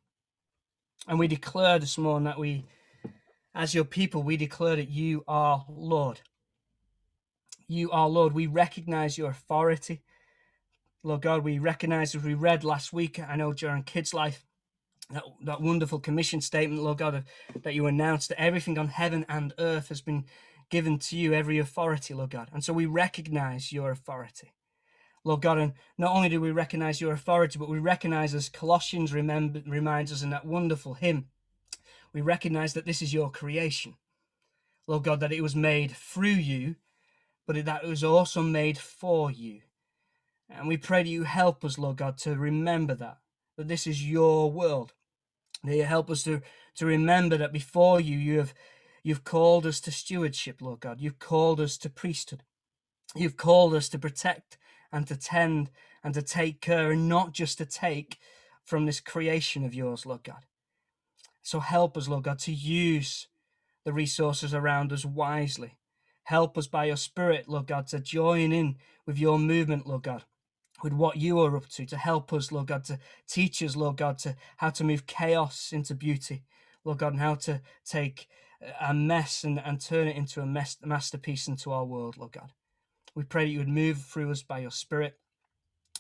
And 1.08 1.18
we 1.18 1.28
declare 1.28 1.80
this 1.80 1.98
morning 1.98 2.26
that 2.26 2.38
we, 2.38 2.66
as 3.54 3.74
your 3.74 3.86
people, 3.86 4.22
we 4.24 4.38
declare 4.38 4.76
that 4.76 4.90
you 4.90 5.24
are 5.28 5.66
Lord. 5.70 6.20
You 7.68 7.92
are 7.92 8.10
Lord. 8.10 8.34
We 8.34 8.48
recognize 8.48 9.18
your 9.18 9.30
authority. 9.30 10.02
Lord 11.04 11.22
God, 11.22 11.44
we 11.44 11.60
recognize 11.60 12.14
as 12.16 12.24
we 12.24 12.34
read 12.34 12.64
last 12.64 12.92
week, 12.92 13.20
I 13.20 13.36
know 13.36 13.54
during 13.54 13.84
kids' 13.84 14.14
life, 14.14 14.44
that, 15.12 15.24
that 15.44 15.62
wonderful 15.62 16.00
commission 16.00 16.42
statement, 16.42 16.82
Lord 16.82 16.98
God, 16.98 17.24
that 17.64 17.76
you 17.76 17.86
announced 17.86 18.30
that 18.30 18.42
everything 18.42 18.78
on 18.78 18.88
heaven 18.88 19.26
and 19.30 19.54
earth 19.60 19.90
has 19.90 20.02
been 20.02 20.26
given 20.70 20.98
to 20.98 21.16
you, 21.16 21.34
every 21.34 21.60
authority, 21.60 22.14
Lord 22.16 22.32
God. 22.32 22.50
And 22.52 22.64
so 22.64 22.74
we 22.74 22.88
recognize 22.88 23.72
your 23.72 23.92
authority. 23.92 24.52
Lord 25.26 25.42
God, 25.42 25.58
and 25.58 25.74
not 25.98 26.16
only 26.16 26.30
do 26.30 26.40
we 26.40 26.52
recognize 26.52 27.02
your 27.02 27.12
authority, 27.12 27.58
but 27.58 27.68
we 27.68 27.80
recognize, 27.80 28.36
as 28.36 28.48
Colossians 28.48 29.12
remember, 29.12 29.64
reminds 29.66 30.14
us 30.14 30.22
in 30.22 30.30
that 30.30 30.46
wonderful 30.46 30.94
hymn, 30.94 31.26
we 32.14 32.22
recognize 32.22 32.74
that 32.76 32.86
this 32.86 33.02
is 33.02 33.14
your 33.14 33.32
creation. 33.32 33.96
Lord 34.88 35.04
God, 35.04 35.20
that 35.22 35.34
it 35.34 35.42
was 35.42 35.56
made 35.56 35.92
through 35.92 36.30
you, 36.30 36.76
but 37.48 37.66
that 37.66 37.84
it 37.84 37.88
was 37.88 38.04
also 38.04 38.44
made 38.44 38.78
for 38.78 39.32
you. 39.32 39.62
And 40.48 40.68
we 40.68 40.78
pray 40.78 41.02
that 41.02 41.10
you 41.10 41.24
help 41.24 41.66
us, 41.66 41.80
Lord 41.80 41.98
God, 41.98 42.20
to 42.20 42.36
remember 42.36 42.94
that, 42.94 43.18
that 43.58 43.68
this 43.68 43.88
is 43.88 44.08
your 44.08 44.52
world. 44.52 44.94
That 45.64 45.76
you 45.76 45.86
help 45.86 46.12
us 46.12 46.22
to, 46.24 46.44
to 46.76 46.86
remember 46.86 47.36
that 47.38 47.52
before 47.52 48.00
you, 48.00 48.16
you 48.16 48.38
have 48.38 48.54
you've 49.04 49.24
called 49.24 49.66
us 49.66 49.80
to 49.82 49.92
stewardship, 49.92 50.62
Lord 50.62 50.82
God. 50.82 51.02
You've 51.02 51.18
called 51.18 51.60
us 51.60 51.78
to 51.80 51.90
priesthood. 51.90 52.44
You've 53.16 53.38
called 53.38 53.74
us 53.74 53.90
to 53.90 53.98
protect 53.98 54.60
and 54.96 55.06
to 55.08 55.18
tend 55.18 55.70
and 56.04 56.14
to 56.14 56.22
take 56.22 56.62
care 56.62 56.92
and 56.92 57.10
not 57.10 57.34
just 57.34 57.58
to 57.58 57.66
take 57.66 58.18
from 58.64 58.86
this 58.86 59.02
creation 59.02 59.66
of 59.66 59.76
yours, 59.76 60.06
Lord 60.06 60.24
God. 60.24 60.46
So 61.42 61.60
help 61.60 61.98
us, 61.98 62.08
Lord 62.08 62.24
God, 62.24 62.40
to 62.40 62.54
use 62.54 63.28
the 63.84 63.92
resources 63.92 64.54
around 64.54 64.94
us 64.94 65.04
wisely. 65.04 65.78
Help 66.24 66.58
us 66.58 66.68
by 66.68 66.86
your 66.86 66.96
Spirit, 66.96 67.50
Lord 67.50 67.68
God, 67.68 67.88
to 67.88 68.00
join 68.00 68.54
in 68.54 68.78
with 69.06 69.20
your 69.20 69.38
movement, 69.38 69.86
Lord 69.86 70.04
God, 70.04 70.24
with 70.82 70.94
what 70.94 71.18
you 71.18 71.42
are 71.42 71.58
up 71.58 71.68
to, 71.72 71.86
to 71.86 71.98
help 71.98 72.32
us, 72.32 72.52
Lord 72.52 72.68
God, 72.68 72.86
to 72.86 72.98
teach 73.28 73.62
us, 73.62 73.76
Lord 73.76 73.98
God, 73.98 74.18
to 74.20 74.38
how 74.58 74.70
to 74.72 74.86
move 74.86 75.06
chaos 75.06 75.72
into 75.74 75.94
beauty, 75.94 76.44
Lord 76.86 77.00
God, 77.00 77.12
and 77.12 77.22
how 77.22 77.36
to 77.36 77.62
take 77.84 78.28
a 78.80 78.94
mess 78.94 79.44
and, 79.44 79.60
and 79.60 79.82
turn 79.82 80.08
it 80.08 80.16
into 80.16 80.42
a 80.42 80.46
mess, 80.46 80.78
masterpiece 80.84 81.50
into 81.50 81.72
our 81.74 81.86
world, 81.86 82.18
Lord 82.18 82.32
God. 82.32 82.54
We 83.16 83.24
pray 83.24 83.46
that 83.46 83.52
you 83.52 83.60
would 83.60 83.70
move 83.70 84.02
through 84.02 84.32
us 84.32 84.44
by 84.44 84.60
your 84.60 84.72
Spirit. 84.72 85.18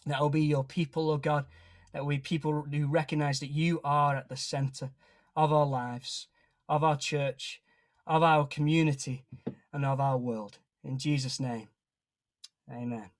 That 0.05 0.21
will 0.21 0.29
be 0.29 0.43
your 0.43 0.63
people, 0.63 1.09
oh 1.09 1.17
God. 1.17 1.45
That 1.93 2.05
we 2.05 2.19
people 2.19 2.65
who 2.69 2.87
recognize 2.87 3.39
that 3.39 3.51
you 3.51 3.79
are 3.83 4.17
at 4.17 4.27
the 4.27 4.35
center 4.35 4.91
of 5.35 5.53
our 5.53 5.65
lives, 5.65 6.27
of 6.67 6.83
our 6.83 6.97
church, 6.97 7.61
of 8.05 8.21
our 8.21 8.45
community, 8.45 9.23
and 9.71 9.85
of 9.85 9.99
our 10.01 10.17
world. 10.17 10.59
In 10.83 10.97
Jesus' 10.97 11.39
name, 11.39 11.69
amen. 12.71 13.14